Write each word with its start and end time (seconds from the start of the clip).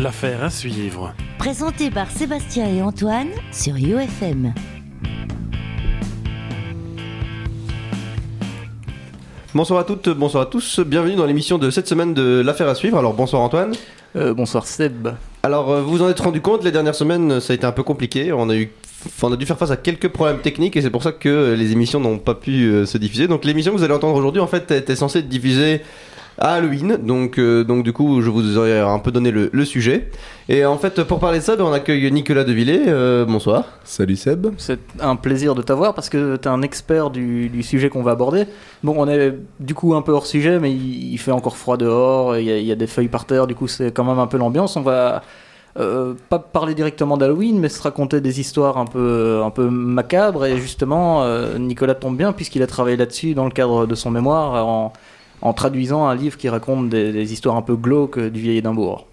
L'affaire 0.00 0.44
à 0.44 0.50
suivre. 0.50 1.12
Présenté 1.38 1.90
par 1.90 2.08
Sébastien 2.08 2.68
et 2.68 2.82
Antoine 2.82 3.30
sur 3.50 3.74
UFM. 3.74 4.54
Bonsoir 9.56 9.80
à 9.80 9.84
toutes, 9.84 10.08
bonsoir 10.10 10.44
à 10.44 10.46
tous, 10.46 10.78
bienvenue 10.78 11.16
dans 11.16 11.26
l'émission 11.26 11.58
de 11.58 11.70
cette 11.70 11.88
semaine 11.88 12.14
de 12.14 12.40
l'affaire 12.46 12.68
à 12.68 12.76
suivre. 12.76 12.96
Alors 12.96 13.12
bonsoir 13.12 13.42
Antoine. 13.42 13.72
Euh, 14.14 14.32
bonsoir 14.34 14.68
Seb. 14.68 15.08
Alors 15.42 15.72
euh, 15.72 15.82
vous 15.82 15.90
vous 15.90 16.02
en 16.02 16.08
êtes 16.08 16.20
rendu 16.20 16.40
compte, 16.40 16.62
les 16.62 16.70
dernières 16.70 16.94
semaines 16.94 17.40
ça 17.40 17.52
a 17.52 17.56
été 17.56 17.66
un 17.66 17.72
peu 17.72 17.82
compliqué, 17.82 18.32
on 18.32 18.50
a 18.50 18.54
eu 18.54 18.70
on 19.22 19.32
a 19.32 19.36
dû 19.36 19.46
faire 19.46 19.58
face 19.58 19.72
à 19.72 19.76
quelques 19.76 20.08
problèmes 20.08 20.38
techniques 20.38 20.76
et 20.76 20.82
c'est 20.82 20.90
pour 20.90 21.02
ça 21.02 21.10
que 21.10 21.54
les 21.58 21.72
émissions 21.72 21.98
n'ont 21.98 22.18
pas 22.18 22.36
pu 22.36 22.66
euh, 22.66 22.86
se 22.86 22.98
diffuser. 22.98 23.26
Donc 23.26 23.44
l'émission 23.44 23.72
que 23.72 23.78
vous 23.78 23.84
allez 23.84 23.94
entendre 23.94 24.14
aujourd'hui 24.14 24.40
en 24.40 24.46
fait 24.46 24.70
était 24.70 24.94
censée 24.94 25.18
être 25.18 25.28
diffusée 25.28 25.82
à 26.38 26.54
Halloween. 26.54 26.96
Donc, 27.02 27.38
euh, 27.38 27.64
donc 27.64 27.84
du 27.84 27.92
coup, 27.92 28.20
je 28.22 28.30
vous 28.30 28.56
aurais 28.56 28.80
un 28.80 28.98
peu 28.98 29.10
donné 29.10 29.30
le, 29.30 29.50
le 29.52 29.64
sujet. 29.64 30.10
Et 30.48 30.64
en 30.64 30.78
fait, 30.78 31.02
pour 31.04 31.18
parler 31.18 31.38
de 31.38 31.44
ça, 31.44 31.56
ben, 31.56 31.64
on 31.64 31.72
accueille 31.72 32.10
Nicolas 32.10 32.44
Devillé. 32.44 32.84
Euh, 32.86 33.24
bonsoir. 33.24 33.64
Salut 33.84 34.16
Seb. 34.16 34.48
C'est 34.56 34.80
un 35.00 35.16
plaisir 35.16 35.54
de 35.54 35.62
t'avoir 35.62 35.94
parce 35.94 36.08
que 36.08 36.36
tu 36.36 36.48
es 36.48 36.50
un 36.50 36.62
expert 36.62 37.10
du, 37.10 37.48
du 37.48 37.62
sujet 37.62 37.88
qu'on 37.88 38.02
va 38.02 38.12
aborder. 38.12 38.46
Bon, 38.82 38.94
on 38.96 39.08
est 39.08 39.34
du 39.60 39.74
coup 39.74 39.94
un 39.94 40.02
peu 40.02 40.12
hors 40.12 40.26
sujet, 40.26 40.58
mais 40.58 40.72
il, 40.72 41.12
il 41.12 41.18
fait 41.18 41.32
encore 41.32 41.56
froid 41.56 41.76
dehors, 41.76 42.36
il 42.36 42.44
y, 42.44 42.52
a, 42.52 42.58
il 42.58 42.66
y, 42.66 42.72
a, 42.72 42.76
des 42.76 42.86
feuilles 42.86 43.08
par 43.08 43.24
terre, 43.24 43.46
du 43.46 43.54
coup 43.54 43.68
c'est 43.68 43.92
quand 43.92 44.04
même 44.04 44.18
un 44.18 44.26
peu 44.26 44.38
l'ambiance. 44.38 44.76
On 44.76 44.82
va 44.82 45.22
euh, 45.78 46.14
pas 46.28 46.40
parler 46.40 46.74
directement 46.74 47.16
d'Halloween, 47.16 47.60
mais 47.60 47.68
se 47.68 47.80
raconter 47.80 48.20
des 48.20 48.40
histoires 48.40 48.78
un 48.78 48.84
peu, 48.86 49.42
un 49.44 49.50
peu 49.50 49.68
macabres. 49.68 50.44
Et 50.46 50.56
justement, 50.56 51.22
euh, 51.22 51.56
Nicolas 51.58 51.94
tombe 51.94 52.16
bien 52.16 52.32
puisqu'il 52.32 52.62
a 52.62 52.66
travaillé 52.66 52.96
là-dessus 52.96 53.34
dans 53.34 53.44
le 53.44 53.50
cadre 53.50 53.86
de 53.86 53.94
son 53.94 54.10
mémoire 54.10 54.66
en 54.66 54.92
en 55.42 55.52
traduisant 55.52 56.06
un 56.06 56.14
livre 56.14 56.36
qui 56.36 56.48
raconte 56.48 56.88
des, 56.88 57.32
histoires 57.32 57.56
un 57.56 57.62
peu 57.62 57.76
glauques 57.76 58.18
du 58.18 58.40
vieil 58.40 58.58
Édimbourg. 58.58 59.06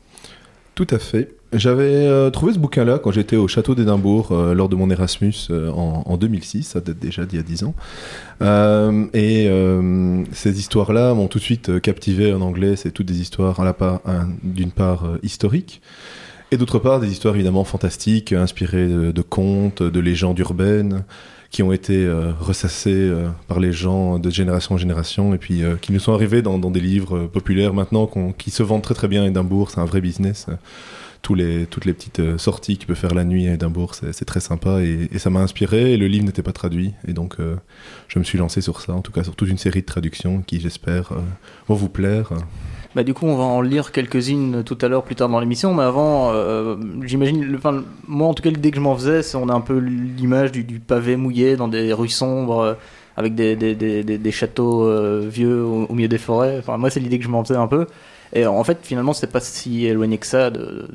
Tout 0.75 0.88
à 0.89 0.99
fait. 0.99 1.29
J'avais 1.53 2.05
euh, 2.05 2.29
trouvé 2.31 2.52
ce 2.52 2.59
bouquin-là 2.59 3.00
quand 3.00 3.11
j'étais 3.11 3.38
au 3.38 3.47
château 3.47 3.75
d'Édimbourg 3.75 4.31
euh, 4.31 4.53
lors 4.53 4.67
de 4.67 4.75
mon 4.75 4.89
Erasmus 4.89 5.33
euh, 5.50 5.72
en, 5.72 6.03
en, 6.05 6.17
2006, 6.17 6.63
ça 6.63 6.81
date 6.81 7.00
déjà 7.00 7.25
d'il 7.25 7.38
y 7.38 7.39
a 7.39 7.44
10 7.44 7.63
ans. 7.63 7.75
Et 9.13 9.50
ces 10.33 10.59
histoires-là 10.59 11.13
m'ont 11.13 11.27
tout 11.27 11.38
de 11.38 11.44
suite 11.44 11.80
captivé 11.80 12.33
en 12.33 12.41
anglais. 12.41 12.75
C'est 12.75 12.91
toutes 12.91 13.05
des 13.05 13.22
histoires 13.22 13.61
d'une 14.44 14.72
part 14.72 15.05
historiques 15.23 15.81
et 16.52 16.57
d'autre 16.57 16.80
part 16.80 17.00
des 17.00 17.09
histoires 17.09 17.35
évidemment 17.35 17.63
fantastiques, 17.63 18.33
inspirées 18.33 18.88
de 18.88 19.22
contes, 19.22 19.81
de 19.81 20.00
légendes 20.00 20.38
urbaines 20.39 21.05
qui 21.56 21.64
ont 21.64 21.72
été 21.72 22.03
euh, 22.03 22.34
ressassés 22.38 22.92
euh, 22.92 23.30
par 23.48 23.61
les 23.61 23.72
gens 23.72 24.20
de 24.20 24.30
génération 24.30 24.75
en 24.75 24.78
génération 24.78 25.34
et 25.34 25.38
puis 25.38 25.64
euh, 25.64 25.78
qui 25.78 25.94
nous 25.94 26.02
sont 26.02 26.12
arrivés 26.12 26.42
dans, 26.42 26.59
des 26.59 26.81
livres 26.81 27.28
populaires 27.28 27.73
maintenant 27.73 28.12
qui 28.38 28.52
se 28.52 28.62
vendent 28.62 28.81
très 28.81 28.94
très 28.94 29.08
bien 29.08 29.23
à 29.23 29.28
Édimbourg, 29.28 29.72
c'est 29.72 29.80
un 29.80 29.86
vrai 29.86 30.02
business. 30.02 30.47
Tous 31.22 31.34
les, 31.34 31.66
toutes 31.66 31.86
les 31.86 31.94
petites 31.94 32.38
sorties 32.38 32.78
qu'il 32.78 32.88
peut 32.88 32.94
faire 32.94 33.14
la 33.16 33.23
nuit 33.23 33.47
à 33.47 33.53
Édimbourg, 33.53 33.95
c'est 33.95 34.25
très 34.25 34.42
sympa 34.42 34.81
et, 34.81 35.08
et 35.14 35.17
ça 35.17 35.30
m'a 35.30 35.39
inspiré 35.39 35.94
et 35.94 35.97
le 35.97 36.08
livre 36.08 36.25
n'était 36.25 36.44
pas 36.44 36.52
traduit 36.52 36.92
et 37.08 37.14
donc 37.14 37.38
je 38.09 38.19
me 38.19 38.25
suis 38.25 38.38
lancé 38.38 38.59
sur 38.59 38.81
ça, 38.81 38.92
en 38.92 39.02
tout 39.02 39.14
cas 39.14 39.23
sur 39.23 39.38
toute 39.38 39.47
une 39.47 39.58
série 39.58 39.80
de 39.80 39.86
traductions 39.86 40.42
qui 40.42 40.59
j'espère 40.59 41.14
vont 41.69 41.75
vous 41.75 41.90
plaire. 41.90 42.34
Bah, 42.95 43.03
du 43.03 43.13
coup, 43.13 43.25
on 43.25 43.35
va 43.35 43.43
en 43.43 43.59
lire 43.59 43.91
quelques-unes 43.91 44.63
tout 44.63 44.77
à 44.81 44.88
l'heure, 44.88 45.03
plus 45.03 45.15
tard 45.15 45.27
dans 45.27 45.41
l'émission. 45.41 45.73
Mais 45.73 45.83
avant, 45.83 46.31
euh, 46.33 46.77
j'imagine, 47.03 47.53
enfin, 47.57 47.83
moi 48.07 48.27
en 48.27 48.33
tout 48.33 48.41
cas, 48.41 48.49
l'idée 48.49 48.71
que 48.71 48.77
je 48.77 48.81
m'en 48.81 48.95
faisais, 48.95 49.21
c'est 49.21 49.35
on 49.35 49.49
a 49.49 49.53
un 49.53 49.61
peu 49.61 49.77
l'image 49.77 50.53
du, 50.53 50.63
du, 50.63 50.79
pavé 50.79 51.17
mouillé 51.17 51.57
dans 51.57 51.67
des 51.67 51.91
rues 51.91 52.07
sombres, 52.07 52.59
euh, 52.61 52.73
avec 53.17 53.35
des, 53.35 53.57
des, 53.57 53.75
des, 53.75 54.03
des 54.03 54.31
châteaux 54.31 54.85
euh, 54.85 55.27
vieux 55.29 55.61
au, 55.63 55.93
milieu 55.93 56.07
des 56.07 56.17
forêts. 56.17 56.57
Enfin, 56.59 56.77
moi, 56.77 56.89
c'est 56.89 57.01
l'idée 57.01 57.19
que 57.19 57.25
je 57.25 57.29
m'en 57.29 57.43
faisais 57.43 57.59
un 57.59 57.67
peu. 57.67 57.85
Et 58.33 58.47
en 58.47 58.63
fait, 58.63 58.79
finalement, 58.81 59.13
c'est 59.13 59.31
pas 59.31 59.41
si 59.41 59.85
éloigné 59.85 60.17
que 60.17 60.25
ça 60.25 60.49
de 60.49 60.88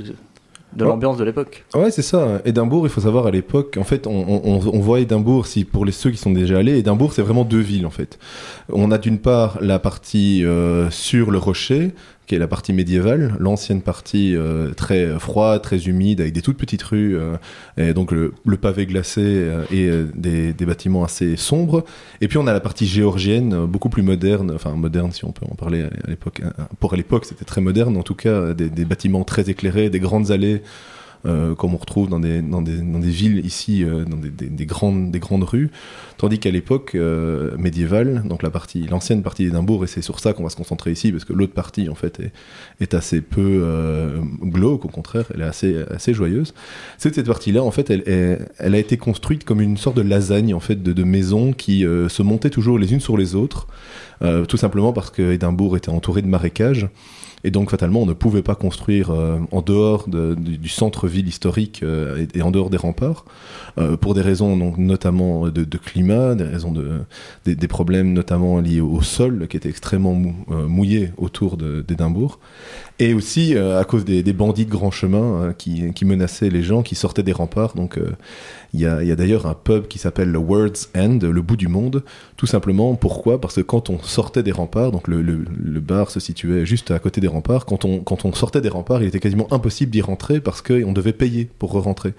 de 0.73 0.85
l'ambiance 0.85 1.17
de 1.17 1.25
l'époque. 1.25 1.65
Ouais, 1.75 1.91
c'est 1.91 2.03
ça. 2.03 2.41
Édimbourg, 2.45 2.87
il 2.87 2.91
faut 2.91 3.01
savoir 3.01 3.27
à 3.27 3.31
l'époque, 3.31 3.77
en 3.79 3.85
fait, 3.85 4.07
on, 4.07 4.13
on, 4.13 4.61
on, 4.67 4.81
voit 4.81 5.01
Édimbourg, 5.01 5.47
si 5.47 5.65
pour 5.65 5.85
les 5.85 5.93
ceux 5.93 6.11
qui 6.11 6.17
sont 6.17 6.31
déjà 6.31 6.59
allés, 6.59 6.79
Édimbourg, 6.79 7.13
c'est 7.13 7.23
vraiment 7.23 7.45
deux 7.45 7.61
villes 7.61 7.87
en 7.87 7.91
fait. 7.91 8.19
On 8.73 8.91
a 8.91 8.99
d'une 8.99 9.19
part 9.19 9.59
la 9.61 9.79
partie 9.79 10.45
euh, 10.45 10.91
sur 10.91 11.31
le 11.31 11.39
rocher, 11.39 11.93
qui 12.27 12.37
est 12.37 12.39
la 12.39 12.47
partie 12.47 12.73
médiévale, 12.73 13.35
l'ancienne 13.41 13.83
partie 13.83 14.37
euh, 14.37 14.73
très 14.73 15.19
froide, 15.19 15.63
très 15.63 15.89
humide, 15.89 16.21
avec 16.21 16.33
des 16.33 16.43
toutes 16.43 16.59
petites 16.59 16.83
rues, 16.85 17.17
euh, 17.17 17.37
et 17.77 17.93
donc 17.93 18.13
le, 18.13 18.33
pavé 18.57 18.87
glacé 18.87 19.21
euh, 19.25 19.65
et 19.73 19.91
des, 20.15 20.67
bâtiments 20.67 21.03
assez 21.03 21.37
sombres. 21.37 21.85
Et 22.21 22.29
puis 22.29 22.39
on 22.39 22.47
a 22.47 22.53
la 22.53 22.61
partie 22.61 22.87
géorgienne, 22.87 23.67
beaucoup 23.67 23.89
plus 23.89 24.03
moderne, 24.03 24.53
enfin 24.55 24.71
moderne 24.73 25.11
si 25.11 25.25
on 25.25 25.33
peut 25.33 25.47
en 25.51 25.57
parler 25.57 25.83
à 25.83 26.09
l'époque. 26.09 26.41
Pour 26.79 26.95
l'époque, 26.95 27.25
c'était 27.25 27.45
très 27.45 27.61
moderne, 27.61 27.97
en 27.97 28.03
tout 28.03 28.15
cas, 28.15 28.55
des 28.55 28.85
bâtiments 28.85 29.25
très 29.25 29.51
éclairés, 29.51 29.91
des 29.91 30.01
grandes 30.01 30.31
allées. 30.31 30.63
Euh, 31.27 31.55
comme 31.55 31.75
on 31.75 31.77
retrouve 31.77 32.09
dans 32.09 32.19
des, 32.19 32.41
dans 32.41 32.63
des, 32.63 32.79
dans 32.79 32.99
des 32.99 33.11
villes 33.11 33.45
ici, 33.45 33.85
euh, 33.85 34.05
dans 34.05 34.17
des, 34.17 34.31
des, 34.31 34.47
des, 34.47 34.67
grandes, 34.67 35.11
des 35.11 35.19
grandes 35.19 35.45
rues, 35.45 35.71
tandis 36.17 36.39
qu'à 36.39 36.51
l'époque 36.51 36.95
euh, 36.95 37.55
médiévale, 37.59 38.23
donc 38.25 38.43
la 38.43 38.49
partie, 38.49 38.87
l'ancienne 38.87 39.23
partie 39.23 39.45
d'Édimbourg, 39.45 39.85
et 39.85 39.87
c'est 39.87 40.01
sur 40.01 40.19
ça 40.19 40.33
qu'on 40.33 40.45
va 40.45 40.51
se 40.51 40.57
concentrer 40.57 40.93
ici, 40.93 41.13
parce 41.13 41.27
que 41.27 41.35
l'autre 41.35 41.53
partie 41.53 41.91
en 41.91 41.95
fait 41.95 42.21
est, 42.21 42.33
est 42.81 42.95
assez 42.95 43.21
peu 43.21 43.61
euh, 43.63 44.19
glauque, 44.43 44.87
au 44.87 44.89
contraire, 44.89 45.27
elle 45.35 45.43
est 45.43 45.45
assez, 45.45 45.85
assez 45.91 46.15
joyeuse. 46.15 46.55
C'est 46.97 47.15
cette 47.15 47.27
partie-là, 47.27 47.63
en 47.63 47.71
fait, 47.71 47.91
elle, 47.91 48.03
elle, 48.07 48.49
elle, 48.59 48.75
a 48.75 48.79
été 48.79 48.97
construite 48.97 49.45
comme 49.45 49.61
une 49.61 49.77
sorte 49.77 49.97
de 49.97 50.03
lasagne 50.03 50.55
en 50.55 50.61
fait 50.61 50.83
de, 50.83 50.95
de 50.95 51.05
maisons 51.05 51.53
qui 51.53 51.81
se 51.83 52.23
montaient 52.23 52.51
toujours 52.51 52.79
les 52.79 52.95
unes 52.95 53.01
sur 53.01 53.19
les 53.19 53.35
autres, 53.35 53.67
euh, 54.23 54.45
tout 54.45 54.57
simplement 54.57 54.93
parce 54.93 55.11
que 55.11 55.33
Édimbourg 55.33 55.77
était 55.77 55.91
entouré 55.91 56.23
de 56.23 56.27
marécages. 56.29 56.89
Et 57.43 57.51
donc, 57.51 57.71
fatalement, 57.71 58.03
on 58.03 58.07
ne 58.07 58.13
pouvait 58.13 58.43
pas 58.43 58.55
construire 58.55 59.11
euh, 59.11 59.39
en 59.51 59.63
dehors 59.63 60.09
de, 60.09 60.35
du, 60.35 60.59
du 60.59 60.69
centre-ville 60.69 61.27
historique 61.27 61.83
euh, 61.83 62.27
et, 62.35 62.39
et, 62.39 62.43
en 62.43 62.51
dehors 62.51 62.69
des 62.69 62.77
remparts, 62.77 63.25
euh, 63.79 63.97
pour 63.97 64.15
des 64.15 64.21
raisons 64.21 64.57
donc, 64.57 64.77
notamment 64.77 65.49
de, 65.49 65.65
de, 65.65 65.79
climat, 65.79 66.35
des 66.35 66.45
raisons 66.45 66.71
de, 66.71 67.01
des, 67.47 67.55
des, 67.55 67.69
problèmes 67.69 68.13
notamment 68.13 68.61
liés 68.61 68.81
au 68.81 69.01
sol, 69.01 69.47
qui 69.49 69.57
était 69.57 69.71
extrêmement 69.71 70.13
mou, 70.13 70.35
euh, 70.51 70.67
mouillé 70.67 71.13
autour 71.17 71.57
d'Édimbourg, 71.57 72.41
et 72.99 73.15
aussi 73.15 73.57
euh, 73.57 73.81
à 73.81 73.85
cause 73.85 74.05
des, 74.05 74.23
des, 74.23 74.35
bandits 74.35 74.67
de 74.67 74.71
grand 74.71 74.91
chemin 74.91 75.55
qui, 75.57 75.93
qui, 75.95 76.05
menaçaient 76.05 76.51
les 76.51 76.63
gens 76.63 76.83
qui 76.83 76.95
sortaient 76.95 77.23
des 77.23 77.33
remparts. 77.33 77.75
Donc, 77.75 77.99
il 78.73 78.81
y 78.81 78.87
a, 78.87 79.17
d'ailleurs 79.17 79.47
un 79.47 79.55
pub 79.55 79.89
qui 79.89 79.99
s'appelle 79.99 80.31
le 80.31 80.39
World's 80.39 80.91
End, 80.97 81.19
le 81.23 81.43
bout 81.43 81.57
du 81.57 81.67
monde, 81.67 82.05
tout 82.37 82.47
simplement. 82.47 82.95
Pourquoi? 82.95 83.41
Parce 83.41 83.57
que 83.57 83.61
quand 83.63 83.91
on 83.91 83.99
sortait 83.99 84.45
des 84.45 84.53
remparts, 84.53 84.93
donc 84.93 85.09
le, 85.09 85.81
bar 85.81 86.11
se 86.11 86.21
situait 86.21 86.65
juste 86.65 86.91
à 86.93 86.99
côté 87.01 87.21
des 87.21 87.27
remparts, 87.27 87.67
quand 87.67 87.85
on, 87.85 87.99
quand 88.01 88.25
on 88.25 88.33
sortait 88.33 88.61
des 88.61 88.69
remparts, 88.69 89.03
il 89.03 89.09
était 89.09 89.19
quasiment 89.19 89.53
impossible 89.53 89.91
d'y 89.91 90.03
rentrer 90.03 90.41
parce 90.41 90.63
qu'on 90.63 90.93
devait 90.93 91.13
payer 91.13 91.49
pour 91.59 91.73
re-rentrer 91.73 92.15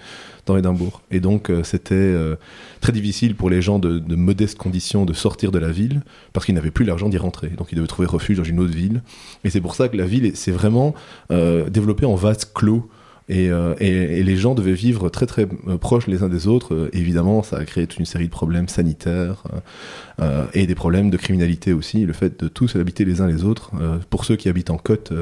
dans 0.45 0.57
Édimbourg. 0.57 1.01
Et 1.11 1.19
donc 1.19 1.49
euh, 1.49 1.63
c'était 1.63 1.95
euh, 1.95 2.35
très 2.81 2.91
difficile 2.91 3.35
pour 3.35 3.49
les 3.49 3.61
gens 3.61 3.79
de, 3.79 3.99
de, 3.99 4.15
modestes 4.15 4.57
conditions 4.57 5.05
de 5.05 5.13
sortir 5.13 5.51
de 5.51 5.59
la 5.59 5.71
ville 5.71 6.01
parce 6.33 6.45
qu'ils 6.45 6.55
n'avaient 6.55 6.71
plus 6.71 6.83
l'argent 6.83 7.07
d'y 7.07 7.17
rentrer. 7.17 7.49
Donc 7.49 7.67
ils 7.71 7.75
devaient 7.75 7.87
trouver 7.87 8.07
refuge 8.07 8.37
dans 8.37 8.43
une 8.43 8.59
autre 8.59 8.73
ville. 8.73 9.03
Et 9.43 9.49
c'est 9.49 9.61
pour 9.61 9.75
ça 9.75 9.87
que 9.87 9.95
la 9.95 10.05
ville 10.05 10.35
s'est 10.35 10.51
vraiment 10.51 10.93
euh, 11.31 11.69
développée 11.69 12.05
en 12.05 12.15
vase 12.15 12.45
clos. 12.45 12.89
Et, 13.31 13.49
euh, 13.49 13.75
et, 13.79 14.19
et, 14.19 14.23
les 14.23 14.35
gens 14.35 14.55
devaient 14.55 14.73
vivre 14.73 15.07
très 15.07 15.25
très 15.25 15.47
euh, 15.69 15.77
proches 15.77 16.07
les 16.07 16.21
uns 16.21 16.27
des 16.27 16.47
autres. 16.47 16.73
Euh, 16.73 16.89
évidemment, 16.91 17.43
ça 17.43 17.55
a 17.59 17.63
créé 17.63 17.87
toute 17.87 17.97
une 17.97 18.05
série 18.05 18.25
de 18.25 18.31
problèmes 18.31 18.67
sanitaires 18.67 19.43
euh, 20.21 20.43
et 20.53 20.67
des 20.67 20.75
problèmes 20.75 21.09
de 21.09 21.15
criminalité 21.15 21.71
aussi. 21.71 22.05
Le 22.05 22.11
fait 22.11 22.43
de 22.43 22.49
tous 22.49 22.75
habiter 22.75 23.05
les 23.05 23.21
uns 23.21 23.27
les 23.27 23.45
autres. 23.45 23.71
pour 24.09 24.25
ceux 24.25 24.35
qui 24.35 24.49
habitent 24.49 24.69
en 24.69 24.77
côte, 24.77 25.13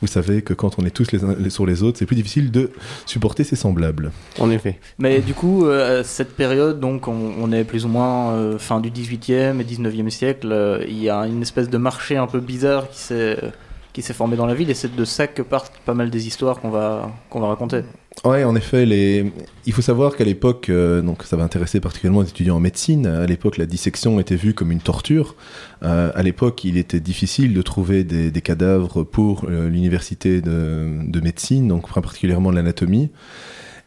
vous 0.00 0.06
savez 0.06 0.42
que 0.42 0.54
quand 0.54 0.78
on 0.78 0.86
est 0.86 0.90
tous 0.90 1.10
les 1.10 1.24
uns 1.24 1.34
les 1.36 1.50
sur 1.50 1.66
les 1.66 1.82
autres, 1.82 1.98
c'est 1.98 2.06
plus 2.06 2.14
difficile 2.14 2.52
de 2.52 2.70
supporter 3.04 3.42
ses 3.42 3.56
semblables. 3.56 4.12
En 4.38 4.48
effet. 4.50 4.78
Mais 4.98 5.20
du 5.20 5.34
coup, 5.34 5.66
à 5.66 6.04
cette 6.04 6.36
période, 6.36 6.78
donc 6.78 7.08
on, 7.08 7.32
on 7.40 7.50
est 7.50 7.64
plus 7.64 7.84
ou 7.84 7.88
moins 7.88 8.56
fin 8.58 8.80
du 8.80 8.90
18e 8.90 9.60
et 9.60 9.64
19e 9.64 10.10
siècle, 10.10 10.84
il 10.88 11.02
y 11.02 11.10
a 11.10 11.26
une 11.26 11.42
espèce 11.42 11.68
de 11.68 11.78
marché 11.78 12.16
un 12.16 12.28
peu 12.28 12.38
bizarre 12.38 12.88
qui 12.88 13.00
s'est 13.00 13.38
qui 13.96 14.02
s'est 14.02 14.12
formé 14.12 14.36
dans 14.36 14.44
la 14.44 14.52
ville 14.52 14.68
et 14.68 14.74
c'est 14.74 14.94
de 14.94 15.04
ça 15.06 15.26
que 15.26 15.40
partent 15.40 15.78
pas 15.86 15.94
mal 15.94 16.10
des 16.10 16.26
histoires 16.26 16.60
qu'on 16.60 16.68
va, 16.68 17.10
qu'on 17.30 17.40
va 17.40 17.46
raconter. 17.46 17.80
Ouais, 18.26 18.44
en 18.44 18.54
effet, 18.54 18.84
il 19.64 19.72
faut 19.72 19.80
savoir 19.80 20.16
qu'à 20.16 20.24
l'époque, 20.24 20.68
euh, 20.68 21.00
donc 21.00 21.22
ça 21.22 21.34
va 21.34 21.44
intéresser 21.44 21.80
particulièrement 21.80 22.20
les 22.20 22.28
étudiants 22.28 22.56
en 22.56 22.60
médecine. 22.60 23.06
À 23.06 23.24
l'époque, 23.24 23.56
la 23.56 23.64
dissection 23.64 24.20
était 24.20 24.36
vue 24.36 24.52
comme 24.52 24.70
une 24.70 24.80
torture. 24.80 25.34
Euh, 25.82 26.10
à 26.14 26.22
l'époque, 26.22 26.62
il 26.64 26.76
était 26.76 27.00
difficile 27.00 27.54
de 27.54 27.62
trouver 27.62 28.04
des, 28.04 28.42
cadavres 28.42 29.02
pour 29.02 29.46
euh, 29.48 29.70
l'université 29.70 30.42
de, 30.42 30.90
de, 31.06 31.20
médecine, 31.20 31.66
donc 31.66 31.90
particulièrement 31.90 32.50
l'anatomie. 32.50 33.08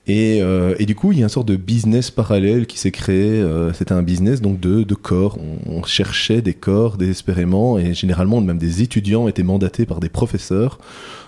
Et, 0.09 0.41
euh, 0.41 0.73
et, 0.79 0.87
du 0.87 0.95
coup, 0.95 1.11
il 1.11 1.19
y 1.19 1.21
a 1.21 1.25
une 1.25 1.29
sorte 1.29 1.47
de 1.47 1.55
business 1.55 2.09
parallèle 2.09 2.65
qui 2.65 2.79
s'est 2.79 2.89
créé. 2.89 3.29
Euh, 3.29 3.71
C'était 3.73 3.91
un 3.91 4.01
business 4.01 4.41
donc 4.41 4.59
de, 4.59 4.83
corps. 4.95 5.37
On, 5.67 5.83
cherchait 5.83 6.41
des 6.41 6.55
corps 6.55 6.97
désespérément, 6.97 7.77
et 7.77 7.93
généralement 7.93 8.41
même 8.41 8.57
des 8.57 8.81
étudiants 8.81 9.27
étaient 9.27 9.43
mandatés 9.43 9.85
par 9.85 9.99
des 9.99 10.09
professeurs 10.09 10.79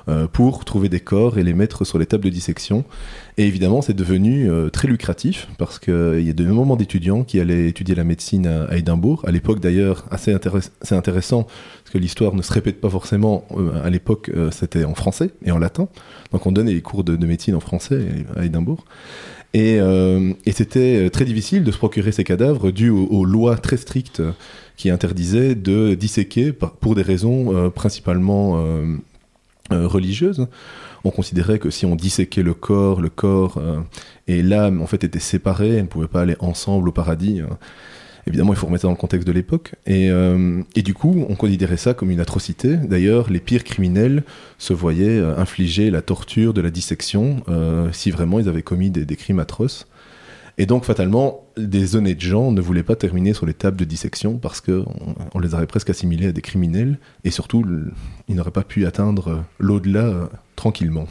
euh, 0.08 0.26
pour 0.26 0.66
trouver 0.66 0.90
des 0.90 1.00
corps 1.00 1.38
et 1.38 1.44
les 1.44 1.54
mettre 1.54 1.86
sur 1.86 2.00
les 2.00 2.08
tables 2.08 2.24
de 2.24 2.30
dissection. 2.30 2.84
Et 3.38 3.46
évidemment, 3.46 3.84
c'est 3.84 3.94
devenu 3.94 4.50
très 4.74 4.88
lucratif 4.88 5.48
parce 5.60 5.78
qu'il 5.78 6.22
y 6.22 6.30
a 6.30 6.34
de 6.34 6.46
moments 6.46 6.76
d'étudiants 6.76 7.24
qui 7.24 7.40
allaient 7.40 7.68
étudier 7.68 7.94
la 7.94 8.04
médecine 8.04 8.48
à, 8.48 8.64
à 8.64 8.78
Édimbourg. 8.78 9.24
À 9.28 9.32
l'époque, 9.32 9.60
d'ailleurs, 9.60 10.06
assez 10.10 10.34
intéress 10.34 10.72
intéressant 10.90 11.46
que 11.92 11.98
l'histoire 11.98 12.34
ne 12.34 12.42
se 12.42 12.52
répète 12.52 12.80
pas 12.80 12.90
forcément. 12.90 13.46
Euh, 13.58 13.84
à 13.84 13.90
l'époque, 13.90 14.32
euh, 14.36 14.50
c'était 14.52 14.84
en 14.86 14.96
français 14.96 15.32
et 15.46 15.52
en 15.52 15.60
latin. 15.60 15.88
Donc 16.32 16.46
on 16.46 16.52
donnait 16.52 16.74
les 16.74 16.82
cours 16.82 17.04
de, 17.04 17.16
de 17.16 17.28
médecine 17.28 17.56
en 17.56 17.60
français 17.60 18.08
à 18.36 18.46
Édimbourg. 18.46 18.86
Et, 19.54 19.80
euh, 19.80 20.34
c'était 20.52 21.10
très 21.10 21.26
difficile 21.26 21.64
de 21.64 21.72
se 21.72 21.78
procurer 21.78 22.14
ces 22.14 22.24
cadavres 22.24 22.72
dû 22.72 22.90
aux, 22.90 23.26
lois 23.26 23.58
très 23.58 23.76
strictes 23.78 24.22
qui 24.78 24.90
interdisaient 24.90 25.56
de 25.56 25.94
disséquer 25.94 26.54
pour 26.54 26.96
des 26.96 27.02
raisons 27.02 27.70
principalement 27.72 28.64
religieuses. 29.70 30.48
On 31.04 31.12
considérait 31.12 31.60
que 31.60 31.70
si 31.70 31.86
on 31.86 31.96
disséquait 31.96 32.44
le 32.44 32.54
corps, 32.54 33.02
le 33.02 33.10
corps 33.10 33.62
et 34.28 34.42
l'âme 34.42 34.82
en 34.82 34.88
fait 34.88 35.04
étaient 35.04 35.20
séparés, 35.20 35.76
elles 35.76 35.84
ne 35.84 35.88
pouvaient 35.88 36.08
pas 36.08 36.22
aller 36.22 36.38
ensemble 36.40 36.88
au 36.88 36.94
paradis. 36.94 37.42
hein. 37.42 37.58
Évidemment, 38.28 38.54
il 38.54 38.56
faut 38.56 38.68
remettre 38.68 38.84
ça 38.84 38.88
dans 38.88 38.94
le 38.94 38.98
contexte 38.98 39.28
de 39.28 39.32
l'époque. 39.32 39.76
Et, 39.86 40.12
euh, 40.12 40.62
et 40.76 40.84
du 40.84 40.94
coup, 40.94 41.26
on 41.28 41.36
considérait 41.36 41.78
ça 41.78 41.94
comme 41.94 42.12
une 42.12 42.20
atrocité. 42.20 42.78
D'ailleurs, 42.78 43.30
les 43.30 43.40
pires 43.40 43.64
criminels 43.64 44.24
se 44.58 44.74
voyaient 44.74 45.20
euh, 45.20 45.38
infliger 45.38 45.90
la 45.90 46.02
torture 46.02 46.54
de 46.54 46.62
la 46.62 46.70
dissection 46.70 47.44
euh, 47.50 47.90
si 47.92 48.12
vraiment 48.12 48.40
ils 48.40 48.48
avaient 48.48 48.62
commis 48.62 48.92
des, 48.92 49.16
crimes 49.16 49.40
atroces. 49.40 49.88
Et 50.58 50.66
donc, 50.66 50.86
fatalement, 50.86 51.48
des 51.58 51.96
honnêtes 51.96 52.22
gens 52.22 52.52
ne 52.52 52.62
voulaient 52.62 52.84
pas 52.84 52.96
terminer 52.96 53.34
sur 53.34 53.46
les 53.46 53.54
tables 53.54 53.78
de 53.78 53.86
dissection 53.86 54.38
parce 54.38 54.62
qu'on 54.62 54.86
on 55.34 55.40
les 55.40 55.54
aurait 55.54 55.66
presque 55.66 55.90
assimilés 55.90 56.28
à 56.28 56.32
des 56.32 56.42
criminels. 56.42 57.00
Et 57.24 57.32
surtout, 57.32 57.66
ils 58.28 58.36
n'auraient 58.36 58.52
pas 58.52 58.64
pu 58.64 58.86
atteindre 58.86 59.44
l'au-delà 59.60 60.30
tranquillement. 60.56 61.08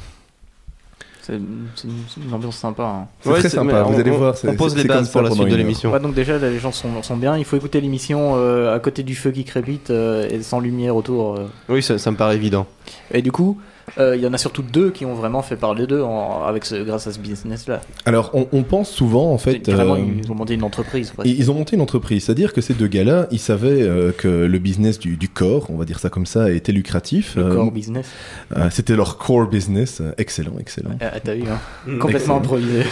C'est 1.23 1.35
une, 1.35 2.33
ambiance 2.35 2.57
sympa. 2.57 2.83
hein. 2.83 3.07
C'est 3.21 3.31
très 3.31 3.49
sympa, 3.49 3.83
vous 3.83 3.95
on- 3.95 3.99
allez 3.99 4.11
voir, 4.11 4.35
On 4.47 4.55
pose 4.55 4.77
les 4.77 4.85
bases 4.85 5.11
pour 5.11 5.23
la 5.23 5.31
suite 5.31 5.49
de 5.49 5.57
l'émission. 5.57 5.93
Ouais, 5.93 6.01
donc 6.01 6.15
déjà, 6.15 6.39
là, 6.39 6.51
les 6.51 6.59
gens 6.59 6.73
sont, 6.73 7.03
sont 7.03 7.17
bien. 7.17 7.37
Il 7.37 7.45
faut 7.45 7.57
écouter 7.57 7.81
l'émission 7.81 8.33
euh, 8.37 8.75
à 8.75 8.79
côté 8.79 9.03
du 9.03 9.15
feu 9.15 9.31
qui 9.31 9.45
crépite 9.45 9.91
euh, 9.91 10.29
et 10.31 10.43
sans 10.43 10.61
lumière 10.61 10.97
autour. 10.97 11.37
euh. 11.37 11.47
Oui, 11.69 11.83
ça, 11.83 11.99
ça 11.99 12.11
me 12.11 12.17
paraît 12.17 12.37
évident. 12.37 12.67
Et 13.13 13.23
du 13.23 13.33
coup, 13.33 13.59
euh, 13.99 14.15
il 14.17 14.23
y 14.23 14.27
en 14.27 14.33
a 14.33 14.39
surtout 14.39 14.63
deux 14.63 14.91
qui 14.91 15.05
ont 15.05 15.15
vraiment 15.15 15.43
fait 15.43 15.57
parler 15.57 15.87
d'eux 15.87 16.03
en- 16.03 16.45
avec 16.45 16.65
ce, 16.65 16.77
grâce 16.85 17.07
à 17.07 17.13
ce 17.13 17.19
business-là. 17.19 17.81
Alors, 18.07 18.31
on, 18.35 18.47
on 18.53 18.63
pense 18.63 18.91
souvent, 18.91 19.33
en 19.33 19.39
fait. 19.39 19.69
Vraiment, 19.71 19.95
euh, 19.95 20.01
ils 20.25 20.31
ont 20.31 20.35
monté 20.35 20.55
une 20.55 20.63
entreprise. 20.65 21.13
Ils 21.25 21.39
ils 21.41 21.51
ont 21.51 21.55
monté 21.55 21.77
une 21.77 21.83
entreprise, 21.83 22.25
c'est-à-dire 22.25 22.53
que 22.53 22.61
ces 22.61 22.75
deux 22.75 22.87
gars-là, 22.89 23.27
ils 23.31 23.39
savaient 23.39 23.83
euh, 23.83 24.13
que 24.13 24.29
le 24.29 24.59
business 24.59 24.99
du, 24.99 25.17
du 25.17 25.29
corps, 25.29 25.67
on 25.71 25.77
va 25.77 25.85
dire 25.85 25.99
ça 25.99 26.09
comme 26.11 26.27
ça, 26.27 26.51
était 26.51 26.73
lucratif. 26.73 27.35
Le 27.37 27.43
Euh, 27.45 27.55
core 27.57 27.73
business. 27.73 28.07
euh, 28.57 28.69
C'était 28.71 28.97
leur 28.97 29.19
core 29.19 29.47
business. 29.49 30.03
Excellent, 30.19 30.55
excellent. 30.61 30.91
Ah, 31.01 31.19
T'as 31.23 31.35
vu, 31.35 31.43
hein 31.51 31.59
Mm. 31.87 31.99
Complètement 31.99 32.37
improvisé. 32.37 32.83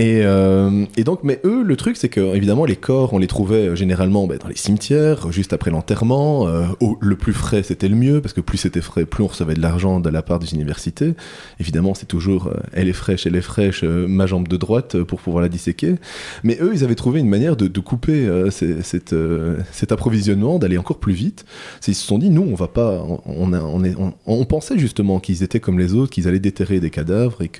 Euh, 0.00 0.86
et, 0.96 1.04
donc, 1.04 1.20
mais 1.22 1.40
eux, 1.44 1.62
le 1.62 1.76
truc, 1.76 1.96
c'est 1.96 2.08
que 2.08 2.34
évidemment, 2.34 2.64
les 2.64 2.76
corps, 2.76 3.12
on 3.12 3.18
les 3.18 3.26
trouvait 3.26 3.68
euh, 3.68 3.76
généralement 3.76 4.26
bah, 4.26 4.36
dans 4.38 4.48
les 4.48 4.56
cimetières, 4.56 5.30
juste 5.30 5.52
après 5.52 5.70
l'enterrement. 5.70 6.48
Euh, 6.48 6.66
le 7.00 7.16
plus 7.16 7.32
frais, 7.32 7.62
c'était 7.62 7.88
le 7.88 7.96
mieux, 7.96 8.20
parce 8.20 8.32
que 8.32 8.40
plus 8.40 8.58
c'était 8.58 8.80
frais, 8.80 9.04
plus 9.04 9.22
on 9.22 9.26
recevait 9.26 9.54
de 9.54 9.60
l'argent 9.60 10.00
de 10.00 10.08
la 10.08 10.22
part 10.22 10.38
des 10.38 10.54
universités. 10.54 11.14
Évidemment, 11.60 11.94
c'est 11.94 12.06
toujours 12.06 12.50
elle 12.72 12.88
est 12.88 12.94
fraîche, 12.94 13.26
elle 13.26 13.36
est 13.36 13.42
fraîche, 13.42 13.84
ma 13.84 14.26
jambe 14.26 14.48
de 14.48 14.56
droite 14.56 15.02
pour 15.02 15.20
pouvoir 15.20 15.42
la 15.42 15.48
disséquer. 15.48 15.96
Mais 16.42 16.58
eux, 16.60 16.72
ils 16.74 16.84
avaient 16.84 16.94
trouvé 16.94 17.20
une 17.20 17.28
manière 17.28 17.56
de, 17.56 17.80
couper 17.80 18.28
cet 18.50 19.92
approvisionnement, 19.92 20.58
d'aller 20.58 20.78
encore 20.78 20.98
plus 20.98 21.12
vite. 21.12 21.44
Ils 21.86 21.94
se 21.94 22.06
sont 22.06 22.18
dit, 22.18 22.30
nous, 22.30 22.42
on 22.42 22.54
va 22.54 22.68
pas, 22.68 23.04
on, 23.26 24.44
pensait 24.44 24.78
justement 24.78 25.20
qu'ils 25.20 25.42
étaient 25.42 25.60
comme 25.60 25.78
les 25.78 25.94
autres, 25.94 26.10
qu'ils 26.10 26.28
allaient 26.28 26.38
déterrer 26.38 26.80
des 26.80 26.90
cadavres 26.90 27.42
et 27.42 27.50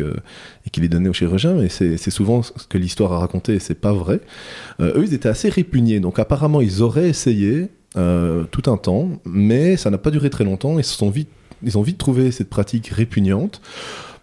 et 0.64 0.70
qu'ils 0.70 0.84
les 0.84 0.88
donnaient 0.88 1.08
aux 1.08 1.12
chirurgiens, 1.12 1.54
mais 1.54 1.68
c'est 1.68 1.96
c'est 1.96 2.10
souvent 2.22 2.42
ce 2.42 2.52
que 2.68 2.78
l'histoire 2.78 3.12
a 3.12 3.18
raconté 3.18 3.54
et 3.54 3.58
c'est 3.58 3.74
pas 3.74 3.92
vrai. 3.92 4.20
Euh, 4.80 4.98
eux, 4.98 5.04
ils 5.04 5.14
étaient 5.14 5.28
assez 5.28 5.48
répugnés, 5.48 5.98
donc 5.98 6.20
apparemment, 6.20 6.60
ils 6.60 6.80
auraient 6.82 7.08
essayé 7.08 7.68
euh, 7.96 8.44
tout 8.50 8.70
un 8.70 8.76
temps, 8.76 9.08
mais 9.24 9.76
ça 9.76 9.90
n'a 9.90 9.98
pas 9.98 10.12
duré 10.12 10.30
très 10.30 10.44
longtemps. 10.44 10.78
Ils 10.78 10.84
ils 11.64 11.78
ont 11.78 11.82
vite 11.82 11.98
trouvé 11.98 12.30
cette 12.30 12.48
pratique 12.48 12.88
répugnante. 12.88 13.60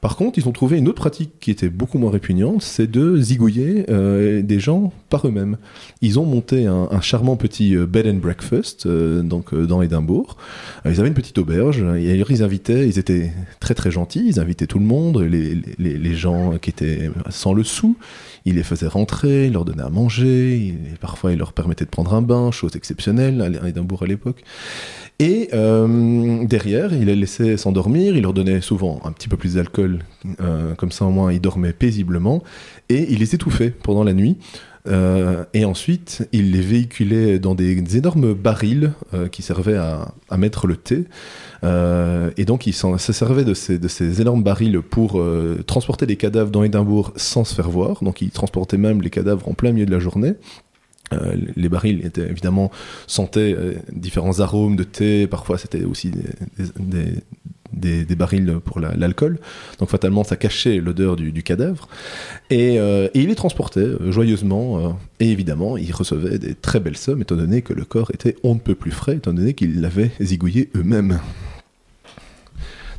Par 0.01 0.15
contre, 0.15 0.39
ils 0.39 0.47
ont 0.47 0.51
trouvé 0.51 0.77
une 0.77 0.87
autre 0.87 1.01
pratique 1.01 1.31
qui 1.39 1.51
était 1.51 1.69
beaucoup 1.69 1.97
moins 1.97 2.11
répugnante, 2.11 2.61
c'est 2.61 2.89
de 2.89 3.19
zigouiller 3.19 3.85
euh, 3.89 4.41
des 4.41 4.59
gens 4.59 4.93
par 5.09 5.27
eux-mêmes. 5.27 5.57
Ils 6.01 6.19
ont 6.19 6.25
monté 6.25 6.67
un, 6.67 6.87
un 6.89 7.01
charmant 7.01 7.35
petit 7.35 7.75
euh, 7.75 7.85
bed 7.85 8.07
and 8.07 8.19
breakfast 8.19 8.85
euh, 8.85 9.21
donc 9.21 9.53
euh, 9.53 9.65
dans 9.65 9.81
Édimbourg. 9.81 10.37
Euh, 10.85 10.91
ils 10.91 10.99
avaient 10.99 11.09
une 11.09 11.15
petite 11.15 11.37
auberge 11.37 11.83
et 11.97 12.15
ils 12.29 12.43
invitaient, 12.43 12.87
ils 12.87 12.97
étaient 12.97 13.31
très 13.59 13.73
très 13.73 13.91
gentils, 13.91 14.23
ils 14.25 14.39
invitaient 14.39 14.67
tout 14.67 14.79
le 14.79 14.85
monde, 14.85 15.19
les, 15.19 15.55
les, 15.77 15.97
les 15.97 16.15
gens 16.15 16.57
qui 16.61 16.69
étaient 16.69 17.09
sans 17.29 17.53
le 17.53 17.63
sou, 17.63 17.97
ils 18.45 18.55
les 18.55 18.63
faisaient 18.63 18.87
rentrer, 18.87 19.47
ils 19.47 19.53
leur 19.53 19.65
donnaient 19.65 19.83
à 19.83 19.89
manger, 19.89 20.75
parfois 21.01 21.31
ils 21.31 21.37
leur 21.37 21.53
permettaient 21.53 21.85
de 21.85 21.89
prendre 21.89 22.13
un 22.13 22.21
bain, 22.21 22.51
chose 22.51 22.75
exceptionnelle 22.75 23.59
à 23.61 23.67
Édimbourg 23.67 24.03
à 24.03 24.07
l'époque. 24.07 24.43
Et 25.21 25.49
euh, 25.53 26.45
derrière, 26.45 26.93
il 26.93 27.05
les 27.05 27.15
laissait 27.15 27.57
s'endormir, 27.57 28.15
il 28.15 28.21
leur 28.21 28.33
donnait 28.33 28.61
souvent 28.61 29.01
un 29.03 29.11
petit 29.11 29.27
peu 29.27 29.35
plus 29.35 29.55
d'alcool, 29.55 29.99
euh, 30.39 30.75
comme 30.75 30.93
ça 30.93 31.05
au 31.05 31.09
moins 31.09 31.33
ils 31.33 31.41
dormaient 31.41 31.73
paisiblement, 31.73 32.41
et 32.89 33.11
il 33.11 33.19
les 33.19 33.35
étouffait 33.35 33.69
pendant 33.69 34.03
la 34.03 34.13
nuit. 34.13 34.37
Euh, 34.87 35.45
et 35.53 35.65
ensuite, 35.65 36.27
il 36.31 36.51
les 36.51 36.61
véhiculait 36.61 37.39
dans 37.39 37.55
des, 37.55 37.97
énormes 37.97 38.33
barils 38.33 38.93
euh, 39.13 39.27
qui 39.27 39.41
servaient 39.41 39.77
à, 39.77 40.13
mettre 40.37 40.67
le 40.67 40.75
thé. 40.77 41.05
Euh, 41.63 42.31
et 42.37 42.45
donc, 42.45 42.65
il 42.65 42.73
se 42.73 43.13
servait 43.13 43.43
de 43.43 43.53
ces, 43.53 44.21
énormes 44.21 44.43
barils 44.43 44.81
pour 44.81 45.21
transporter 45.65 46.05
les 46.05 46.15
cadavres 46.15 46.51
dans 46.51 46.63
Édimbourg 46.63 47.13
sans 47.15 47.43
se 47.43 47.53
faire 47.53 47.69
voir. 47.69 48.03
Donc, 48.03 48.21
il 48.21 48.31
transportait 48.31 48.77
même 48.77 49.01
les 49.01 49.09
cadavres 49.09 49.47
en 49.47 49.53
plein 49.53 49.71
milieu 49.71 49.85
de 49.85 49.91
la 49.91 49.99
journée. 49.99 50.33
Les 51.55 51.69
barils 51.69 52.05
étaient 52.05 52.29
évidemment 52.29 52.71
sentaient 53.07 53.55
différents 53.91 54.39
arômes 54.39 54.75
de 54.75 54.83
thé. 54.83 55.27
Parfois, 55.27 55.57
c'était 55.57 55.83
aussi 55.83 56.11
des- 56.11 57.15
des- 57.73 58.05
barils 58.15 58.59
pour 58.63 58.79
la- 58.79 58.95
l'alcool. 58.95 59.39
Donc, 59.79 59.89
fatalement, 59.89 60.23
ça 60.23 60.35
cachait 60.35 60.77
l'odeur 60.77 61.15
du, 61.15 61.43
cadavre. 61.43 61.87
Et, 62.49 62.79
euh, 62.79 63.07
il 63.13 63.27
les 63.27 63.35
transportait 63.35 63.79
euh, 63.79 64.11
joyeusement. 64.11 64.79
euh, 64.79 64.89
et 65.19 65.31
évidemment, 65.31 65.77
il 65.77 65.91
recevait 65.93 66.39
des 66.39 66.55
très 66.55 66.79
belles 66.79 66.97
sommes, 66.97 67.21
étant 67.21 67.35
donné 67.35 67.61
que 67.61 67.73
le 67.73 67.85
corps 67.85 68.11
était 68.13 68.35
on 68.43 68.55
ne 68.55 68.59
peut 68.59 68.75
plus 68.75 68.91
frais, 68.91 69.15
étant 69.17 69.33
donné 69.33 69.53
qu'ils 69.53 69.81
l'avaient 69.81 70.11
zigouillé 70.21 70.69
eux-mêmes. 70.75 71.19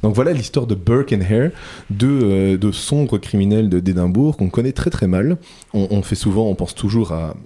Donc 0.03 0.15
voilà 0.15 0.33
l'histoire 0.33 0.67
de 0.67 0.75
Burke 0.75 1.13
and 1.13 1.21
Hare, 1.21 1.51
deux, 1.91 2.73
sombres 2.73 3.19
criminels 3.19 3.69
d'Édimbourg 3.69 4.37
qu'on 4.37 4.49
connaît 4.49 4.73
très 4.73 4.91
très 4.91 5.07
mal. 5.07 5.37
On, 5.75 6.03
fait 6.03 6.15
souvent, 6.15 6.49
on 6.49 6.55
pense 6.55 6.75
toujours 6.75 7.13
à, 7.13 7.37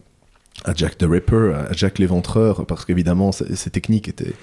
Jack 0.76 0.97
the 0.99 1.05
Ripper, 1.05 1.53
à 1.69 1.73
Jack 1.73 1.99
l'éventreur, 1.99 2.65
parce 2.67 2.85
qu'évidemment 2.85 3.32
ces 3.32 3.71
techniques 3.71 4.09
étaient, 4.09 4.35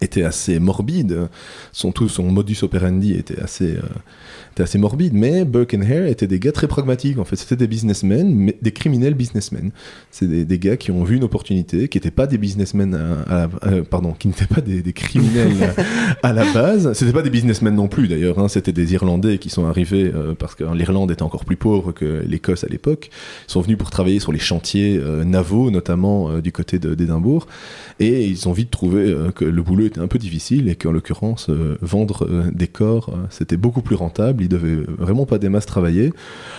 étaient 0.00 0.22
assez 0.22 0.58
morbides. 0.58 1.28
Son, 1.72 1.92
tout 1.92 2.08
son 2.08 2.24
modus 2.30 2.58
operandi 2.62 3.14
était 3.14 3.40
assez, 3.40 3.76
euh, 3.76 3.82
était 4.52 4.62
assez 4.62 4.78
morbide. 4.78 5.12
Mais 5.14 5.44
Burke 5.44 5.74
and 5.74 5.82
Hare 5.82 6.06
étaient 6.06 6.26
des 6.26 6.38
gars 6.38 6.52
très 6.52 6.68
pragmatiques. 6.68 7.18
En 7.18 7.24
fait, 7.24 7.36
c'était 7.36 7.56
des 7.56 7.66
businessmen, 7.66 8.32
mais 8.34 8.56
des 8.62 8.72
criminels 8.72 9.14
businessmen. 9.14 9.70
C'est 10.10 10.26
des, 10.28 10.44
des 10.44 10.58
gars 10.58 10.76
qui 10.76 10.90
ont 10.90 11.02
vu 11.04 11.16
une 11.16 11.24
opportunité, 11.24 11.88
qui 11.88 11.98
n'étaient 11.98 12.10
pas 12.10 12.26
des 12.26 12.38
businessmen, 12.38 12.94
à- 12.94 13.48
euh, 13.66 13.82
pardon, 13.82 14.12
qui 14.12 14.28
n'étaient 14.28 14.46
pas 14.46 14.60
des, 14.60 14.82
des 14.82 14.92
criminels 14.92 15.74
à 16.22 16.32
la 16.32 16.44
base. 16.52 16.92
C'était 16.92 17.12
pas 17.12 17.22
des 17.22 17.30
businessmen 17.30 17.74
non 17.74 17.88
plus 17.88 18.08
d'ailleurs. 18.08 18.38
hein. 18.38 18.48
C'était 18.48 18.72
des 18.72 18.92
Irlandais 18.94 19.38
qui 19.38 19.50
sont 19.50 19.66
arrivés 19.66 20.10
euh, 20.14 20.34
parce 20.38 20.54
que 20.54 20.64
l'Irlande 20.74 21.10
était 21.10 21.22
encore 21.22 21.44
plus 21.44 21.56
pauvre 21.56 21.92
que 21.92 22.22
l'Écosse 22.26 22.62
à 22.64 22.68
l'époque. 22.68 23.10
Ils 23.48 23.52
sont 23.52 23.60
venus 23.60 23.78
pour 23.78 23.90
travailler 23.90 24.20
sur 24.20 24.32
les 24.32 24.38
chantiers 24.38 25.00
navaux, 25.24 25.70
notamment 25.70 26.38
du 26.38 26.52
côté 26.52 26.78
d'Édimbourg, 26.78 27.46
et 28.00 28.24
ils 28.26 28.48
ont 28.48 28.52
vite 28.52 28.70
trouvé 28.70 29.14
que 29.34 29.44
le 29.44 29.62
boulot 29.62 29.87
était 29.88 30.00
un 30.00 30.06
peu 30.06 30.18
difficile 30.18 30.68
et 30.68 30.76
qu'en 30.76 30.92
l'occurrence 30.92 31.48
euh, 31.50 31.76
vendre 31.82 32.26
euh, 32.28 32.44
des 32.52 32.68
corps 32.68 33.10
euh, 33.10 33.26
c'était 33.30 33.56
beaucoup 33.56 33.82
plus 33.82 33.96
rentable. 33.96 34.42
Ils 34.42 34.48
devaient 34.48 34.82
vraiment 34.98 35.26
pas 35.26 35.38
des 35.38 35.48
masses 35.48 35.66
travailler. 35.66 36.12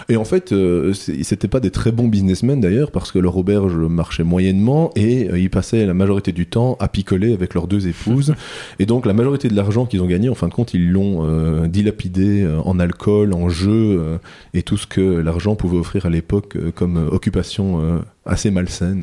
Et 0.09 0.17
en 0.17 0.25
fait, 0.25 0.53
c'était 0.93 1.48
pas 1.48 1.59
des 1.59 1.71
très 1.71 1.91
bons 1.91 2.07
businessmen 2.07 2.59
d'ailleurs 2.59 2.91
parce 2.91 3.12
que 3.12 3.19
leur 3.19 3.38
auberge 3.38 3.75
marchait 3.75 4.24
moyennement 4.24 4.91
et 4.95 5.29
ils 5.36 5.50
passaient 5.50 5.86
la 5.86 5.93
majorité 5.93 6.31
du 6.31 6.48
temps 6.48 6.77
à 6.79 6.88
picoler 6.88 7.33
avec 7.33 7.53
leurs 7.53 7.67
deux 7.67 7.88
épouses. 7.88 8.33
Et 8.79 8.86
donc 8.86 9.05
la 9.05 9.13
majorité 9.13 9.48
de 9.50 9.55
l'argent 9.55 9.86
qu'ils 9.86 10.01
ont 10.01 10.07
gagné, 10.07 10.29
en 10.29 10.36
fin 10.36 10.48
de 10.48 10.53
compte, 10.53 10.74
ils 10.74 10.89
l'ont 10.91 11.67
dilapidé 11.67 12.48
en 12.65 12.79
alcool, 12.79 13.33
en 13.33 13.50
euh, 13.67 14.17
et 14.53 14.63
tout 14.63 14.77
ce 14.77 14.88
que 14.88 15.01
l'argent 15.01 15.55
pouvait 15.55 15.77
offrir 15.77 16.05
à 16.05 16.09
l'époque 16.09 16.57
comme 16.75 17.07
occupation 17.12 18.01
assez 18.25 18.51
malsaine. 18.51 19.01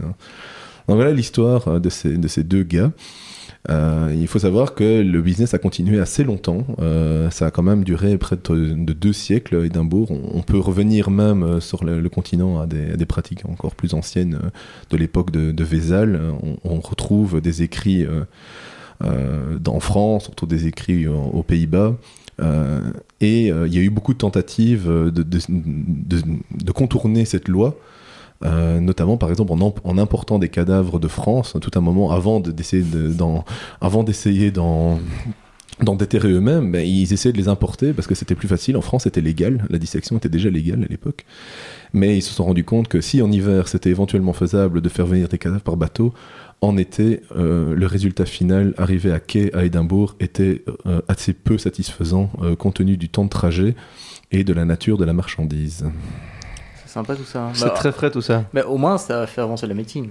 Donc 0.88 0.97
voilà 0.97 1.12
l'histoire 1.12 1.80
de 1.80 1.88
ces 1.88 2.45
deux 2.45 2.62
gars. 2.62 2.92
Euh, 3.69 4.15
il 4.15 4.29
faut 4.29 4.39
savoir 4.39 4.75
que 4.75 5.03
le 5.03 5.23
business 5.23 5.55
a 5.55 5.59
continué 5.59 5.99
assez 5.99 6.25
longtemps. 6.25 6.67
Euh, 6.79 7.31
ça 7.31 7.47
a 7.47 7.51
quand 7.51 7.63
même 7.63 7.85
duré 7.85 8.17
près 8.19 8.37
de, 8.37 8.75
de 8.75 8.93
deux 8.93 9.13
siècles, 9.13 9.65
Édimbourg. 9.65 10.11
On, 10.11 10.39
on 10.39 10.43
peut 10.43 10.59
revenir 10.59 11.11
même 11.11 11.43
euh, 11.43 11.61
sur 11.61 11.85
le, 11.85 12.09
continent 12.09 12.61
à 12.61 12.67
des, 12.67 13.07
pratiques 13.07 13.45
encore 13.47 13.75
plus 13.75 13.95
anciennes 13.95 14.39
de 14.91 14.97
l'époque 14.97 15.31
de, 15.31 15.51
de 15.51 15.65
Vézal. 15.65 16.21
On, 16.65 16.81
retrouve 16.81 17.41
des 17.41 17.63
écrits 17.63 18.07
en 19.01 19.81
France, 19.81 20.29
retrouve 20.29 20.49
des 20.49 20.67
écrits 20.67 21.07
aux 21.07 21.43
Pays-Bas. 21.43 21.97
Et 23.21 23.47
il 23.47 23.75
y 23.75 23.79
a 23.79 23.81
eu 23.81 23.91
beaucoup 23.91 24.13
de 24.13 24.19
tentatives 24.19 24.89
de 24.89 26.73
contourner 26.73 27.25
cette 27.25 27.49
loi. 27.49 27.77
Euh, 28.45 28.81
notamment 28.81 29.16
par 29.16 29.31
exemple 29.31 29.52
en, 29.52 29.99
important 29.99 30.38
des 30.38 30.49
cadavres 30.49 30.99
de 30.99 31.09
France, 31.09 31.55
tout 31.61 31.71
un 31.75 31.81
moment 31.81 32.11
avant 32.11 32.40
de- 32.40 32.52
d'essayer 32.52 32.83
de- 32.83 33.09
d'en- 33.12 33.45
avant 33.81 34.02
d'essayer 34.02 34.50
d'en 34.50 34.99
d'en 35.83 35.95
déterrer 35.95 36.31
eux-mêmes, 36.33 36.73
ben, 36.73 36.87
ils 36.87 37.12
essayaient 37.12 37.35
de 37.35 37.37
les 37.37 37.49
importer 37.49 37.93
parce 37.93 38.09
que 38.09 38.14
c'était 38.14 38.35
plus 38.35 38.49
facile. 38.49 38.78
En 38.78 38.81
France, 38.81 39.02
c'était 39.02 39.21
légal, 39.21 39.66
la 39.69 39.76
dissection 39.76 40.16
était 40.16 40.31
déjà 40.31 40.49
légale 40.49 40.83
à 40.85 40.87
l'époque. 40.87 41.26
Mais 41.93 42.16
ils 42.16 42.23
se 42.23 42.33
sont 42.33 42.45
rendus 42.47 42.64
compte 42.64 42.88
que 42.88 43.02
si 43.02 43.21
en 43.21 43.31
hiver 43.31 43.69
c'était 43.69 43.90
éventuellement 43.90 44.33
faisable 44.33 44.81
de 44.81 44.88
faire 44.88 45.05
venir 45.05 45.28
des 45.28 45.37
cadavres 45.37 45.62
par 45.62 45.76
bateau, 45.76 46.14
en 46.62 46.78
été, 46.78 47.21
euh, 47.37 47.75
le 47.75 47.87
résultat 47.87 48.25
final 48.25 48.73
arrivé 48.78 49.12
à 49.12 49.21
quai 49.21 49.55
à 49.55 49.66
Édimbourg 49.66 50.16
était 50.19 50.62
euh, 50.87 51.02
assez 51.09 51.35
peu 51.35 51.59
satisfaisant 51.59 52.31
compte 52.59 52.76
tenu 52.76 52.97
du 52.97 53.11
temps 53.11 53.25
de 53.25 53.28
trajet 53.31 53.75
et 54.33 54.45
de 54.45 54.55
la 54.55 54.64
nature 54.64 54.97
de 54.97 55.05
la 55.05 55.12
marchandise. 55.12 55.85
C'est 57.05 57.12
sympa 57.12 57.15
tout 57.17 57.25
ça. 57.25 57.41
hein. 57.41 57.50
C'est 57.53 57.65
Bah, 57.67 57.71
très 57.73 57.93
frais 57.93 58.11
tout 58.11 58.23
ça. 58.23 58.45
Mais 58.55 58.62
au 58.62 58.79
moins, 58.79 58.97
ça 58.97 59.23
a 59.23 59.26
fait 59.26 59.43
avancer 59.43 59.67
la 59.67 59.75
médecine. 59.75 60.09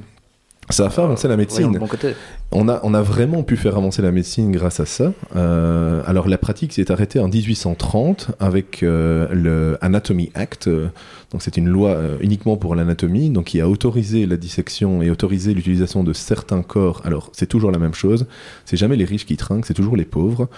Ça 0.69 0.85
a 0.85 0.89
fait 0.89 1.01
avancer 1.01 1.27
la 1.27 1.37
médecine. 1.37 1.73
le 1.73 1.79
bon 1.79 1.87
côté. 1.87 2.15
On 2.51 2.67
a, 2.69 2.79
on 2.83 2.93
a 2.95 3.01
vraiment 3.01 3.43
pu 3.43 3.55
faire 3.57 3.75
avancer 3.77 4.01
la 4.01 4.11
médecine 4.11 4.51
grâce 4.51 4.79
à 4.79 4.85
ça. 4.85 5.11
Euh, 5.35 6.01
alors 6.07 6.27
la 6.27 6.37
pratique 6.39 6.73
s'est 6.73 6.91
arrêtée 6.91 7.19
en 7.19 7.27
1830 7.27 8.31
avec 8.39 8.81
euh, 8.83 9.27
le 9.31 9.77
Anatomy 9.81 10.31
Act. 10.35 10.69
C'est 11.39 11.57
une 11.57 11.67
loi 11.67 11.89
euh, 11.89 12.17
uniquement 12.21 12.57
pour 12.57 12.75
l'anatomie, 12.75 13.29
donc 13.29 13.45
qui 13.45 13.61
a 13.61 13.69
autorisé 13.69 14.25
la 14.25 14.37
dissection 14.37 15.01
et 15.01 15.09
autorisé 15.09 15.53
l'utilisation 15.53 16.03
de 16.03 16.13
certains 16.13 16.61
corps. 16.61 17.01
Alors 17.05 17.29
c'est 17.33 17.47
toujours 17.47 17.71
la 17.71 17.79
même 17.79 17.93
chose. 17.93 18.27
C'est 18.65 18.77
jamais 18.77 18.95
les 18.95 19.05
riches 19.05 19.25
qui 19.25 19.37
trinquent, 19.37 19.65
c'est 19.65 19.73
toujours 19.73 19.97
les 19.97 20.05
pauvres. 20.05 20.49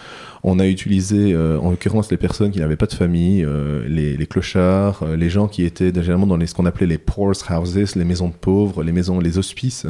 On 0.44 0.60
a 0.60 0.68
utilisé, 0.68 1.34
euh, 1.34 1.60
en 1.60 1.72
l'occurrence, 1.72 2.12
les 2.12 2.18
personnes 2.18 2.52
qui 2.52 2.60
n'avaient 2.60 2.76
pas 2.76 2.86
de 2.86 2.94
famille, 2.94 3.44
euh, 3.44 3.88
les, 3.88 4.28
clochards, 4.28 5.06
les 5.18 5.30
gens 5.30 5.48
qui 5.48 5.64
étaient 5.64 5.94
généralement 5.94 6.28
dans 6.28 6.38
les, 6.38 6.48
ce 6.48 6.54
qu'on 6.54 6.66
appelait 6.66 6.88
les 6.88 6.98
poor's 6.98 7.44
houses, 7.50 7.96
les 7.96 8.06
maisons 8.06 8.30
de 8.30 8.34
pauvres, 8.34 8.84
les 8.84 8.92
maisons, 8.92 9.20
les 9.20 9.38
hospices. 9.38 9.86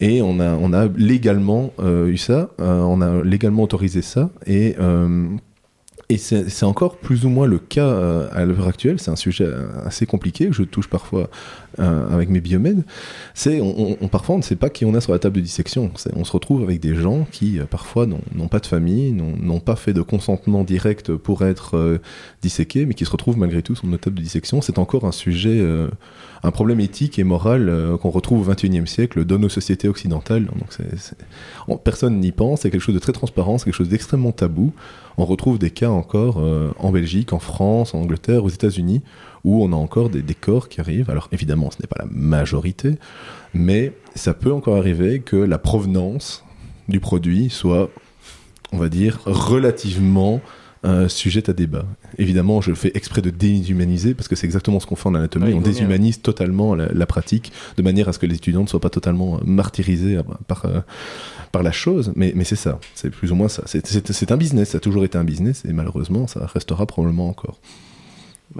Et 0.00 0.22
on 0.22 0.40
a, 0.40 0.54
on 0.54 0.72
a 0.72 0.86
légalement 0.96 1.72
eu 2.06 2.16
ça, 2.16 2.50
on 2.58 3.00
a 3.00 3.22
légalement 3.22 3.62
autorisé 3.62 4.02
ça, 4.02 4.30
et, 4.46 4.76
et 6.08 6.18
c'est 6.18 6.64
encore 6.64 6.98
plus 6.98 7.24
ou 7.24 7.28
moins 7.28 7.48
le 7.48 7.58
cas 7.58 7.88
euh, 7.88 8.28
à 8.32 8.44
l'heure 8.44 8.68
actuelle. 8.68 9.00
C'est 9.00 9.10
un 9.10 9.16
sujet 9.16 9.44
euh, 9.44 9.66
assez 9.84 10.06
compliqué 10.06 10.46
que 10.46 10.52
je 10.52 10.62
touche 10.62 10.88
parfois 10.88 11.28
euh, 11.78 12.08
avec 12.08 12.30
mes 12.30 12.40
biomèdes. 12.40 12.84
C'est 13.34 13.60
on, 13.60 14.08
parfois 14.08 14.36
on 14.36 14.38
ne 14.38 14.42
sait 14.42 14.56
pas 14.56 14.70
qui 14.70 14.86
on 14.86 14.94
a 14.94 15.02
sur 15.02 15.12
la 15.12 15.18
table 15.18 15.36
de 15.36 15.40
dissection. 15.42 15.90
On 16.14 16.24
se 16.24 16.32
retrouve 16.32 16.62
avec 16.62 16.80
des 16.80 16.94
gens 16.94 17.26
qui 17.30 17.58
euh, 17.58 17.64
parfois 17.64 18.06
n'ont 18.06 18.48
pas 18.48 18.60
de 18.60 18.66
famille, 18.66 19.12
n'ont 19.12 19.60
pas 19.60 19.76
fait 19.76 19.92
de 19.92 20.00
consentement 20.00 20.64
direct 20.64 21.14
pour 21.14 21.44
être 21.44 21.76
euh, 21.76 21.98
disséqués, 22.40 22.86
mais 22.86 22.94
qui 22.94 23.04
se 23.04 23.10
retrouvent 23.10 23.36
malgré 23.36 23.60
tout 23.60 23.74
sur 23.74 23.86
notre 23.88 24.04
table 24.04 24.16
de 24.16 24.22
dissection. 24.22 24.62
C'est 24.62 24.78
encore 24.78 25.04
un 25.04 25.12
sujet, 25.12 25.62
un 26.42 26.50
problème 26.50 26.80
éthique 26.80 27.18
et 27.18 27.24
moral 27.24 27.70
qu'on 28.00 28.10
retrouve 28.10 28.48
au 28.48 28.52
XXIe 28.52 28.86
siècle 28.86 29.24
dans 29.24 29.38
nos 29.38 29.48
sociétés 29.48 29.88
occidentales. 29.88 30.46
Donc 30.46 31.82
personne 31.84 32.20
n'y 32.20 32.32
pense. 32.32 32.60
C'est 32.60 32.70
quelque 32.70 32.80
chose 32.80 32.94
de 32.94 33.00
très 33.00 33.12
transparent, 33.12 33.58
c'est 33.58 33.66
quelque 33.66 33.74
chose 33.74 33.88
d'extrêmement 33.88 34.32
tabou. 34.32 34.72
On 35.18 35.24
retrouve 35.24 35.58
des 35.58 35.70
cas 35.70 35.90
encore 35.90 36.42
en 36.78 36.90
Belgique, 36.90 37.32
en 37.32 37.38
France, 37.38 37.94
en 37.94 38.00
Angleterre, 38.00 38.44
aux 38.44 38.48
États-Unis, 38.48 39.02
où 39.46 39.64
on 39.64 39.72
a 39.72 39.76
encore 39.76 40.10
des, 40.10 40.22
des 40.22 40.34
corps 40.34 40.68
qui 40.68 40.80
arrivent. 40.80 41.08
Alors 41.08 41.28
évidemment, 41.32 41.70
ce 41.70 41.80
n'est 41.80 41.86
pas 41.86 42.00
la 42.00 42.08
majorité, 42.10 42.96
mais 43.54 43.92
ça 44.14 44.34
peut 44.34 44.52
encore 44.52 44.76
arriver 44.76 45.20
que 45.20 45.36
la 45.36 45.58
provenance 45.58 46.44
du 46.88 47.00
produit 47.00 47.48
soit, 47.48 47.88
on 48.72 48.78
va 48.78 48.88
dire, 48.88 49.20
relativement 49.24 50.40
euh, 50.84 51.08
sujette 51.08 51.48
à 51.48 51.52
débat. 51.52 51.86
Évidemment, 52.18 52.60
je 52.60 52.72
fais 52.74 52.90
exprès 52.94 53.22
de 53.22 53.30
déshumaniser 53.30 54.14
parce 54.14 54.28
que 54.28 54.36
c'est 54.36 54.46
exactement 54.46 54.80
ce 54.80 54.86
qu'on 54.86 54.96
fait 54.96 55.08
en 55.08 55.14
anatomie. 55.14 55.54
On 55.54 55.60
déshumanise 55.60 56.20
totalement 56.22 56.74
la, 56.74 56.86
la 56.92 57.06
pratique 57.06 57.52
de 57.76 57.82
manière 57.82 58.08
à 58.08 58.12
ce 58.12 58.18
que 58.18 58.26
les 58.26 58.36
étudiants 58.36 58.62
ne 58.62 58.68
soient 58.68 58.80
pas 58.80 58.90
totalement 58.90 59.36
euh, 59.36 59.40
martyrisés 59.44 60.16
euh, 60.16 60.22
par, 60.48 60.64
euh, 60.64 60.80
par 61.52 61.62
la 61.62 61.72
chose. 61.72 62.12
Mais, 62.16 62.32
mais 62.34 62.44
c'est 62.44 62.56
ça, 62.56 62.78
c'est 62.94 63.10
plus 63.10 63.30
ou 63.30 63.36
moins 63.36 63.48
ça. 63.48 63.62
C'est 63.66 64.32
un 64.32 64.36
business, 64.36 64.70
ça 64.70 64.78
a 64.78 64.80
toujours 64.80 65.04
été 65.04 65.16
un 65.18 65.24
business 65.24 65.64
et 65.68 65.72
malheureusement, 65.72 66.26
ça 66.26 66.46
restera 66.46 66.84
probablement 66.86 67.28
encore. 67.28 67.60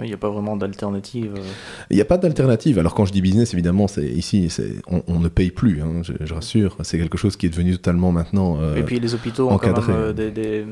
Il 0.03 0.07
n'y 0.07 0.13
a 0.13 0.17
pas 0.17 0.29
vraiment 0.29 0.55
d'alternative. 0.57 1.33
euh. 1.37 1.41
Il 1.89 1.95
n'y 1.95 2.01
a 2.01 2.05
pas 2.05 2.17
d'alternative. 2.17 2.79
Alors 2.79 2.93
quand 2.93 3.05
je 3.05 3.11
dis 3.11 3.21
business, 3.21 3.53
évidemment, 3.53 3.87
c'est 3.87 4.05
ici, 4.05 4.47
on, 4.89 5.01
on 5.07 5.19
ne 5.19 5.27
paye 5.27 5.51
plus. 5.51 5.81
hein, 5.81 6.01
je, 6.03 6.13
je 6.19 6.33
rassure. 6.33 6.77
C'est 6.83 6.97
quelque 6.97 7.17
chose 7.17 7.35
qui 7.35 7.45
est 7.45 7.49
devenu 7.49 7.71
totalement 7.73 8.11
maintenant. 8.11 8.57
euh, 8.61 8.75
Et 8.75 8.83
puis 8.83 8.99
les 8.99 9.13
hôpitaux 9.13 9.47
ont 9.49 9.57
quand 9.57 9.69
encadré. 9.69 9.91
même 9.93 10.01
euh, 10.01 10.13
des, 10.13 10.31
des- 10.31 10.65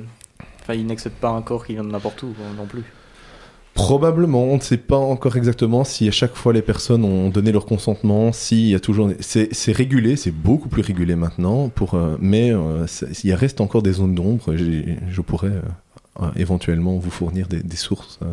Enfin, 0.62 0.74
ils 0.74 0.86
n'acceptent 0.88 1.20
pas 1.22 1.30
un 1.30 1.42
corps 1.44 1.66
qui 1.66 1.74
vient 1.74 1.84
de 1.84 1.92
n'importe 1.92 2.24
où 2.24 2.28
non 2.58 2.66
plus. 2.66 2.84
Probablement, 3.76 4.46
on 4.46 4.56
ne 4.56 4.62
sait 4.62 4.78
pas 4.78 4.96
encore 4.98 5.36
exactement 5.36 5.84
si 5.84 6.08
à 6.08 6.12
chaque 6.12 6.34
fois 6.36 6.54
les 6.54 6.62
personnes 6.62 7.04
ont 7.04 7.30
donné 7.30 7.52
leur 7.52 7.66
consentement, 7.66 8.32
s'il 8.32 8.68
y 8.70 8.74
a 8.76 8.80
toujours, 8.80 9.10
c'est 9.20 9.50
régulé, 9.74 10.16
c'est 10.16 10.32
beaucoup 10.32 10.70
plus 10.70 10.82
régulé 10.82 11.16
maintenant, 11.18 11.68
pour, 11.68 11.94
euh, 11.96 12.16
mais 12.22 12.52
euh, 12.54 12.86
il 13.26 13.34
reste 13.34 13.60
encore 13.60 13.84
des 13.84 13.92
zones 13.92 14.16
d'ombre. 14.16 14.56
Je 14.56 15.22
pourrais 15.22 15.50
euh, 15.50 15.62
euh, 16.22 16.28
éventuellement 16.36 16.98
vous 16.98 17.12
fournir 17.12 17.48
des, 17.48 17.62
des 17.64 17.76
sources 17.76 18.20
euh, 18.24 18.28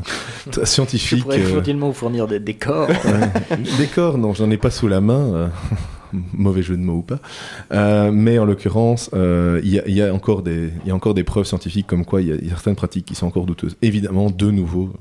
Je 0.52 0.64
scientifiques. 0.64 1.22
pourrais 1.22 1.40
euh, 1.40 1.48
éventuellement 1.50 1.88
vous 1.88 1.92
fournir 1.94 2.26
des, 2.28 2.38
des 2.40 2.54
corps. 2.54 2.88
Des 3.78 3.86
corps, 3.86 4.18
non, 4.18 4.34
j'en 4.34 4.50
ai 4.50 4.56
pas 4.58 4.70
sous 4.70 4.88
la 4.88 5.00
main. 5.00 5.34
euh, 5.34 5.48
mauvais 6.34 6.62
jeu 6.62 6.76
de 6.76 6.82
mots 6.82 6.98
ou 6.98 7.02
pas. 7.02 7.20
Euh, 7.72 8.10
mais 8.12 8.38
en 8.38 8.44
l'occurrence, 8.44 9.08
euh, 9.14 9.60
il 9.64 9.70
y, 9.70 9.78
a- 9.78 9.88
il 9.88 9.94
y 9.94 10.02
a 10.02 10.12
encore 10.12 10.42
des, 10.42 10.70
y 10.84 10.90
a 10.90 10.94
encore 10.94 11.14
des 11.14 11.24
preuves 11.24 11.46
scientifiques 11.46 11.86
comme 11.86 12.04
quoi 12.04 12.20
il 12.20 12.28
y, 12.28 12.32
a- 12.32 12.34
il 12.34 12.44
y 12.44 12.48
a 12.48 12.50
certaines 12.50 12.76
pratiques 12.76 13.06
qui 13.06 13.14
sont 13.14 13.26
encore 13.26 13.46
douteuses. 13.46 13.76
Évidemment, 13.80 14.30
de 14.30 14.50
nouveau, 14.50 14.92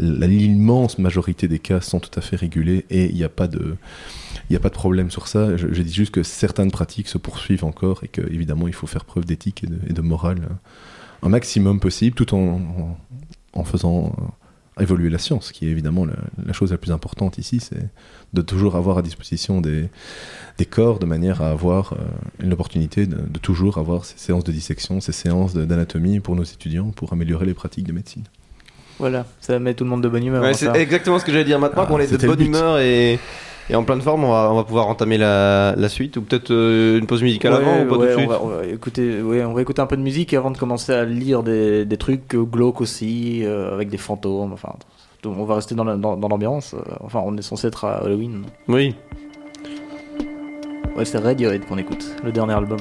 l'immense 0.00 0.98
majorité 0.98 1.48
des 1.48 1.58
cas 1.58 1.80
sont 1.80 2.00
tout 2.00 2.10
à 2.18 2.20
fait 2.22 2.36
régulés 2.36 2.84
et 2.90 3.06
il 3.06 3.14
n'y 3.14 3.24
a 3.24 3.28
pas 3.28 3.46
de, 3.46 3.76
il 4.48 4.52
n'y 4.52 4.56
a 4.56 4.60
pas 4.60 4.68
de 4.68 4.74
problème 4.74 5.10
sur 5.10 5.28
ça. 5.28 5.56
Je, 5.56 5.68
je 5.72 5.82
dis 5.82 5.92
juste 5.94 6.12
que 6.12 6.22
certaines 6.22 6.70
pratiques 6.70 7.08
se 7.08 7.18
poursuivent 7.18 7.64
encore 7.64 8.00
et 8.04 8.08
que 8.08 8.20
évidemment, 8.22 8.66
il 8.68 8.74
faut 8.74 8.86
faire 8.86 9.04
preuve 9.04 9.24
d'éthique 9.26 9.64
et 9.64 9.66
de, 9.68 9.78
et 9.88 9.92
de 9.92 10.00
morale 10.00 10.38
euh, 10.42 10.54
un 11.22 11.28
maximum 11.28 11.80
possible, 11.80 12.14
tout 12.16 12.34
en, 12.34 12.38
en, 12.38 12.98
en 13.52 13.64
faisant 13.64 14.14
euh, 14.78 14.82
évoluer 14.82 15.08
la 15.10 15.18
science, 15.18 15.52
qui 15.52 15.66
est 15.66 15.70
évidemment 15.70 16.04
la, 16.04 16.14
la 16.44 16.52
chose 16.52 16.70
la 16.70 16.78
plus 16.78 16.92
importante 16.92 17.38
ici, 17.38 17.60
c'est 17.60 17.88
de 18.34 18.42
toujours 18.42 18.76
avoir 18.76 18.98
à 18.98 19.02
disposition 19.02 19.60
des, 19.60 19.88
des 20.58 20.66
corps 20.66 20.98
de 20.98 21.06
manière 21.06 21.40
à 21.42 21.50
avoir 21.50 21.94
euh, 21.94 21.96
une 22.40 22.52
opportunité 22.52 23.06
de, 23.06 23.16
de 23.16 23.38
toujours 23.38 23.78
avoir 23.78 24.04
ces 24.04 24.18
séances 24.18 24.44
de 24.44 24.52
dissection, 24.52 25.00
ces 25.00 25.12
séances 25.12 25.54
d'anatomie 25.54 26.20
pour 26.20 26.36
nos 26.36 26.44
étudiants, 26.44 26.90
pour 26.90 27.12
améliorer 27.12 27.46
les 27.46 27.54
pratiques 27.54 27.86
de 27.86 27.92
médecine. 27.92 28.24
voilà, 28.98 29.24
ça 29.40 29.58
met 29.58 29.72
tout 29.74 29.84
le 29.84 29.90
monde 29.90 30.02
de 30.02 30.08
bonne 30.08 30.24
humeur. 30.24 30.42
Ouais, 30.42 30.50
hein, 30.50 30.54
c'est 30.54 30.74
exactement 30.76 31.18
ce 31.18 31.24
que 31.24 31.32
j'allais 31.32 31.44
dire. 31.44 31.58
Maintenant 31.58 31.84
Ah, 31.84 31.86
qu'on 31.86 31.98
est 31.98 32.12
de 32.12 32.26
bonne 32.26 32.42
humeur 32.42 32.78
et, 32.78 33.18
et 33.68 33.74
en 33.74 33.82
pleine 33.84 34.00
forme, 34.00 34.24
on 34.24 34.30
va, 34.30 34.48
on 34.52 34.56
va 34.56 34.64
pouvoir 34.64 34.86
entamer 34.88 35.18
la, 35.18 35.74
la 35.76 35.88
suite 35.88 36.16
ou 36.16 36.22
peut-être 36.22 36.50
euh, 36.52 36.98
une 36.98 37.06
pause 37.06 37.22
musicale 37.22 37.52
Ouais, 37.54 37.58
avant 37.58 37.82
ou 37.84 37.88
pas 37.88 37.96
ouais, 37.96 38.12
tout 38.12 38.12
de 38.12 38.14
on, 38.14 38.18
suite 38.18 38.28
va, 38.30 38.40
on 38.42 38.46
va 38.48 38.66
écouter, 38.66 39.22
ouais, 39.22 39.44
on 39.44 39.52
va 39.54 39.62
écouter 39.62 39.82
un 39.82 39.86
peu 39.86 39.96
de 39.96 40.02
musique 40.02 40.32
avant 40.34 40.50
de 40.50 40.58
commencer 40.58 40.92
à 40.92 41.04
lire 41.04 41.42
des, 41.42 41.84
des 41.84 41.96
trucs 41.96 42.28
glauques 42.36 42.80
aussi, 42.80 43.42
euh, 43.44 43.72
avec 43.74 43.88
des 43.88 43.96
fantômes. 43.98 44.52
Enfin, 44.52 44.72
on 45.24 45.44
va 45.44 45.56
rester 45.56 45.74
dans 45.74 45.84
la- 45.84 45.96
dans- 45.96 46.16
dans 46.16 46.28
l'ambiance. 46.28 46.74
euh, 46.74 46.78
enfin, 47.02 47.20
on 47.24 47.36
est 47.36 47.42
censé 47.42 47.66
être 47.66 47.84
à 47.84 47.96
Halloween. 48.04 48.44
Oui. 48.68 48.94
Ouais, 50.96 51.04
c'est 51.04 51.18
Radiohead 51.18 51.66
qu'on 51.66 51.78
écoute, 51.78 52.06
le 52.24 52.32
dernier 52.32 52.54
album. 52.54 52.78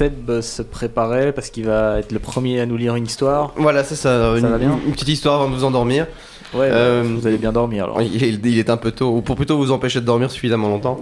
Seb 0.00 0.40
se 0.40 0.62
préparait 0.62 1.30
parce 1.32 1.50
qu'il 1.50 1.66
va 1.66 1.98
être 1.98 2.10
le 2.10 2.18
premier 2.20 2.58
à 2.58 2.64
nous 2.64 2.78
lire 2.78 2.94
une 2.96 3.04
histoire. 3.04 3.52
Voilà, 3.56 3.84
c'est 3.84 3.96
ça. 3.96 4.34
Une, 4.38 4.46
va 4.46 4.56
bien 4.56 4.78
une 4.86 4.92
petite 4.92 5.08
histoire 5.08 5.42
avant 5.42 5.50
de 5.50 5.54
vous 5.54 5.64
endormir. 5.64 6.06
Ouais, 6.54 6.70
Euh, 6.72 7.02
vous 7.04 7.26
allez 7.26 7.36
bien 7.36 7.52
dormir 7.52 7.84
alors. 7.84 8.00
Il 8.00 8.24
est, 8.24 8.28
il 8.30 8.58
est 8.58 8.70
un 8.70 8.78
peu 8.78 8.92
tôt, 8.92 9.10
ou 9.16 9.20
pour 9.20 9.36
plutôt 9.36 9.58
vous 9.58 9.70
empêcher 9.72 10.00
de 10.00 10.06
dormir 10.06 10.30
suffisamment 10.30 10.68
longtemps. 10.70 11.00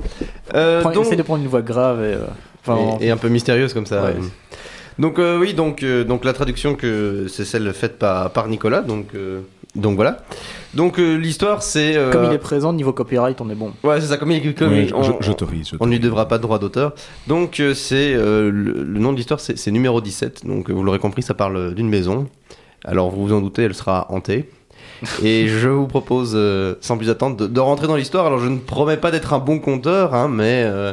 Euh, 0.54 0.80
Prends- 0.80 0.90
donc- 0.90 1.06
Essaye 1.06 1.16
de 1.16 1.22
prendre 1.22 1.44
une 1.44 1.48
voix 1.48 1.62
grave 1.62 2.00
et. 2.00 2.14
euh, 2.14 2.24
enfin, 2.66 2.98
et, 3.00 3.06
et 3.06 3.10
un 3.12 3.16
peu 3.16 3.28
mystérieuse 3.28 3.72
comme 3.72 3.86
ça. 3.86 4.02
Ouais. 4.02 4.16
Donc 4.98 5.20
euh, 5.20 5.38
oui, 5.38 5.54
donc, 5.54 5.84
euh, 5.84 6.02
donc 6.02 6.24
la 6.24 6.32
traduction 6.32 6.74
que 6.74 7.26
c'est 7.28 7.44
celle 7.44 7.72
faite 7.72 8.00
par, 8.00 8.30
par 8.32 8.48
Nicolas. 8.48 8.80
Donc, 8.80 9.14
euh, 9.14 9.42
donc 9.76 9.94
voilà. 9.94 10.24
Donc 10.74 10.98
euh, 10.98 11.16
l'histoire 11.16 11.62
c'est. 11.62 11.96
euh, 11.96 12.10
Comme 12.12 12.24
il 12.26 12.32
est 12.32 12.38
présent, 12.38 12.72
niveau 12.72 12.92
copyright, 12.92 13.40
on 13.40 13.48
est 13.50 13.54
bon. 13.54 13.72
Ouais, 13.84 14.00
c'est 14.00 14.08
ça. 14.08 14.16
Comme 14.18 14.30
il, 14.32 14.54
comme 14.54 14.70
Oui, 14.72 14.84
il- 14.88 14.94
on, 14.94 15.02
je- 15.02 15.12
j'autorise. 15.20 15.72
on 15.80 15.86
ne 15.86 15.90
lui 15.90 15.96
j'autorise. 15.96 16.00
devra 16.00 16.28
pas 16.28 16.36
de 16.38 16.42
droit 16.42 16.58
d'auteur. 16.58 16.92
Donc 17.26 17.58
euh, 17.60 17.72
c'est 17.74 18.14
euh, 18.14 18.50
le, 18.50 18.82
le 18.84 18.98
nom 19.00 19.12
de 19.12 19.16
l'histoire, 19.16 19.40
c'est 19.40 19.56
c'est 19.58 19.70
numéro 19.70 20.00
17. 20.00 20.44
Donc 20.46 20.68
euh, 20.70 20.74
vous 20.74 20.82
l'aurez 20.82 20.98
compris, 20.98 21.22
ça 21.22 21.34
parle 21.34 21.74
d'une 21.74 21.88
maison. 21.88 22.28
Alors 22.84 23.10
vous 23.10 23.26
vous 23.28 23.32
en 23.34 23.40
doutez, 23.40 23.62
elle 23.62 23.74
sera 23.74 24.06
hantée. 24.12 24.50
Et 25.22 25.46
je 25.48 25.68
vous 25.68 25.86
propose, 25.86 26.32
euh, 26.34 26.74
sans 26.80 26.96
plus 26.98 27.08
attendre, 27.08 27.36
de, 27.36 27.46
de 27.46 27.60
rentrer 27.60 27.86
dans 27.86 27.96
l'histoire. 27.96 28.26
Alors 28.26 28.38
je 28.40 28.48
ne 28.48 28.58
promets 28.58 28.96
pas 28.96 29.10
d'être 29.10 29.32
un 29.32 29.38
bon 29.38 29.58
conteur, 29.60 30.14
hein, 30.14 30.28
mais 30.28 30.64
euh, 30.66 30.92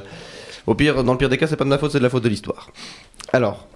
au 0.67 0.73
pire, 0.75 1.03
dans 1.03 1.11
le 1.11 1.17
pire 1.17 1.29
des 1.29 1.37
cas, 1.37 1.47
c'est 1.47 1.55
pas 1.57 1.63
de 1.65 1.69
ma 1.69 1.77
faute, 1.77 1.91
c'est 1.91 1.97
de 1.99 2.03
la 2.03 2.09
faute 2.09 2.23
de 2.23 2.29
l'histoire. 2.29 2.69
Alors, 3.33 3.67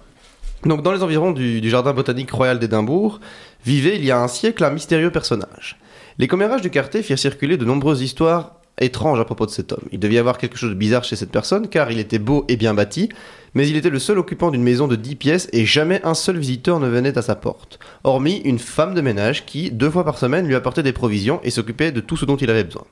donc 0.64 0.82
dans 0.82 0.92
les 0.92 1.02
environs 1.02 1.32
du, 1.32 1.60
du 1.60 1.68
jardin 1.68 1.92
botanique 1.92 2.30
royal 2.30 2.58
d'Édimbourg, 2.58 3.20
vivait 3.66 3.96
il 3.96 4.04
y 4.04 4.10
a 4.10 4.20
un 4.20 4.28
siècle 4.28 4.64
un 4.64 4.70
mystérieux 4.70 5.10
personnage. 5.10 5.76
Les 6.18 6.28
commérages 6.28 6.62
du 6.62 6.70
quartier 6.70 7.02
firent 7.02 7.18
circuler 7.18 7.56
de 7.56 7.64
nombreuses 7.64 8.02
histoires 8.02 8.56
étranges 8.80 9.20
à 9.20 9.24
propos 9.24 9.46
de 9.46 9.50
cet 9.50 9.72
homme. 9.72 9.84
Il 9.92 10.00
devait 10.00 10.14
y 10.14 10.18
avoir 10.18 10.38
quelque 10.38 10.56
chose 10.56 10.70
de 10.70 10.74
bizarre 10.74 11.04
chez 11.04 11.16
cette 11.16 11.30
personne, 11.30 11.68
car 11.68 11.90
il 11.90 11.98
était 11.98 12.18
beau 12.18 12.44
et 12.48 12.56
bien 12.56 12.74
bâti, 12.74 13.10
mais 13.54 13.68
il 13.68 13.76
était 13.76 13.90
le 13.90 13.98
seul 13.98 14.18
occupant 14.18 14.50
d'une 14.50 14.62
maison 14.62 14.88
de 14.88 14.96
10 14.96 15.16
pièces 15.16 15.48
et 15.52 15.66
jamais 15.66 16.00
un 16.04 16.14
seul 16.14 16.38
visiteur 16.38 16.80
ne 16.80 16.88
venait 16.88 17.16
à 17.18 17.22
sa 17.22 17.34
porte, 17.34 17.78
hormis 18.04 18.38
une 18.44 18.58
femme 18.58 18.94
de 18.94 19.00
ménage 19.00 19.44
qui, 19.44 19.70
deux 19.70 19.90
fois 19.90 20.04
par 20.04 20.18
semaine, 20.18 20.46
lui 20.46 20.54
apportait 20.54 20.82
des 20.82 20.92
provisions 20.92 21.40
et 21.42 21.50
s'occupait 21.50 21.92
de 21.92 22.00
tout 22.00 22.16
ce 22.16 22.24
dont 22.24 22.36
il 22.36 22.50
avait 22.50 22.64
besoin. 22.64 22.84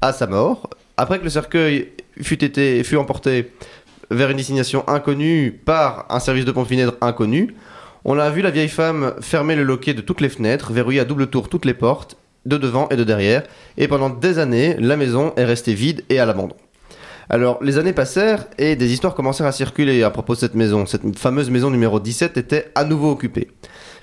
À 0.00 0.12
sa 0.12 0.26
mort, 0.26 0.68
après 0.96 1.18
que 1.18 1.24
le 1.24 1.30
cercueil 1.30 1.92
fut, 2.20 2.44
été, 2.44 2.82
fut 2.82 2.96
emporté 2.96 3.52
vers 4.10 4.30
une 4.30 4.36
destination 4.36 4.86
inconnue 4.88 5.52
par 5.64 6.06
un 6.10 6.20
service 6.20 6.44
de 6.44 6.52
pompe 6.52 6.68
funèbre 6.68 6.94
inconnu, 7.00 7.54
on 8.04 8.18
a 8.18 8.28
vu 8.30 8.42
la 8.42 8.50
vieille 8.50 8.68
femme 8.68 9.14
fermer 9.20 9.56
le 9.56 9.62
loquet 9.62 9.94
de 9.94 10.02
toutes 10.02 10.20
les 10.20 10.28
fenêtres, 10.28 10.72
verrouiller 10.72 11.00
à 11.00 11.04
double 11.06 11.28
tour 11.28 11.48
toutes 11.48 11.64
les 11.64 11.72
portes, 11.72 12.18
de 12.46 12.56
devant 12.56 12.88
et 12.90 12.96
de 12.96 13.04
derrière, 13.04 13.42
et 13.76 13.88
pendant 13.88 14.10
des 14.10 14.38
années, 14.38 14.76
la 14.78 14.96
maison 14.96 15.32
est 15.36 15.44
restée 15.44 15.74
vide 15.74 16.04
et 16.08 16.18
à 16.18 16.26
l'abandon. 16.26 16.56
Alors, 17.30 17.58
les 17.62 17.78
années 17.78 17.92
passèrent 17.92 18.46
et 18.58 18.76
des 18.76 18.92
histoires 18.92 19.14
commencèrent 19.14 19.46
à 19.46 19.52
circuler 19.52 20.02
à 20.02 20.10
propos 20.10 20.34
de 20.34 20.40
cette 20.40 20.54
maison. 20.54 20.84
Cette 20.86 21.18
fameuse 21.18 21.50
maison 21.50 21.70
numéro 21.70 21.98
17 21.98 22.36
était 22.36 22.70
à 22.74 22.84
nouveau 22.84 23.10
occupée. 23.10 23.48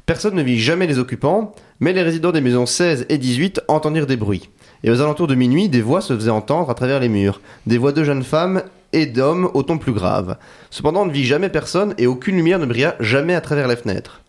Personne 0.06 0.34
ne 0.34 0.41
vit 0.41 0.60
jamais 0.60 0.88
les 0.88 0.97
occupants, 0.97 1.54
mais 1.80 1.93
les 1.93 2.01
résidents 2.01 2.32
des 2.32 2.41
maisons 2.41 2.65
16 2.65 3.06
et 3.10 3.17
18 3.17 3.62
entendirent 3.67 4.08
des 4.08 4.17
bruits. 4.17 4.49
Et 4.84 4.89
aux 4.89 5.01
alentours 5.01 5.27
de 5.27 5.36
minuit, 5.36 5.69
des 5.69 5.82
voix 5.82 6.01
se 6.01 6.15
faisaient 6.15 6.32
entendre 6.32 6.71
à 6.71 6.73
travers 6.73 6.99
les 6.99 7.10
murs, 7.10 7.41
des 7.67 7.77
voix 7.77 7.91
de 7.91 8.04
jeunes 8.04 8.23
femmes 8.23 8.63
et 8.93 9.06
d'hommes 9.06 9.49
au 9.54 9.62
ton 9.62 9.77
plus 9.77 9.93
grave. 9.93 10.38
Cependant, 10.71 11.04
on 11.04 11.06
ne 11.06 11.12
vit 11.12 11.25
jamais 11.25 11.49
personne 11.49 11.93
et 11.99 12.08
aucune 12.08 12.36
lumière 12.36 12.60
ne 12.60 12.65
brilla 12.65 12.95
jamais 12.99 13.36
à 13.36 13.41
travers 13.41 13.67
les 13.67 13.75
fenêtres. 13.75 14.20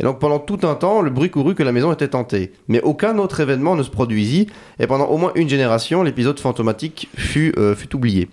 Et 0.00 0.02
donc 0.04 0.18
pendant 0.18 0.38
tout 0.38 0.58
un 0.64 0.74
temps, 0.74 1.02
le 1.02 1.10
bruit 1.10 1.30
courut 1.30 1.54
que 1.54 1.62
la 1.62 1.72
maison 1.72 1.92
était 1.92 2.08
tentée. 2.08 2.52
Mais 2.68 2.80
aucun 2.80 3.18
autre 3.18 3.40
événement 3.40 3.76
ne 3.76 3.82
se 3.82 3.90
produisit, 3.90 4.48
et 4.78 4.86
pendant 4.86 5.06
au 5.06 5.18
moins 5.18 5.32
une 5.34 5.48
génération, 5.48 6.02
l'épisode 6.02 6.38
fantomatique 6.40 7.08
fut, 7.16 7.54
euh, 7.58 7.74
oublié. 7.94 8.28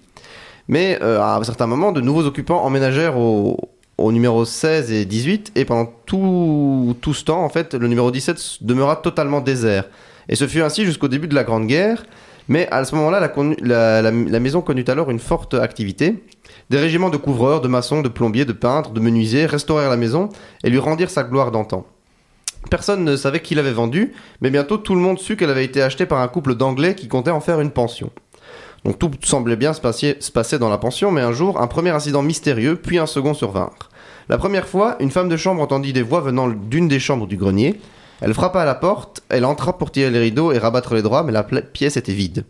Mais 0.68 0.98
euh, 1.02 1.20
à 1.20 1.38
un 1.38 1.44
certain 1.44 1.68
moment, 1.68 1.92
de 1.92 2.02
nouveaux 2.02 2.26
occupants 2.26 2.64
emménagèrent 2.64 3.18
au, 3.18 3.58
au 3.98 4.12
numéro 4.12 4.46
16 4.46 4.92
et 4.92 5.06
18, 5.06 5.54
et 5.56 5.66
pendant 5.66 5.92
tout, 6.06 6.96
tout 7.02 7.14
ce 7.14 7.24
temps, 7.26 7.44
en 7.44 7.50
fait, 7.50 7.74
le 7.74 7.88
numéro 7.88 8.12
17 8.12 8.60
demeura 8.62 8.96
totalement 8.96 9.42
désert. 9.42 9.86
Et 10.30 10.36
ce 10.36 10.48
fut 10.48 10.62
ainsi 10.62 10.86
jusqu'au 10.86 11.08
début 11.08 11.28
de 11.28 11.36
la 11.36 11.44
Grande 11.44 11.68
Guerre, 11.68 12.04
mais 12.48 12.68
à 12.72 12.84
ce 12.86 12.96
moment-là, 12.96 13.32
la, 13.62 14.12
maison 14.12 14.62
connut 14.62 14.86
alors 14.88 15.10
une 15.10 15.20
forte 15.20 15.54
activité. 15.54 16.24
Des 16.70 16.78
régiments 16.78 17.10
de 17.10 17.18
couvreurs, 17.18 17.62
de 17.62 17.68
maçons, 17.68 18.02
de 18.02 18.10
plombiers, 18.10 18.46
de 18.46 18.54
peintres, 18.54 18.92
de 18.92 19.00
menuisiers 19.00 19.46
restaurèrent 19.46 19.90
la 19.90 19.98
maison 19.98 20.30
et 20.64 20.70
lui 20.70 20.80
rendirent 20.80 21.10
sa 21.10 21.24
gloire 21.24 21.52
d'antan. 21.52 21.86
Personne 22.70 23.04
ne 23.04 23.16
savait 23.16 23.42
qui 23.42 23.56
l'avait 23.56 23.72
vendue, 23.72 24.14
mais 24.40 24.50
bientôt 24.50 24.78
tout 24.78 24.96
le 24.96 25.02
monde 25.02 25.20
sut 25.20 25.36
qu'elle 25.36 25.50
avait 25.50 25.66
été 25.66 25.82
achetée 25.82 26.06
par 26.06 26.20
un 26.20 26.28
couple 26.28 26.56
d'Anglais 26.56 26.96
qui 26.96 27.08
comptait 27.08 27.32
en 27.32 27.42
faire 27.42 27.60
une 27.60 27.72
pension. 27.72 28.12
Donc 28.86 28.98
tout 28.98 29.12
semblait 29.24 29.56
bien 29.56 29.74
se 29.74 29.82
se 29.82 30.32
passer 30.32 30.60
dans 30.60 30.70
la 30.70 30.78
pension, 30.78 31.12
mais 31.12 31.22
un 31.22 31.32
jour, 31.32 31.62
un 31.62 31.68
premier 31.68 31.92
incident 31.92 32.22
mystérieux, 32.22 32.76
puis 32.76 32.98
un 32.98 33.06
second 33.06 33.34
survinrent. 33.34 33.90
La 34.30 34.38
première 34.38 34.68
fois, 34.68 34.96
une 35.00 35.12
femme 35.12 35.30
de 35.30 35.38
chambre 35.38 35.62
entendit 35.62 35.94
des 35.94 36.02
voix 36.02 36.22
venant 36.22 36.48
d'une 36.48 36.88
des 36.88 37.00
chambres 37.00 37.28
du 37.28 37.38
grenier. 37.38 37.80
Elle 38.22 38.34
frappa 38.34 38.62
à 38.62 38.66
la 38.66 38.76
porte, 38.76 39.24
elle 39.30 39.46
entra 39.46 39.78
pour 39.78 39.92
tirer 39.92 40.12
les 40.12 40.20
rideaux 40.20 40.52
et 40.52 40.60
rabattre 40.60 40.94
les 40.94 41.02
draps, 41.02 41.26
mais 41.26 41.32
la 41.32 41.44
pièce 41.44 41.98
était 41.98 42.14
vide. 42.14 42.46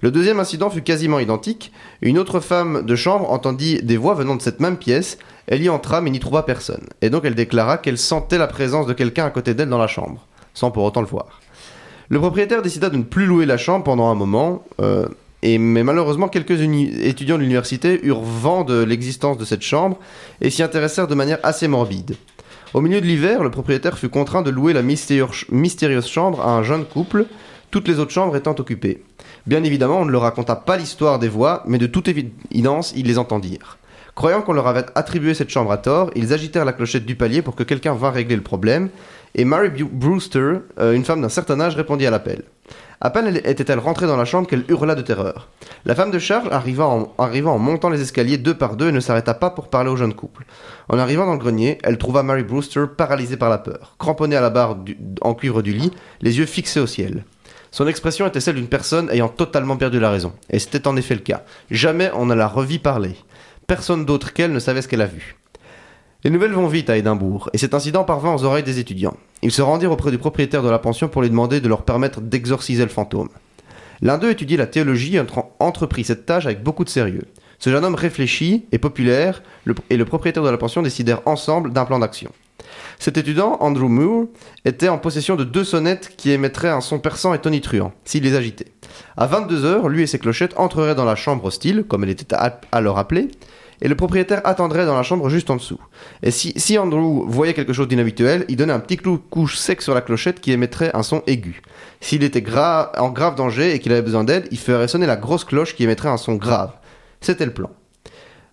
Le 0.00 0.10
deuxième 0.10 0.40
incident 0.40 0.70
fut 0.70 0.82
quasiment 0.82 1.18
identique. 1.18 1.72
Une 2.02 2.18
autre 2.18 2.40
femme 2.40 2.84
de 2.84 2.96
chambre 2.96 3.30
entendit 3.30 3.82
des 3.82 3.96
voix 3.96 4.14
venant 4.14 4.34
de 4.34 4.42
cette 4.42 4.60
même 4.60 4.76
pièce. 4.76 5.18
Elle 5.46 5.62
y 5.62 5.68
entra 5.68 6.00
mais 6.00 6.10
n'y 6.10 6.20
trouva 6.20 6.42
personne. 6.42 6.86
Et 7.02 7.10
donc 7.10 7.24
elle 7.24 7.34
déclara 7.34 7.78
qu'elle 7.78 7.98
sentait 7.98 8.38
la 8.38 8.46
présence 8.46 8.86
de 8.86 8.92
quelqu'un 8.92 9.26
à 9.26 9.30
côté 9.30 9.54
d'elle 9.54 9.68
dans 9.68 9.78
la 9.78 9.86
chambre, 9.86 10.26
sans 10.52 10.70
pour 10.70 10.84
autant 10.84 11.00
le 11.00 11.06
voir. 11.06 11.40
Le 12.08 12.18
propriétaire 12.18 12.62
décida 12.62 12.90
de 12.90 12.96
ne 12.96 13.02
plus 13.02 13.26
louer 13.26 13.46
la 13.46 13.56
chambre 13.56 13.84
pendant 13.84 14.10
un 14.10 14.14
moment. 14.14 14.62
euh, 14.80 15.06
et, 15.42 15.58
mais 15.58 15.82
malheureusement, 15.82 16.28
quelques 16.28 16.58
étudiants 16.60 17.36
de 17.36 17.42
l'université 17.42 18.00
eurent 18.06 18.22
vent 18.22 18.64
de 18.64 18.82
l'existence 18.82 19.36
de 19.36 19.44
cette 19.44 19.60
chambre 19.60 19.98
et 20.40 20.48
s'y 20.48 20.62
intéressèrent 20.62 21.06
de 21.06 21.14
manière 21.14 21.38
assez 21.42 21.68
morbide. 21.68 22.16
Au 22.74 22.80
milieu 22.80 23.00
de 23.00 23.06
l'hiver, 23.06 23.44
le 23.44 23.52
propriétaire 23.52 23.96
fut 23.96 24.08
contraint 24.08 24.42
de 24.42 24.50
louer 24.50 24.72
la 24.72 24.82
mystérieuse 24.82 26.08
chambre 26.08 26.40
à 26.40 26.56
un 26.56 26.64
jeune 26.64 26.84
couple, 26.84 27.26
toutes 27.70 27.86
les 27.86 28.00
autres 28.00 28.10
chambres 28.10 28.34
étant 28.34 28.56
occupées. 28.58 29.04
Bien 29.46 29.62
évidemment, 29.62 30.00
on 30.00 30.04
ne 30.04 30.10
leur 30.10 30.22
raconta 30.22 30.56
pas 30.56 30.76
l'histoire 30.76 31.20
des 31.20 31.28
voix, 31.28 31.62
mais 31.66 31.78
de 31.78 31.86
toute 31.86 32.08
évidence, 32.08 32.92
ils 32.96 33.06
les 33.06 33.16
entendirent. 33.16 33.78
Croyant 34.16 34.42
qu'on 34.42 34.54
leur 34.54 34.66
avait 34.66 34.86
attribué 34.96 35.34
cette 35.34 35.50
chambre 35.50 35.70
à 35.70 35.76
tort, 35.76 36.10
ils 36.16 36.32
agitèrent 36.32 36.64
la 36.64 36.72
clochette 36.72 37.06
du 37.06 37.14
palier 37.14 37.42
pour 37.42 37.54
que 37.54 37.62
quelqu'un 37.62 37.94
vînt 37.94 38.10
régler 38.10 38.34
le 38.34 38.42
problème, 38.42 38.88
et 39.36 39.44
Mary 39.44 39.68
Brewster, 39.70 40.54
euh, 40.80 40.94
une 40.94 41.04
femme 41.04 41.22
d'un 41.22 41.28
certain 41.28 41.60
âge, 41.60 41.76
répondit 41.76 42.06
à 42.06 42.10
l'appel. 42.10 42.42
À 43.04 43.10
peine 43.10 43.26
elle- 43.26 43.46
était-elle 43.46 43.80
rentrée 43.80 44.06
dans 44.06 44.16
la 44.16 44.24
chambre 44.24 44.48
qu'elle 44.48 44.64
hurla 44.66 44.94
de 44.94 45.02
terreur. 45.02 45.48
La 45.84 45.94
femme 45.94 46.10
de 46.10 46.18
Charles 46.18 46.48
arriva 46.50 46.86
en, 46.86 47.58
montant 47.58 47.90
les 47.90 48.00
escaliers 48.00 48.38
deux 48.38 48.54
par 48.54 48.76
deux 48.76 48.88
et 48.88 48.92
ne 48.92 49.00
s'arrêta 49.00 49.34
pas 49.34 49.50
pour 49.50 49.68
parler 49.68 49.90
au 49.90 49.96
jeune 49.96 50.14
couple. 50.14 50.46
En 50.88 50.98
arrivant 50.98 51.26
dans 51.26 51.34
le 51.34 51.38
grenier, 51.38 51.76
elle 51.84 51.98
trouva 51.98 52.22
Mary 52.22 52.44
Brewster 52.44 52.86
paralysée 52.96 53.36
par 53.36 53.50
la 53.50 53.58
peur, 53.58 53.94
cramponnée 53.98 54.36
à 54.36 54.40
la 54.40 54.48
barre 54.48 54.78
en 55.20 55.34
cuivre 55.34 55.60
du 55.60 55.74
lit, 55.74 55.92
les 56.22 56.38
yeux 56.38 56.46
fixés 56.46 56.80
au 56.80 56.86
ciel. 56.86 57.26
Son 57.70 57.86
expression 57.86 58.26
était 58.26 58.40
celle 58.40 58.54
d'une 58.54 58.68
personne 58.68 59.10
ayant 59.10 59.28
totalement 59.28 59.76
perdu 59.76 60.00
la 60.00 60.10
raison. 60.10 60.32
Et 60.48 60.58
c'était 60.58 60.88
en 60.88 60.96
effet 60.96 61.14
le 61.14 61.20
cas. 61.20 61.42
Jamais 61.70 62.10
on 62.14 62.24
ne 62.24 62.34
la 62.34 62.48
revit 62.48 62.78
parler. 62.78 63.16
Personne 63.66 64.06
d'autre 64.06 64.32
qu'elle 64.32 64.52
ne 64.52 64.58
savait 64.60 64.80
ce 64.80 64.88
qu'elle 64.88 65.02
a 65.02 65.06
vu. 65.06 65.36
Les 66.24 66.30
nouvelles 66.30 66.52
vont 66.52 66.68
vite 66.68 66.88
à 66.88 66.96
Édimbourg, 66.96 67.50
et 67.52 67.58
cet 67.58 67.74
incident 67.74 68.02
parvint 68.02 68.34
aux 68.34 68.44
oreilles 68.44 68.62
des 68.62 68.78
étudiants. 68.78 69.16
Ils 69.42 69.52
se 69.52 69.60
rendirent 69.60 69.92
auprès 69.92 70.10
du 70.10 70.16
propriétaire 70.16 70.62
de 70.62 70.70
la 70.70 70.78
pension 70.78 71.06
pour 71.06 71.20
lui 71.20 71.28
demander 71.28 71.60
de 71.60 71.68
leur 71.68 71.82
permettre 71.82 72.22
d'exorciser 72.22 72.82
le 72.82 72.88
fantôme. 72.88 73.28
L'un 74.00 74.16
d'eux 74.16 74.30
étudiait 74.30 74.56
la 74.56 74.66
théologie 74.66 75.16
et 75.16 75.20
entre- 75.20 75.44
entreprit 75.60 76.02
cette 76.02 76.24
tâche 76.24 76.46
avec 76.46 76.62
beaucoup 76.62 76.84
de 76.84 76.88
sérieux. 76.88 77.24
Ce 77.58 77.68
jeune 77.68 77.84
homme 77.84 77.94
réfléchi 77.94 78.64
et 78.72 78.78
populaire, 78.78 79.42
et 79.90 79.98
le 79.98 80.04
propriétaire 80.06 80.42
de 80.42 80.48
la 80.48 80.56
pension 80.56 80.80
décidèrent 80.80 81.20
ensemble 81.26 81.74
d'un 81.74 81.84
plan 81.84 81.98
d'action. 81.98 82.30
Cet 82.98 83.18
étudiant, 83.18 83.58
Andrew 83.60 83.88
Moore, 83.88 84.24
était 84.64 84.88
en 84.88 84.96
possession 84.96 85.36
de 85.36 85.44
deux 85.44 85.64
sonnettes 85.64 86.14
qui 86.16 86.30
émettraient 86.30 86.70
un 86.70 86.80
son 86.80 87.00
perçant 87.00 87.34
et 87.34 87.38
tonitruant, 87.38 87.92
s'il 88.06 88.22
les 88.22 88.34
agitait. 88.34 88.72
À 89.18 89.26
22h, 89.26 89.88
lui 89.88 90.02
et 90.02 90.06
ses 90.06 90.18
clochettes 90.18 90.54
entreraient 90.56 90.94
dans 90.94 91.04
la 91.04 91.16
chambre 91.16 91.44
hostile, 91.44 91.84
comme 91.86 92.02
elle 92.02 92.10
était 92.10 92.34
alors 92.72 92.98
appelée, 92.98 93.28
et 93.84 93.88
le 93.88 93.94
propriétaire 93.94 94.40
attendrait 94.44 94.86
dans 94.86 94.96
la 94.96 95.02
chambre 95.02 95.28
juste 95.28 95.50
en 95.50 95.56
dessous. 95.56 95.78
Et 96.22 96.30
si, 96.30 96.78
Andrew 96.78 97.26
voyait 97.28 97.52
quelque 97.52 97.74
chose 97.74 97.86
d'inhabituel, 97.86 98.46
il 98.48 98.56
donnait 98.56 98.72
un 98.72 98.80
petit 98.80 98.96
clou 98.96 99.18
couche 99.18 99.58
sec 99.58 99.82
sur 99.82 99.94
la 99.94 100.00
clochette 100.00 100.40
qui 100.40 100.52
émettrait 100.52 100.90
un 100.94 101.02
son 101.02 101.22
aigu. 101.26 101.60
S'il 102.00 102.24
était 102.24 102.42
en 102.48 103.10
grave 103.10 103.34
danger 103.34 103.74
et 103.74 103.78
qu'il 103.80 103.92
avait 103.92 104.00
besoin 104.00 104.24
d'aide, 104.24 104.48
il 104.50 104.58
ferait 104.58 104.88
sonner 104.88 105.06
la 105.06 105.16
grosse 105.16 105.44
cloche 105.44 105.76
qui 105.76 105.84
émettrait 105.84 106.08
un 106.08 106.16
son 106.16 106.36
grave. 106.36 106.72
C'était 107.20 107.44
le 107.44 107.52
plan. 107.52 107.70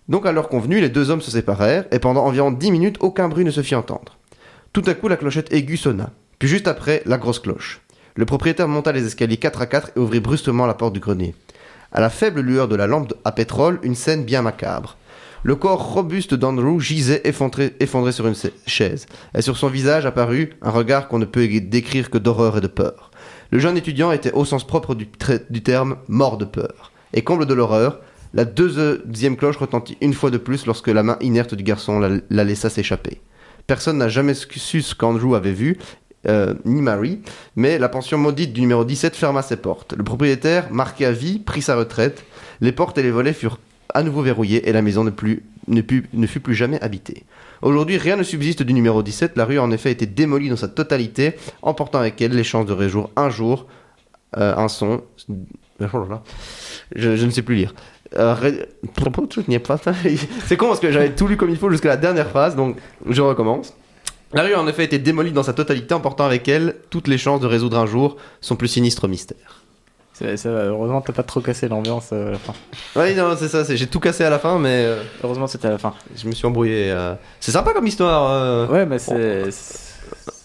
Donc 0.06 0.26
à 0.26 0.32
l'heure 0.32 0.50
convenue, 0.50 0.82
les 0.82 0.90
deux 0.90 1.08
hommes 1.08 1.22
se 1.22 1.30
séparèrent, 1.30 1.86
et 1.92 1.98
pendant 1.98 2.26
environ 2.26 2.50
dix 2.50 2.70
minutes, 2.70 2.98
aucun 3.00 3.30
bruit 3.30 3.46
ne 3.46 3.50
se 3.50 3.62
fit 3.62 3.74
entendre. 3.74 4.18
Tout 4.74 4.82
à 4.86 4.92
coup, 4.92 5.08
la 5.08 5.16
clochette 5.16 5.50
aiguë 5.50 5.78
sonna, 5.78 6.10
puis 6.38 6.48
juste 6.48 6.68
après, 6.68 7.02
la 7.06 7.16
grosse 7.16 7.38
cloche. 7.38 7.80
Le 8.16 8.26
propriétaire 8.26 8.68
monta 8.68 8.92
les 8.92 9.06
escaliers 9.06 9.38
4 9.38 9.62
à 9.62 9.66
4 9.66 9.92
et 9.96 9.98
ouvrit 9.98 10.20
brusquement 10.20 10.66
la 10.66 10.74
porte 10.74 10.92
du 10.92 11.00
grenier. 11.00 11.34
À 11.90 12.02
la 12.02 12.10
faible 12.10 12.40
lueur 12.40 12.68
de 12.68 12.76
la 12.76 12.86
lampe 12.86 13.14
à 13.24 13.32
pétrole, 13.32 13.78
une 13.82 13.94
scène 13.94 14.24
bien 14.24 14.42
macabre. 14.42 14.98
Le 15.44 15.56
corps 15.56 15.94
robuste 15.94 16.34
d'Andrew 16.34 16.78
gisait 16.78 17.22
effondré, 17.24 17.72
sur 18.12 18.28
une 18.28 18.34
chaise, 18.66 19.06
et 19.36 19.42
sur 19.42 19.56
son 19.56 19.66
visage 19.66 20.06
apparut 20.06 20.50
un 20.62 20.70
regard 20.70 21.08
qu'on 21.08 21.18
ne 21.18 21.24
peut 21.24 21.48
décrire 21.60 22.10
que 22.10 22.18
d'horreur 22.18 22.58
et 22.58 22.60
de 22.60 22.68
peur. 22.68 23.10
Le 23.50 23.58
jeune 23.58 23.76
étudiant 23.76 24.12
était 24.12 24.32
au 24.32 24.44
sens 24.44 24.64
propre 24.64 24.94
du, 24.94 25.08
terme 25.08 25.96
mort 26.06 26.38
de 26.38 26.44
peur. 26.44 26.92
Et 27.12 27.22
comble 27.22 27.46
de 27.46 27.54
l'horreur, 27.54 28.00
La 28.34 28.46
deuxième 28.46 29.36
cloche 29.36 29.58
retentit 29.58 29.98
une 30.00 30.14
fois 30.14 30.30
de 30.30 30.38
plus 30.38 30.64
lorsque 30.64 30.88
la 30.88 31.02
main 31.02 31.18
inerte 31.20 31.54
du 31.54 31.64
garçon 31.64 31.98
la, 31.98 32.08
la 32.30 32.44
laissa 32.44 32.70
s'échapper. 32.70 33.20
Personne 33.66 33.98
n'a 33.98 34.08
jamais 34.08 34.32
su 34.34 34.80
ce 34.80 34.94
qu'Andrew 34.94 35.34
avait 35.34 35.52
vu, 35.52 35.76
euh, 36.28 36.54
ni 36.64 36.80
Mary, 36.82 37.20
mais 37.56 37.78
la 37.78 37.88
pension 37.88 38.16
maudite 38.16 38.52
du 38.52 38.60
numéro 38.60 38.84
17 38.84 39.16
ferma 39.16 39.42
ses 39.42 39.56
portes. 39.56 39.94
Le 39.94 40.04
propriétaire, 40.04 40.68
marqué 40.70 41.04
à 41.04 41.12
vie, 41.12 41.40
prit 41.40 41.62
sa 41.62 41.76
retraite. 41.76 42.24
Les 42.60 42.70
portes 42.70 42.96
et 42.96 43.02
les 43.02 43.10
volets 43.10 43.32
furent 43.32 43.58
à 43.94 44.02
nouveau 44.02 44.22
verrouillés 44.22 44.68
et 44.68 44.72
la 44.72 44.82
maison 44.82 45.04
ne, 45.04 45.10
fut 46.26 46.40
plus 46.40 46.54
jamais 46.54 46.80
habitée. 46.82 47.24
Aujourd'hui, 47.62 47.96
rien 47.98 48.16
ne 48.16 48.22
subsiste 48.22 48.62
du 48.62 48.72
numéro 48.72 49.02
17. 49.02 49.36
La 49.36 49.44
rue 49.44 49.58
a 49.58 49.62
en 49.62 49.70
effet 49.70 49.90
été 49.92 50.06
démolie 50.06 50.48
dans 50.48 50.56
sa 50.56 50.68
totalité, 50.68 51.34
emportant 51.62 51.98
avec 52.00 52.20
elle 52.20 52.32
les 52.32 52.44
chances 52.44 52.66
de 52.66 52.72
réjour 52.72 53.10
un 53.16 53.30
jour 53.30 53.66
euh, 54.36 54.56
un 54.56 54.68
son. 54.68 55.02
Oh 55.30 55.98
là 55.98 56.06
là. 56.08 56.22
Je, 56.96 57.16
je 57.16 57.26
ne 57.26 57.30
sais 57.30 57.42
plus 57.42 57.54
lire. 57.54 57.74
Euh, 58.16 58.34
ré- 58.34 58.66
C'est 60.46 60.56
con 60.56 60.68
parce 60.68 60.80
que 60.80 60.90
j'avais 60.90 61.14
tout 61.14 61.26
lu 61.28 61.36
comme 61.36 61.50
il 61.50 61.56
faut 61.56 61.70
jusqu'à 61.70 61.88
la 61.88 61.96
dernière 61.96 62.28
phrase, 62.28 62.56
donc 62.56 62.76
je 63.08 63.20
recommence. 63.22 63.74
La 64.34 64.42
rue 64.42 64.54
a 64.54 64.60
en 64.60 64.66
effet 64.66 64.84
été 64.84 64.98
démolie 64.98 65.32
dans 65.32 65.42
sa 65.42 65.52
totalité, 65.52 65.92
emportant 65.94 66.24
avec 66.24 66.48
elle 66.48 66.76
toutes 66.90 67.08
les 67.08 67.18
chances 67.18 67.40
de 67.40 67.46
résoudre 67.46 67.78
un 67.78 67.86
jour 67.86 68.16
son 68.40 68.56
plus 68.56 68.68
sinistre 68.68 69.06
mystère. 69.06 69.61
Heureusement, 70.20 71.00
t'as 71.00 71.12
pas 71.12 71.22
trop 71.22 71.40
cassé 71.40 71.68
l'ambiance 71.68 72.10
euh, 72.12 72.28
à 72.28 72.30
la 72.32 72.38
fin. 72.38 72.52
Oui, 72.96 73.14
non, 73.14 73.34
c'est 73.38 73.48
ça, 73.48 73.64
c'est- 73.64 73.76
j'ai 73.76 73.86
tout 73.86 74.00
cassé 74.00 74.24
à 74.24 74.30
la 74.30 74.38
fin, 74.38 74.58
mais 74.58 74.84
euh, 74.84 75.02
Heureusement, 75.24 75.46
c'était 75.46 75.68
à 75.68 75.72
la 75.72 75.78
fin. 75.78 75.94
je 76.16 76.26
me 76.26 76.32
suis 76.32 76.46
embrouillé. 76.46 76.90
euh. 76.90 77.14
C'est 77.40 77.52
sympa 77.52 77.72
comme 77.72 77.86
histoire. 77.86 78.30
euh. 78.30 78.66
Ouais, 78.68 78.86
mais 78.86 78.98
c'est. 78.98 79.50
c'est- 79.50 79.88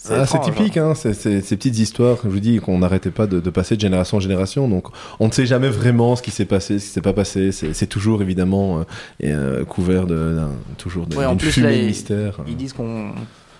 Ah, 0.10 0.26
c'est 0.26 0.38
étrange, 0.38 0.56
typique, 0.56 0.78
hein, 0.78 0.94
c'est- 0.96 1.14
c'est- 1.14 1.42
ces 1.42 1.58
petites 1.58 1.78
histoires, 1.80 2.16
comme 2.16 2.30
je 2.30 2.36
vous 2.36 2.40
dis, 2.42 2.60
qu'on 2.62 2.80
n'arrêtait 2.80 3.12
pas 3.12 3.28
de, 3.28 3.42
de 3.42 3.50
passer 3.50 3.76
de 3.76 3.82
génération 3.82 4.16
en 4.16 4.20
génération. 4.22 4.70
Donc, 4.70 4.88
on 5.20 5.28
ne 5.28 5.34
sait 5.34 5.46
jamais 5.46 5.68
vraiment 5.68 6.16
ce 6.16 6.22
qui 6.22 6.32
s'est 6.32 6.46
passé, 6.46 6.80
ce 6.80 6.86
qui 6.86 6.92
s'est 6.92 7.02
pas 7.02 7.12
passé. 7.12 7.52
C'est 7.52 7.74
c'est 7.74 7.88
toujours 7.88 8.22
évidemment 8.22 8.80
euh, 8.80 8.84
et, 9.20 9.34
euh, 9.34 9.66
couvert 9.66 10.06
de, 10.08 10.16
d'un- 10.36 10.52
toujours 10.78 11.08
de- 11.08 11.18
Ouais, 11.18 11.26
en 11.26 11.32
d'une 11.32 11.40
plus, 11.40 11.52
fumée 11.52 11.68
là, 11.68 11.74
de 11.74 11.78
il- 11.82 11.86
mystère. 11.88 12.38
Ils 12.48 12.56
disent 12.56 12.72
qu'on. 12.72 13.12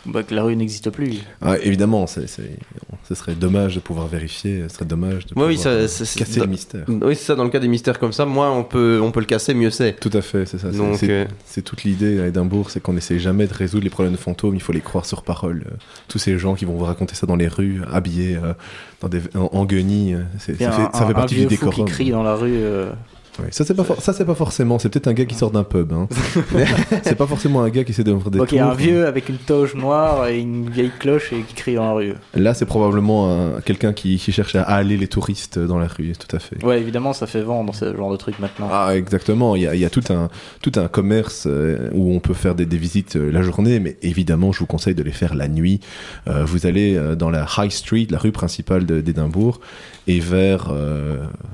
Bah, 0.08 0.24
que 0.24 0.34
la 0.34 0.44
rue 0.44 0.56
n'existe 0.56 0.90
plus. 0.90 1.20
Ah, 1.42 1.56
évidemment, 1.62 2.08
c'est, 2.08 2.26
ce 2.28 3.16
serait 3.16 3.36
dommage 3.36 3.76
de 3.76 3.80
pouvoir 3.80 4.08
vérifier, 4.08 4.64
ce 4.68 4.76
serait 4.76 4.86
dommage 4.86 5.26
de 5.28 5.30
Ouais, 5.30 5.34
pouvoir 5.34 5.48
oui, 5.50 5.58
ça- 5.58 5.70
euh, 5.70 5.88
casser 6.18 6.40
le 6.40 6.48
mystère. 6.48 6.86
Oui, 6.88 7.16
c'est 7.16 7.26
ça, 7.26 7.36
dans 7.36 7.44
le 7.44 7.50
cas 7.50 7.60
des 7.60 7.68
mystères 7.68 8.00
comme 8.00 8.12
ça, 8.14 8.26
moins 8.26 8.52
on 8.52 8.64
peut, 8.64 9.00
on 9.02 9.12
peut 9.12 9.20
le 9.20 9.26
casser, 9.26 9.54
mieux 9.54 9.70
c'est. 9.70 9.94
Tout 10.00 10.10
à 10.14 10.22
fait, 10.22 10.46
c'est 10.46 10.58
ça. 10.58 10.72
c'est- 10.72 10.78
Donc, 10.78 10.96
c'est, 10.98 11.10
euh, 11.10 11.62
toute 11.64 11.84
l'idée 11.84 12.20
à 12.22 12.28
Édimbourg, 12.28 12.70
c'est 12.72 12.80
qu'on 12.82 12.94
n'essaie 12.94 13.20
jamais 13.20 13.48
de 13.48 13.54
résoudre 13.54 13.84
les 13.84 13.90
problèmes 13.90 14.14
de 14.14 14.20
fantômes, 14.20 14.56
il 14.56 14.62
faut 14.62 14.74
les 14.74 14.82
croire 14.82 15.06
sur 15.06 15.24
parole. 15.24 15.64
Euh, 15.68 15.76
Tous 16.08 16.20
ces 16.20 16.38
gens 16.38 16.56
qui 16.56 16.66
vont 16.66 16.76
vous 16.76 16.86
raconter 16.86 17.16
ça 17.16 17.28
dans 17.28 17.36
les 17.36 17.48
rues, 17.48 17.82
habillés 17.92 18.38
euh, 18.38 18.54
dans 19.02 19.10
des, 19.10 19.22
en, 19.36 19.50
en 19.52 19.66
guenilles, 19.66 20.18
ça, 20.40 20.54
fait, 20.54 20.66
un, 20.66 20.72
ça 20.72 20.92
fait 20.92 21.04
un 21.04 21.14
partie 21.14 21.36
vieux 21.36 21.46
du 21.48 21.56
fou 21.58 21.66
décorum. 21.66 21.86
qui 21.88 21.92
crie 21.94 22.10
dans 22.12 22.24
la 22.24 22.36
rue. 22.36 22.52
euh, 22.56 22.92
Ouais, 23.40 23.50
Ça, 23.52 23.64
c'est 23.66 23.74
pas, 23.76 23.84
for- 23.84 24.02
ça, 24.02 24.14
c'est 24.14 24.26
pas 24.26 24.34
forcément, 24.36 24.80
c'est 24.80 24.90
peut-être 24.90 25.08
un 25.08 25.14
gars 25.14 25.26
qui 25.26 25.36
sort 25.36 25.52
d'un 25.52 25.64
pub. 25.64 25.94
Hein. 25.94 26.08
c'est 27.04 27.16
pas 27.16 27.28
forcément 27.28 27.62
un 27.62 27.70
gars 27.70 27.84
qui 27.84 27.92
essaie 27.92 28.04
de 28.04 28.14
des 28.30 28.40
Ok, 28.40 28.54
un 28.54 28.68
tours. 28.70 28.74
vieux 28.76 29.06
avec 29.06 29.30
une 29.30 29.38
toge 29.38 29.76
noire 29.76 30.28
et 30.28 30.40
une 30.40 30.70
vieille 30.70 30.92
cloche 31.00 31.32
et 31.34 31.42
qui 31.42 31.54
crie 31.54 31.76
dans 31.76 31.86
la 31.86 31.92
rue. 31.94 32.14
Là, 32.34 32.54
c'est 32.54 32.66
probablement 32.66 33.32
un- 33.58 33.62
quelqu'un 33.62 33.94
qui, 33.94 34.18
qui 34.18 34.32
cherche 34.32 34.56
à 34.56 34.64
haler 34.64 34.98
les 34.98 35.08
touristes 35.08 35.60
dans 35.60 35.78
la 35.78 35.88
rue, 35.88 36.14
tout 36.18 36.36
à 36.36 36.40
fait. 36.40 36.64
Ouais, 36.64 36.80
évidemment, 36.82 37.14
ça 37.14 37.28
fait 37.28 37.42
vendre 37.44 37.76
ce 37.76 37.96
genre 37.96 38.12
de 38.12 38.18
truc 38.18 38.40
maintenant. 38.40 38.70
Ah, 38.72 38.96
exactement. 38.96 39.56
Il 39.56 39.62
y 39.64 39.68
a, 39.68 39.76
il 39.76 39.82
y 39.82 39.86
a 39.86 39.90
tout, 39.90 40.04
un, 40.10 40.30
tout 40.62 40.72
un 40.78 40.88
commerce 40.88 41.44
euh, 41.48 41.90
où 41.94 42.12
on 42.14 42.20
peut 42.20 42.34
faire 42.34 42.56
des, 42.56 42.66
des 42.66 42.78
visites 42.78 43.18
euh, 43.18 43.32
la 43.32 43.42
journée, 43.44 43.80
mais 43.80 43.98
évidemment, 44.02 44.52
je 44.52 44.60
vous 44.60 44.66
conseille 44.66 44.96
de 44.96 45.04
les 45.04 45.12
faire 45.12 45.36
la 45.36 45.48
nuit. 45.48 45.80
Euh, 46.28 46.44
vous 46.46 46.66
allez 46.66 47.00
dans 47.18 47.30
la 47.30 47.46
High 47.58 47.72
Street, 47.72 48.08
la 48.10 48.18
rue 48.18 48.32
principale 48.32 48.86
de- 48.86 49.02
d'Édimbourg, 49.02 49.60
et 50.08 50.20
vers 50.20 50.72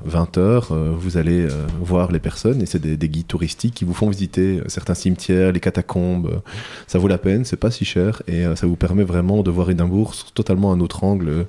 20h, 0.08 0.72
vous 0.96 1.16
allez 1.16 1.42
euh, 1.42 1.66
voir 1.80 2.12
les 2.12 2.20
personnes, 2.20 2.62
et 2.62 2.66
c'est 2.66 2.78
des, 2.78 2.96
des 2.96 3.08
guides 3.08 3.26
touristiques 3.26 3.74
qui 3.74 3.84
vous 3.84 3.94
font 3.94 4.08
visiter 4.08 4.60
euh, 4.60 4.64
certains 4.68 4.94
cimetières, 4.94 5.52
les 5.52 5.60
catacombes. 5.60 6.26
Euh, 6.26 6.38
Ça 6.86 6.98
vaut 6.98 7.08
la 7.08 7.18
peine, 7.18 7.44
c'est 7.44 7.56
pas 7.56 7.70
si 7.70 7.84
cher, 7.84 8.22
et 8.28 8.44
euh, 8.44 8.54
ça 8.54 8.66
vous 8.66 8.76
permet 8.76 9.04
vraiment 9.04 9.42
de 9.42 9.50
voir 9.50 9.70
Édimbourg 9.70 10.14
totalement 10.34 10.72
un 10.72 10.80
autre 10.80 11.04
angle. 11.04 11.46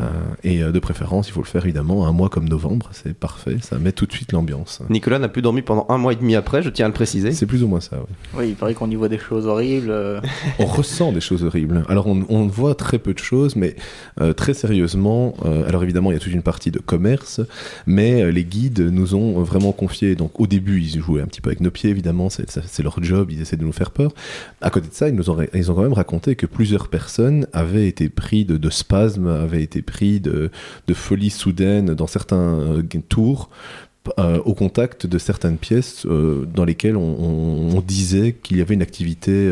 Euh, 0.00 0.04
et 0.42 0.62
euh, 0.62 0.72
de 0.72 0.78
préférence, 0.78 1.28
il 1.28 1.32
faut 1.32 1.42
le 1.42 1.46
faire 1.46 1.64
évidemment 1.64 2.06
un 2.06 2.12
mois 2.12 2.28
comme 2.30 2.48
novembre, 2.48 2.88
c'est 2.92 3.14
parfait, 3.14 3.56
ça 3.60 3.78
met 3.78 3.92
tout 3.92 4.06
de 4.06 4.12
suite 4.12 4.32
l'ambiance. 4.32 4.80
Nicolas 4.88 5.18
n'a 5.18 5.28
plus 5.28 5.42
dormi 5.42 5.60
pendant 5.62 5.84
un 5.90 5.98
mois 5.98 6.12
et 6.14 6.16
demi 6.16 6.34
après, 6.34 6.62
je 6.62 6.70
tiens 6.70 6.86
à 6.86 6.88
le 6.88 6.94
préciser. 6.94 7.32
C'est 7.32 7.44
plus 7.46 7.62
ou 7.62 7.68
moins 7.68 7.80
ça, 7.80 7.98
oui. 7.98 8.14
Oui, 8.38 8.48
il 8.50 8.54
paraît 8.54 8.72
qu'on 8.74 8.90
y 8.90 8.94
voit 8.94 9.10
des 9.10 9.18
choses 9.18 9.46
horribles. 9.46 9.90
euh, 9.90 10.20
On 10.58 10.64
ressent 10.64 11.12
des 11.12 11.20
choses 11.20 11.44
horribles. 11.44 11.84
Alors 11.88 12.06
on, 12.06 12.24
on 12.30 12.46
voit 12.46 12.74
très 12.74 12.98
peu 12.98 13.12
de 13.12 13.18
choses, 13.18 13.54
mais 13.54 13.76
euh, 14.20 14.32
très 14.32 14.54
sérieusement, 14.54 15.34
euh, 15.44 15.68
alors 15.68 15.82
évidemment 15.82 16.10
il 16.10 16.14
y 16.14 16.16
a 16.16 16.20
toute 16.20 16.32
une 16.32 16.42
partie 16.42 16.70
de 16.70 16.78
commerce, 16.78 17.40
mais 17.86 18.22
euh, 18.22 18.30
les 18.32 18.44
guides 18.44 18.80
nous 18.80 19.14
ont 19.14 19.42
vraiment 19.42 19.72
confié, 19.72 20.14
donc 20.14 20.40
au 20.40 20.46
début 20.46 20.80
ils 20.80 21.00
jouaient 21.00 21.20
un 21.22 21.26
petit 21.26 21.40
peu 21.42 21.50
avec 21.50 21.60
nos 21.60 21.70
pieds 21.70 21.90
évidemment, 21.90 22.30
c'est 22.30 22.82
leur 22.82 23.02
job, 23.02 23.30
ils 23.30 23.42
essaient 23.42 23.56
de 23.56 23.64
nous 23.64 23.72
faire 23.72 23.90
peur. 23.90 24.12
À 24.62 24.70
côté 24.70 24.88
de 24.88 24.94
ça, 24.94 25.08
ils 25.08 25.14
nous 25.14 25.28
ont, 25.28 25.36
ils 25.52 25.70
ont 25.70 25.74
quand 25.74 25.82
même 25.82 25.92
raconté 25.92 26.34
que 26.34 26.46
plusieurs 26.46 26.88
personnes 26.88 27.46
avaient 27.52 27.86
été 27.88 28.08
pris 28.08 28.44
de, 28.46 28.56
de 28.56 28.70
spasmes, 28.70 29.26
avaient 29.26 29.62
été 29.62 29.81
pris 29.82 30.20
de, 30.20 30.50
de 30.86 30.94
folie 30.94 31.30
soudaine 31.30 31.94
dans 31.94 32.06
certains 32.06 32.36
euh, 32.36 32.82
tours. 33.08 33.50
euh, 34.18 34.38
au 34.44 34.54
contact 34.54 35.06
de 35.06 35.18
certaines 35.18 35.58
pièces 35.58 36.06
euh, 36.06 36.44
dans 36.52 36.64
lesquelles 36.64 36.96
on, 36.96 37.80
disait 37.86 38.32
qu'il 38.32 38.56
y 38.56 38.60
avait 38.60 38.74
une 38.74 38.82
activité 38.82 39.50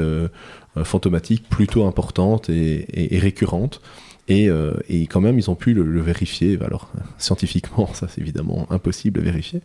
fantomatique 0.85 1.49
plutôt 1.49 1.85
importante 1.85 2.49
et, 2.49 3.19
récurrente. 3.21 3.81
Et, 4.29 4.49
quand 5.11 5.21
même, 5.21 5.37
ils 5.39 5.51
ont 5.51 5.57
pu 5.57 5.75
le 5.75 6.01
vérifier. 6.01 6.59
Alors, 6.65 6.91
scientifiquement, 7.19 7.93
ça 7.93 8.07
c'est 8.09 8.21
évidemment 8.21 8.67
impossible 8.71 9.19
à 9.21 9.23
vérifier. 9.23 9.61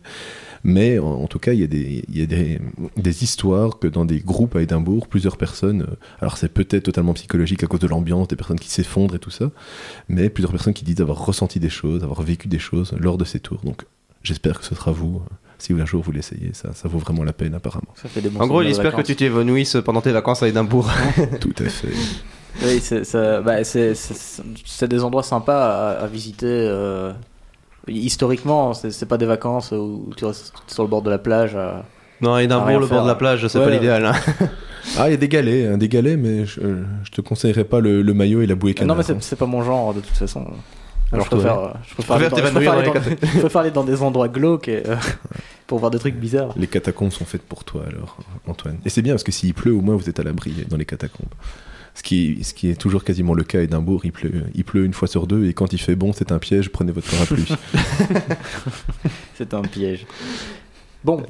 Mais 0.68 0.98
en, 0.98 1.06
en 1.06 1.26
tout 1.28 1.38
cas, 1.38 1.52
il 1.52 1.60
y 1.60 1.64
a, 1.64 1.68
des, 1.68 2.04
il 2.08 2.18
y 2.18 2.22
a 2.22 2.26
des, 2.26 2.58
des 2.96 3.22
histoires 3.22 3.78
que 3.78 3.86
dans 3.86 4.04
des 4.04 4.18
groupes 4.18 4.56
à 4.56 4.62
Édimbourg, 4.62 5.06
plusieurs 5.06 5.36
personnes, 5.36 5.82
euh, 5.82 5.94
alors 6.20 6.36
c'est 6.38 6.48
peut-être 6.48 6.82
totalement 6.82 7.14
psychologique 7.14 7.62
à 7.62 7.68
cause 7.68 7.78
de 7.78 7.86
l'ambiance, 7.86 8.26
des 8.26 8.34
personnes 8.34 8.58
qui 8.58 8.68
s'effondrent 8.68 9.14
et 9.14 9.20
tout 9.20 9.30
ça, 9.30 9.50
mais 10.08 10.28
plusieurs 10.28 10.50
personnes 10.50 10.74
qui 10.74 10.84
disent 10.84 11.00
avoir 11.00 11.24
ressenti 11.24 11.60
des 11.60 11.68
choses, 11.70 12.02
avoir 12.02 12.22
vécu 12.22 12.48
des 12.48 12.58
choses 12.58 12.92
lors 12.98 13.16
de 13.16 13.24
ces 13.24 13.38
tours. 13.38 13.60
Donc, 13.62 13.84
j'espère 14.24 14.58
que 14.58 14.64
ce 14.64 14.74
sera 14.74 14.90
vous. 14.90 15.22
euh, 15.24 15.34
Si 15.58 15.72
un 15.72 15.86
jour 15.86 16.02
vous 16.02 16.10
l'essayez, 16.10 16.50
ça, 16.52 16.72
ça 16.74 16.88
vaut 16.88 16.98
vraiment 16.98 17.22
la 17.22 17.32
peine 17.32 17.54
apparemment. 17.54 17.94
Ça 17.94 18.08
fait 18.08 18.20
des 18.20 18.28
bons 18.28 18.40
En 18.40 18.46
gros, 18.48 18.60
il 18.62 18.68
espère 18.68 18.94
que 18.96 19.02
tu 19.02 19.14
t'évanouisses 19.14 19.76
pendant 19.84 20.00
tes 20.02 20.10
vacances 20.12 20.42
à 20.42 20.48
Édimbourg. 20.48 20.90
Tout 21.40 21.54
à 21.60 21.68
fait. 21.68 21.94
Oui, 22.64 22.80
c'est 22.80 23.02
bah, 23.44 23.62
des 24.88 25.04
endroits 25.04 25.22
sympas 25.22 25.62
à, 25.64 26.04
à 26.04 26.06
visiter. 26.08 26.46
euh, 26.48 27.12
Historiquement, 27.88 28.74
c'est 28.74 29.06
pas 29.06 29.16
des 29.18 29.26
vacances 29.26 29.72
où 29.72 30.10
tu 30.16 30.24
restes 30.24 30.52
sur 30.66 30.82
le 30.82 30.88
bord 30.88 31.02
de 31.02 31.10
la 31.10 31.18
plage. 31.18 31.54
à- 31.56 31.84
non, 32.20 32.38
Édimbourg, 32.38 32.80
le 32.80 32.86
bord 32.86 33.02
de 33.02 33.08
la 33.08 33.14
plage, 33.14 33.46
c'est 33.46 33.58
Ouais, 33.58 33.64
pas 33.66 33.70
l'idéal. 33.70 34.06
hein. 34.06 34.14
Ah, 34.96 35.08
il 35.08 35.10
y 35.10 35.14
a 35.14 35.16
des 35.16 35.28
galets, 35.28 35.66
hein, 35.66 35.76
des 35.78 35.88
galets, 35.88 36.16
mais 36.16 36.46
je, 36.46 36.60
je 37.02 37.10
te 37.10 37.20
conseillerais 37.20 37.64
pas 37.64 37.80
le, 37.80 38.02
le 38.02 38.14
maillot 38.14 38.40
et 38.42 38.46
la 38.46 38.54
bouée 38.54 38.70
Non, 38.70 38.76
canard. 38.82 38.96
mais 38.98 39.02
c'est 39.02 39.14
hein. 39.14 39.18
c'est 39.20 39.34
pas 39.36 39.44
mon 39.46 39.60
genre 39.62 39.92
de 39.92 39.98
toute 40.00 40.14
façon. 40.16 40.46
Alors, 41.12 41.24
je 41.24 41.30
préfère, 41.30 41.58
euh, 41.58 41.68
je 41.88 41.94
préfère, 41.94 42.16
aller, 42.16 42.28
dans, 42.28 42.36
je 42.36 42.42
préfère 42.42 42.52
t'évanouir 42.52 42.72
aller 42.72 42.86
dans 42.86 42.94
les 42.94 43.00
dans- 43.16 43.28
je 43.34 43.38
préfère 43.40 43.60
aller 43.62 43.70
dans 43.72 43.82
des 43.84 44.02
endroits 44.02 44.28
glauques 44.28 44.68
et, 44.68 44.84
euh, 44.88 44.94
pour 45.66 45.80
voir 45.80 45.90
des 45.90 45.98
trucs 45.98 46.14
bizarres. 46.14 46.52
Les 46.56 46.68
catacombes 46.68 47.10
sont 47.10 47.24
faites 47.24 47.42
pour 47.42 47.64
toi 47.64 47.82
alors, 47.88 48.16
Antoine. 48.46 48.78
Et 48.84 48.88
c'est 48.90 49.02
bien 49.02 49.14
parce 49.14 49.24
que 49.24 49.32
s'il 49.32 49.54
pleut, 49.54 49.72
au 49.74 49.80
moins 49.80 49.96
vous 49.96 50.08
êtes 50.08 50.20
à 50.20 50.22
l'abri 50.22 50.64
dans 50.68 50.76
les 50.76 50.84
catacombes. 50.84 51.26
Ce 51.96 52.02
qui, 52.02 52.44
ce 52.44 52.52
qui 52.54 52.68
est 52.70 52.74
toujours 52.76 53.02
quasiment 53.02 53.32
le 53.34 53.42
cas 53.42 53.58
à 53.58 53.62
Édimbourg, 53.62 54.02
il 54.04 54.12
pleut, 54.12 54.44
il 54.54 54.64
pleut 54.64 54.84
une 54.84 54.92
fois 54.92 55.08
sur 55.08 55.26
deux 55.26 55.46
et 55.46 55.54
quand 55.54 55.72
il 55.72 55.78
fait 55.80 55.96
bon, 55.96 56.12
c'est 56.12 56.30
un 56.30 56.38
piège, 56.38 56.68
prenez 56.68 56.92
votre 56.92 57.10
parapluie. 57.10 57.48
C'est 59.34 59.54
un 59.54 59.62
piège. 59.62 60.06
Bon, 61.04 61.22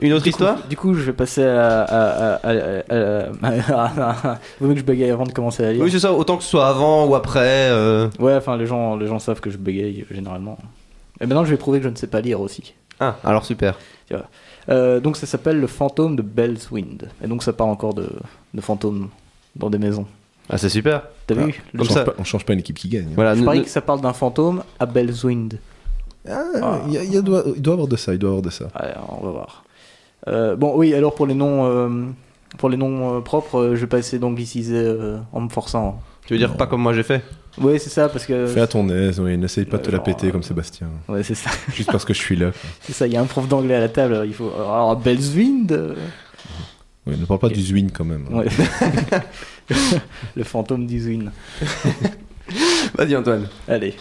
Une 0.00 0.12
autre 0.12 0.24
du 0.24 0.30
coup- 0.30 0.36
histoire 0.36 0.66
Du 0.68 0.76
coup, 0.76 0.94
je 0.94 1.02
vais 1.02 1.12
passer 1.12 1.42
à. 1.44 1.82
à- 1.82 2.34
à- 2.34 2.50
à- 2.88 3.30
à- 3.42 4.32
à- 4.32 4.40
Vaut 4.60 4.68
mieux 4.68 4.74
que 4.74 4.80
je 4.80 4.84
bégaye 4.84 5.10
avant 5.10 5.24
de 5.24 5.32
commencer 5.32 5.64
à 5.64 5.72
lire. 5.72 5.82
Oui, 5.82 5.90
c'est 5.90 6.00
ça, 6.00 6.12
autant 6.12 6.36
que 6.36 6.42
ce 6.44 6.50
soit 6.50 6.66
avant 6.66 7.06
ou 7.06 7.14
après. 7.14 7.68
euh. 7.70 8.08
Ouais, 8.18 8.34
enfin, 8.34 8.56
les 8.56 8.66
gens, 8.66 8.96
les 8.96 9.06
gens 9.06 9.18
savent 9.18 9.40
que 9.40 9.50
je 9.50 9.58
bégaye 9.58 10.04
généralement. 10.10 10.58
Et 11.20 11.26
maintenant, 11.26 11.44
je 11.44 11.50
vais 11.50 11.56
prouver 11.56 11.78
que 11.78 11.84
je 11.84 11.90
ne 11.90 11.96
sais 11.96 12.06
pas 12.08 12.20
lire 12.20 12.40
aussi. 12.40 12.74
Ah, 13.00 13.16
alors 13.24 13.44
super. 13.44 13.78
Euh, 14.70 14.98
donc, 15.00 15.16
ça 15.16 15.26
s'appelle 15.26 15.60
Le 15.60 15.66
fantôme 15.66 16.16
de 16.16 16.22
Bell's 16.22 16.70
Wind. 16.70 17.08
Et 17.22 17.26
donc, 17.26 17.42
ça 17.42 17.52
parle 17.52 17.70
encore 17.70 17.92
de, 17.94 18.08
de 18.54 18.60
fantômes 18.60 19.08
dans 19.56 19.70
des 19.70 19.78
maisons. 19.78 20.06
Ah, 20.50 20.58
c'est 20.58 20.68
super. 20.68 21.02
T'as 21.26 21.34
Ah, 21.38 21.44
vu 21.46 21.62
on, 21.74 21.78
Comme 21.78 21.86
change 21.86 21.94
ça. 21.96 22.04
pas, 22.04 22.14
on 22.18 22.24
change 22.24 22.44
pas 22.44 22.52
une 22.52 22.58
équipe 22.58 22.76
qui 22.76 22.88
gagne. 22.88 23.06
hein. 23.06 23.14
Voilà, 23.14 23.34
Je 23.34 23.42
parie 23.44 23.62
que 23.62 23.68
ça 23.70 23.80
parle 23.80 24.00
d'un 24.00 24.12
fantôme 24.12 24.62
à 24.78 24.86
Bell's 24.86 25.24
Wind. 25.24 25.58
Ah, 26.28 26.80
il 26.86 26.92
y 26.94 26.98
a- 26.98 27.02
il 27.04 27.12
y 27.12 27.16
a- 27.16 27.22
doit, 27.22 27.44
il 27.54 27.60
doit 27.62 27.74
avoir 27.74 27.88
de 27.88 27.96
ça, 27.96 28.12
il 28.12 28.18
doit 28.18 28.30
avoir 28.30 28.42
de 28.42 28.50
ça. 28.50 28.66
On 29.10 29.24
va 29.24 29.30
voir. 29.30 29.64
Euh, 30.28 30.56
bon, 30.56 30.72
oui, 30.76 30.94
alors 30.94 31.14
pour 31.14 31.26
les 31.26 31.34
noms, 31.34 31.66
euh, 31.66 31.88
pour 32.58 32.68
les 32.70 32.76
noms 32.78 33.16
euh, 33.16 33.20
propres, 33.20 33.58
euh, 33.58 33.74
je 33.76 33.82
vais 33.82 33.86
pas 33.86 33.98
essayer 33.98 34.18
d'angliciser 34.18 34.76
euh, 34.76 35.18
en 35.32 35.40
me 35.42 35.48
forçant. 35.50 36.00
tu 36.26 36.32
veux 36.32 36.38
dire 36.38 36.56
pas 36.56 36.66
comme 36.66 36.80
moi 36.80 36.94
j'ai 36.94 37.02
fait? 37.02 37.22
Oui, 37.58 37.78
c'est 37.78 37.90
ça, 37.90 38.08
parce 38.08 38.24
que. 38.26 38.46
Fais 38.46 38.60
à 38.62 38.66
ton 38.66 38.88
aise, 38.88 39.20
oui, 39.20 39.36
n'essaye 39.36 39.64
pas 39.66 39.76
de 39.78 39.82
te 39.82 39.90
la 39.90 39.98
péter 40.00 40.28
euh, 40.28 40.30
comme 40.32 40.42
Sébastien. 40.42 40.88
Ouais, 41.08 41.22
c'est 41.22 41.34
ça. 41.34 41.50
Juste 41.74 41.92
parce 41.92 42.04
que 42.06 42.14
je 42.14 42.18
suis 42.18 42.36
là. 42.36 42.50
C'est 42.80 42.92
ça, 42.94 43.06
il 43.06 43.12
y 43.12 43.16
a 43.16 43.20
un 43.20 43.26
prof 43.26 43.46
d'anglais 43.46 43.74
à 43.74 43.80
la 43.80 43.88
table, 43.90 44.22
il 44.26 44.32
faut. 44.34 44.50
Alors, 44.56 44.96
Bell's 44.96 45.32
Wind 45.34 45.70
euh, 45.72 45.94
Oui, 47.06 47.16
ne 47.18 47.24
parle 47.26 47.40
pas 47.40 47.48
du 47.50 47.60
Zwin 47.62 47.88
quand 47.92 48.04
même. 48.04 48.26
ouais. 48.34 48.46
Le 50.36 50.44
fantôme 50.44 50.86
d'Izuin. 50.86 51.30
Vas-y, 52.96 53.16
Antoine. 53.16 53.48
Allez. 53.68 53.94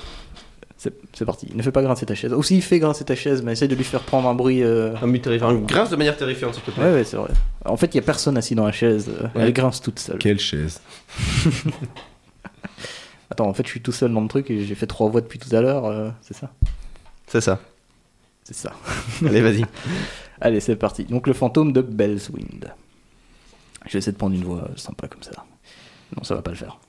C'est 1.13 1.23
parti. 1.25 1.47
Ne 1.55 1.61
fais 1.63 1.71
pas 1.71 1.81
grincer 1.81 2.05
ta 2.05 2.13
chaise. 2.15 2.33
Aussi, 2.33 2.59
fais 2.61 2.79
grincer 2.79 3.05
ta 3.05 3.15
chaise, 3.15 3.41
mais 3.41 3.53
essaye 3.53 3.69
de 3.69 3.75
lui 3.75 3.85
faire 3.85 4.01
prendre 4.01 4.27
un 4.27 4.33
bruit. 4.35 4.61
euh, 4.63 4.93
Un 5.01 5.07
but 5.07 5.21
terrifiant. 5.21 5.53
Grince 5.61 5.89
de 5.89 5.95
manière 5.95 6.17
terrifiante, 6.17 6.55
s'il 6.55 6.63
te 6.63 6.71
plaît. 6.71 6.83
Ouais, 6.83 6.91
ouais, 6.93 7.03
c'est 7.05 7.15
vrai. 7.15 7.29
En 7.63 7.77
fait, 7.77 7.87
il 7.93 7.95
y 7.95 7.99
a 7.99 8.01
personne 8.03 8.35
assis 8.37 8.53
dans 8.55 8.65
la 8.65 8.73
chaise. 8.73 9.09
euh, 9.09 9.23
Ouais. 9.35 9.45
Elle 9.45 9.53
grince 9.53 9.81
toute 9.81 9.99
seule. 9.99 10.17
Quelle 10.17 10.39
chaise. 10.39 10.81
Attends, 13.29 13.47
en 13.47 13.53
fait, 13.53 13.63
je 13.65 13.69
suis 13.71 13.81
tout 13.81 13.91
seul 13.93 14.13
dans 14.13 14.21
le 14.21 14.27
truc 14.27 14.51
et 14.51 14.65
j'ai 14.65 14.75
fait 14.75 14.85
trois 14.87 15.09
voix 15.09 15.21
depuis 15.21 15.39
tout 15.39 15.53
à 15.55 15.61
l'heure. 15.61 15.85
euh, 15.85 16.09
c'est 16.21 16.35
ça? 16.35 16.51
C'est 17.27 17.41
ça. 17.41 17.59
C'est 18.43 18.55
ça. 18.55 18.73
Allez, 19.25 19.41
vas-y. 19.41 19.63
Allez, 20.41 20.59
c'est 20.59 20.75
parti. 20.75 21.05
Donc, 21.05 21.27
le 21.27 21.33
fantôme 21.33 21.71
de 21.71 21.81
Bellswind. 21.81 22.73
Je 23.85 23.93
vais 23.93 23.99
essayer 23.99 24.11
de 24.11 24.17
prendre 24.17 24.35
une 24.35 24.43
voix 24.43 24.69
sympa 24.75 25.07
comme 25.07 25.23
ça. 25.23 25.45
Non, 26.15 26.23
ça 26.23 26.35
va 26.35 26.41
pas 26.41 26.51
le 26.51 26.57
faire. 26.57 26.79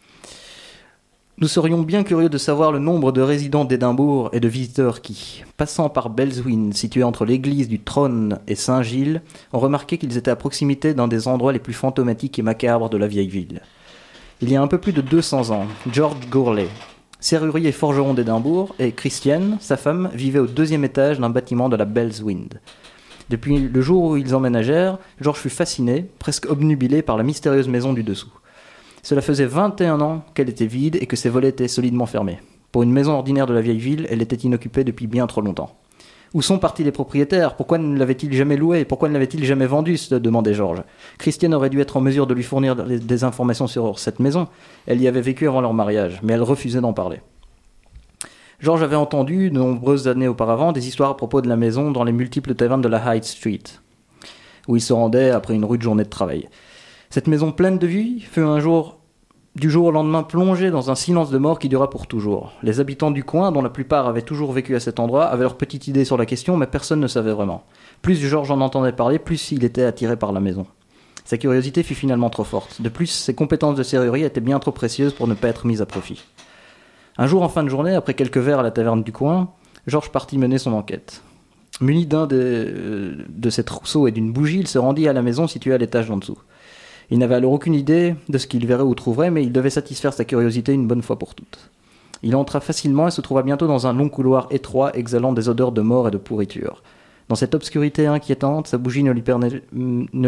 Nous 1.37 1.49
serions 1.49 1.83
bien 1.83 2.05
curieux 2.05 2.29
de 2.29 2.39
savoir 2.39 2.71
le 2.71 2.79
nombre 2.79 3.11
de 3.11 3.21
résidents 3.21 3.65
d'Édimbourg 3.65 4.31
et 4.33 4.39
de 4.39 4.47
visiteurs 4.47 5.01
qui, 5.01 5.43
passant 5.57 5.89
par 5.89 6.09
Bellswind, 6.09 6.73
situé 6.75 7.03
entre 7.03 7.25
l'église 7.25 7.69
du 7.69 7.81
Trône 7.81 8.39
et 8.47 8.55
Saint-Gilles, 8.55 9.21
ont 9.53 9.59
remarqué 9.59 9.99
qu'ils 9.99 10.17
étaient 10.17 10.31
à 10.31 10.37
proximité 10.37 10.95
d'un 10.95 11.09
des 11.09 11.27
endroits 11.27 11.53
les 11.53 11.59
plus 11.59 11.73
fantomatiques 11.73 12.39
et 12.39 12.43
macabres 12.43 12.89
de 12.89 12.97
la 12.97 13.09
vieille 13.09 13.27
ville. 13.27 13.63
Il 14.43 14.51
y 14.51 14.55
a 14.55 14.63
un 14.63 14.69
peu 14.69 14.79
plus 14.79 14.93
de 14.93 15.01
200 15.01 15.51
ans, 15.51 15.67
George 15.91 16.29
Gourlay, 16.31 16.69
serrurier 17.19 17.71
et 17.71 17.73
forgeron 17.73 18.15
d'Édimbourg, 18.15 18.77
et 18.79 18.93
Christiane, 18.93 19.57
sa 19.59 19.77
femme, 19.77 20.11
vivaient 20.15 20.39
au 20.39 20.47
deuxième 20.47 20.85
étage 20.85 21.19
d'un 21.19 21.31
bâtiment 21.31 21.69
de 21.69 21.77
la 21.77 21.85
Bellswind. 21.85 22.61
Depuis 23.31 23.59
le 23.59 23.81
jour 23.81 24.05
où 24.05 24.17
ils 24.17 24.35
emménagèrent, 24.35 24.99
George 25.21 25.39
fut 25.39 25.51
fasciné, 25.51 26.07
presque 26.19 26.47
obnubilé 26.51 27.03
par 27.03 27.17
la 27.17 27.23
mystérieuse 27.23 27.69
maison 27.69 27.93
du 27.93 28.03
dessous. 28.03 28.33
Cela 29.03 29.21
faisait 29.21 29.47
21 29.47 30.01
ans 30.01 30.23
qu'elle 30.35 30.49
était 30.49 30.67
vide 30.67 30.97
et 31.01 31.07
que 31.07 31.17
ses 31.17 31.29
volets 31.29 31.49
étaient 31.49 31.69
solidement 31.69 32.07
fermés. 32.07 32.41
Pour 32.73 32.83
une 32.83 32.93
maison 32.93 33.13
ordinaire 33.13 33.47
de 33.47 33.55
la 33.55 33.61
vieille 33.61 33.79
ville, 33.79 34.07
elle 34.11 34.23
était 34.23 34.37
inoccupée 34.37 34.85
depuis 34.85 35.07
bien 35.07 35.27
trop 35.27 35.41
longtemps. 35.41 35.77
Où 36.35 36.43
sont 36.43 36.59
partis 36.59 36.83
les 36.83 36.91
propriétaires? 36.91 37.55
Pourquoi 37.55 37.79
ne 37.79 37.97
l'avaient-ils 37.97 38.33
jamais 38.33 38.57
louée 38.57 38.85
Pourquoi 38.85 39.09
ne 39.09 39.15
l'avaient-ils 39.15 39.45
jamais 39.45 39.67
vendue 39.67 39.97
se 39.97 40.17
demandait 40.17 40.53
Georges. 40.53 40.83
Christiane 41.17 41.55
aurait 41.55 41.71
dû 41.71 41.81
être 41.81 41.97
en 41.97 42.01
mesure 42.01 42.27
de 42.27 42.35
lui 42.35 42.43
fournir 42.43 42.75
des 42.75 43.23
informations 43.23 43.69
sur 43.69 44.01
cette 44.01 44.19
maison. 44.19 44.49
Elle 44.87 45.01
y 45.01 45.07
avait 45.07 45.21
vécu 45.21 45.47
avant 45.47 45.61
leur 45.61 45.73
mariage, 45.73 46.19
mais 46.25 46.33
elle 46.33 46.43
refusait 46.43 46.81
d'en 46.81 46.93
parler. 46.93 47.21
George 48.65 48.83
avait 48.83 48.97
entendu, 48.97 49.51
de 49.51 49.59
nombreuses 49.59 50.09
années 50.09 50.27
auparavant, 50.27 50.73
des 50.73 50.89
histoires 50.89 51.11
à 51.11 51.17
propos 51.19 51.43
de 51.43 51.51
la 51.51 51.57
maison 51.57 51.91
dans 51.91 52.03
les 52.03 52.13
multiples 52.13 52.55
tavernes 52.55 52.81
de 52.81 52.89
la 52.89 53.15
Hyde 53.15 53.25
Street, 53.25 53.63
où 54.69 54.77
il 54.77 54.81
se 54.81 54.95
rendait 54.95 55.29
après 55.29 55.53
une 55.53 55.67
rude 55.67 55.83
journée 55.83 56.05
de 56.05 56.09
travail. 56.09 56.49
Cette 57.11 57.27
maison 57.27 57.53
pleine 57.53 57.77
de 57.77 57.87
vie 57.87 58.21
fut 58.21 58.41
un 58.41 58.61
jour, 58.61 59.01
du 59.55 59.71
jour 59.71 59.85
au 59.85 59.91
lendemain, 59.91 60.23
plongée 60.23 60.71
dans 60.71 60.91
un 60.91 60.95
silence 60.95 61.31
de 61.31 61.37
mort 61.37 61.59
qui 61.59 61.69
dura 61.69 61.91
pour 61.91 62.07
toujours. 62.07 62.53
Les 62.63 62.81
habitants 62.81 63.11
du 63.11 63.23
coin, 63.23 63.53
dont 63.53 63.61
la 63.61 63.69
plupart 63.69 64.09
avaient 64.09 64.23
toujours 64.23 64.53
vécu 64.53 64.75
à 64.75 64.81
cet 64.81 64.99
endroit, 64.99 65.27
avaient 65.27 65.43
leur 65.43 65.59
petite 65.59 65.87
idée 65.87 66.07
sur 66.07 66.17
la 66.17 66.25
question, 66.25 66.57
mais 66.57 66.67
personne 66.67 67.01
ne 67.01 67.07
savait 67.07 67.35
vraiment. 67.35 67.65
Plus 68.01 68.17
George 68.17 68.51
en 68.51 68.63
entendait 68.63 68.93
parler, 68.93 69.19
plus 69.19 69.53
il 69.53 69.63
était 69.65 69.85
attiré 69.85 70.17
par 70.17 70.33
la 70.33 70.41
maison. 70.41 70.65
Sa 71.27 71.37
curiosité 71.37 71.83
fut 71.83 71.95
finalement 71.95 72.31
trop 72.31 72.45
forte. 72.45 72.81
De 72.81 72.89
plus, 72.89 73.09
ses 73.09 73.35
compétences 73.35 73.77
de 73.77 73.83
serrurier 73.83 74.25
étaient 74.25 74.41
bien 74.41 74.59
trop 74.59 74.73
précieuses 74.73 75.13
pour 75.13 75.29
ne 75.29 75.35
pas 75.35 75.49
être 75.49 75.67
mises 75.67 75.83
à 75.83 75.87
profit. 75.87 76.25
Un 77.17 77.27
jour 77.27 77.43
en 77.43 77.49
fin 77.49 77.63
de 77.63 77.69
journée, 77.69 77.95
après 77.95 78.15
quelques 78.15 78.39
verres 78.39 78.59
à 78.59 78.63
la 78.65 78.73
taverne 78.73 79.03
du 79.03 79.13
coin, 79.13 79.51
Georges 79.87 80.11
partit 80.11 80.37
mener 80.37 80.59
son 80.59 80.73
enquête. 80.73 81.23
Muni 81.81 82.07
d'un 82.07 82.29
euh, 82.33 83.17
de 83.29 83.51
ses 83.51 83.65
trousseaux 83.65 84.09
et 84.09 84.13
d'une 84.13 84.33
bougie, 84.33 84.61
il 84.61 84.67
se 84.67 84.79
rendit 84.79 85.09
à 85.09 85.13
la 85.13 85.23
maison 85.23 85.47
située 85.47 85.75
à 85.75 85.79
l'étage 85.79 86.09
d'en 86.09 86.17
dessous. 86.17 86.39
Il 87.11 87.19
n'avait 87.19 87.37
alors 87.37 87.53
aucune 87.53 87.75
idée 87.75 88.17
de 88.29 88.39
ce 88.39 88.47
qu'il 88.47 88.67
verrait 88.67 88.83
ou 88.83 88.95
trouverait, 88.95 89.31
mais 89.31 89.45
il 89.45 89.53
devait 89.53 89.71
satisfaire 89.71 90.13
sa 90.13 90.25
curiosité 90.25 90.73
une 90.73 90.87
bonne 90.87 91.03
fois 91.03 91.19
pour 91.19 91.35
toutes. 91.35 91.71
Il 92.23 92.35
entra 92.35 92.61
facilement 92.61 93.09
et 93.09 93.11
se 93.11 93.21
trouva 93.21 93.43
bientôt 93.43 93.67
dans 93.67 93.87
un 93.87 93.93
long 93.93 94.09
couloir 94.09 94.49
étroit 94.51 94.97
exhalant 94.97 95.33
des 95.33 95.49
odeurs 95.49 95.73
de 95.73 95.83
mort 95.83 96.09
et 96.09 96.11
de 96.11 96.17
pourriture. 96.17 96.83
Dans 97.29 97.35
cette 97.35 97.55
obscurité 97.55 98.07
inquiétante, 98.07 98.67
sa 98.67 98.79
bougie 98.79 99.03
ne 99.03 99.13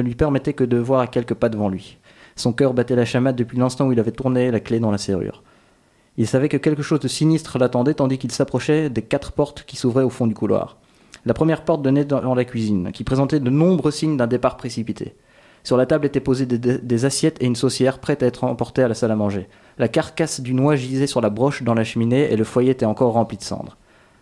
lui 0.00 0.14
permettait 0.14 0.52
que 0.52 0.64
de 0.64 0.76
voir 0.76 1.00
à 1.00 1.06
quelques 1.06 1.34
pas 1.34 1.48
devant 1.48 1.68
lui. 1.68 1.98
Son 2.36 2.52
cœur 2.52 2.74
battait 2.74 2.96
la 2.96 3.04
chamade 3.04 3.36
depuis 3.36 3.58
l'instant 3.58 3.86
où 3.86 3.92
il 3.92 4.00
avait 4.00 4.12
tourné 4.12 4.50
la 4.50 4.60
clé 4.60 4.78
dans 4.78 4.90
la 4.90 4.98
serrure. 4.98 5.42
Il 6.18 6.26
savait 6.26 6.48
que 6.48 6.56
quelque 6.56 6.82
chose 6.82 7.00
de 7.00 7.08
sinistre 7.08 7.58
l'attendait 7.58 7.94
tandis 7.94 8.18
qu'il 8.18 8.32
s'approchait 8.32 8.88
des 8.88 9.02
quatre 9.02 9.32
portes 9.32 9.64
qui 9.66 9.76
s'ouvraient 9.76 10.02
au 10.02 10.10
fond 10.10 10.26
du 10.26 10.34
couloir. 10.34 10.78
La 11.26 11.34
première 11.34 11.64
porte 11.64 11.82
donnait 11.82 12.04
dans 12.04 12.34
la 12.34 12.44
cuisine, 12.44 12.92
qui 12.92 13.04
présentait 13.04 13.40
de 13.40 13.50
nombreux 13.50 13.90
signes 13.90 14.16
d'un 14.16 14.26
départ 14.28 14.56
précipité. 14.56 15.14
Sur 15.64 15.76
la 15.76 15.84
table 15.84 16.06
étaient 16.06 16.20
posées 16.20 16.46
des, 16.46 17.04
assiettes 17.04 17.42
et 17.42 17.46
une 17.46 17.56
saucière 17.56 17.98
prête 17.98 18.22
à 18.22 18.26
être 18.26 18.44
emportée 18.44 18.84
à 18.84 18.88
la 18.88 18.94
salle 18.94 19.10
à 19.10 19.16
manger. 19.16 19.48
La 19.78 19.88
carcasse 19.88 20.40
du 20.40 20.54
noix 20.54 20.76
gisait 20.76 21.08
sur 21.08 21.20
la 21.20 21.28
broche 21.28 21.64
dans 21.64 21.74
la 21.74 21.82
cheminée 21.82 22.32
et 22.32 22.36
le 22.36 22.44
foyer 22.44 22.70
était 22.70 22.86
encore 22.86 23.14
rempli 23.14 23.36
de 23.36 23.42
cendres. 23.42 23.76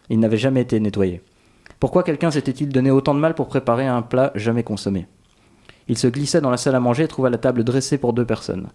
Il 0.08 0.20
n'avait 0.20 0.38
jamais 0.38 0.62
été 0.62 0.80
nettoyé. 0.80 1.20
Pourquoi 1.80 2.02
quelqu'un 2.02 2.30
s'était-il 2.30 2.70
donné 2.70 2.90
autant 2.90 3.14
de 3.14 3.20
mal 3.20 3.34
pour 3.34 3.48
préparer 3.48 3.86
un 3.86 4.00
plat 4.00 4.32
jamais 4.34 4.62
consommé? 4.62 5.06
Il 5.86 5.98
se 5.98 6.06
glissa 6.06 6.40
dans 6.40 6.48
la 6.48 6.56
salle 6.56 6.76
à 6.76 6.80
manger 6.80 7.02
et 7.02 7.08
trouva 7.08 7.28
la 7.28 7.36
table 7.36 7.62
dressée 7.62 7.98
pour 7.98 8.14
deux 8.14 8.24
personnes. 8.24 8.68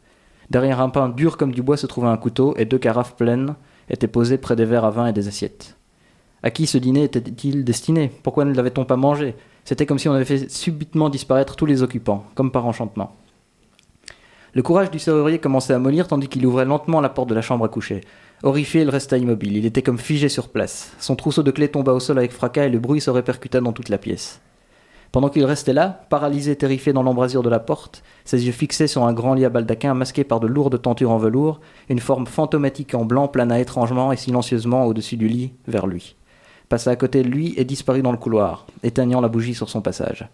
Derrière 0.49 0.81
un 0.81 0.89
pain 0.89 1.09
dur 1.09 1.37
comme 1.37 1.51
du 1.51 1.61
bois 1.61 1.77
se 1.77 1.85
trouvait 1.85 2.07
un 2.07 2.17
couteau 2.17 2.55
et 2.57 2.65
deux 2.65 2.79
carafes 2.79 3.15
pleines 3.15 3.55
étaient 3.89 4.07
posées 4.07 4.37
près 4.37 4.55
des 4.55 4.65
verres 4.65 4.85
à 4.85 4.91
vin 4.91 5.07
et 5.07 5.13
des 5.13 5.27
assiettes. 5.27 5.77
À 6.41 6.51
qui 6.51 6.65
ce 6.65 6.77
dîner 6.77 7.03
était-il 7.03 7.63
destiné? 7.63 8.11
Pourquoi 8.23 8.45
ne 8.45 8.53
l'avait-on 8.53 8.85
pas 8.85 8.95
mangé? 8.95 9.35
C'était 9.65 9.85
comme 9.85 9.99
si 9.99 10.09
on 10.09 10.13
avait 10.13 10.25
fait 10.25 10.49
subitement 10.49 11.09
disparaître 11.09 11.55
tous 11.55 11.65
les 11.65 11.83
occupants, 11.83 12.25
comme 12.33 12.51
par 12.51 12.65
enchantement. 12.65 13.15
Le 14.53 14.63
courage 14.63 14.89
du 14.89 14.97
serrurier 14.97 15.37
commençait 15.37 15.73
à 15.73 15.79
mollir 15.79 16.07
tandis 16.07 16.27
qu'il 16.27 16.45
ouvrait 16.45 16.65
lentement 16.65 17.01
la 17.01 17.09
porte 17.09 17.29
de 17.29 17.35
la 17.35 17.41
chambre 17.41 17.65
à 17.65 17.69
coucher. 17.69 18.01
Horrifié, 18.41 18.81
il 18.81 18.89
resta 18.89 19.17
immobile. 19.17 19.57
Il 19.57 19.65
était 19.65 19.83
comme 19.83 19.99
figé 19.99 20.29
sur 20.29 20.49
place. 20.49 20.91
Son 20.97 21.15
trousseau 21.15 21.43
de 21.43 21.51
clés 21.51 21.67
tomba 21.67 21.93
au 21.93 21.99
sol 21.99 22.17
avec 22.17 22.31
fracas 22.31 22.65
et 22.65 22.69
le 22.69 22.79
bruit 22.79 23.01
se 23.01 23.11
répercuta 23.11 23.61
dans 23.61 23.73
toute 23.73 23.89
la 23.89 23.99
pièce. 23.99 24.41
Pendant 25.11 25.29
qu'il 25.29 25.45
restait 25.45 25.73
là, 25.73 26.05
paralysé 26.09 26.55
terrifié 26.55 26.93
dans 26.93 27.01
l'embrasure 27.01 27.41
de 27.41 27.49
la 27.49 27.59
porte, 27.59 28.03
ses 28.25 28.45
yeux 28.45 28.51
fixés 28.51 28.85
sur 28.85 29.05
un 29.05 29.13
grand 29.13 29.33
lit 29.33 29.45
à 29.45 29.49
baldaquin 29.49 29.95
masqué 29.95 30.23
par 30.23 30.39
de 30.39 30.45
lourdes 30.45 30.79
tentures 30.81 31.09
en 31.09 31.17
velours, 31.17 31.59
une 31.89 31.99
forme 31.99 32.27
fantomatique 32.27 32.93
en 32.93 33.05
blanc 33.05 33.27
plana 33.27 33.59
étrangement 33.59 34.11
et 34.11 34.17
silencieusement 34.17 34.85
au-dessus 34.85 35.17
du 35.17 35.27
lit, 35.27 35.53
vers 35.67 35.87
lui. 35.87 36.15
Passa 36.69 36.91
à 36.91 36.95
côté 36.95 37.23
de 37.23 37.27
lui 37.27 37.55
et 37.57 37.65
disparut 37.65 38.03
dans 38.03 38.11
le 38.11 38.19
couloir, 38.19 38.67
éteignant 38.83 39.21
la 39.21 39.29
bougie 39.29 39.55
sur 39.55 39.69
son 39.69 39.81
passage. 39.81 40.29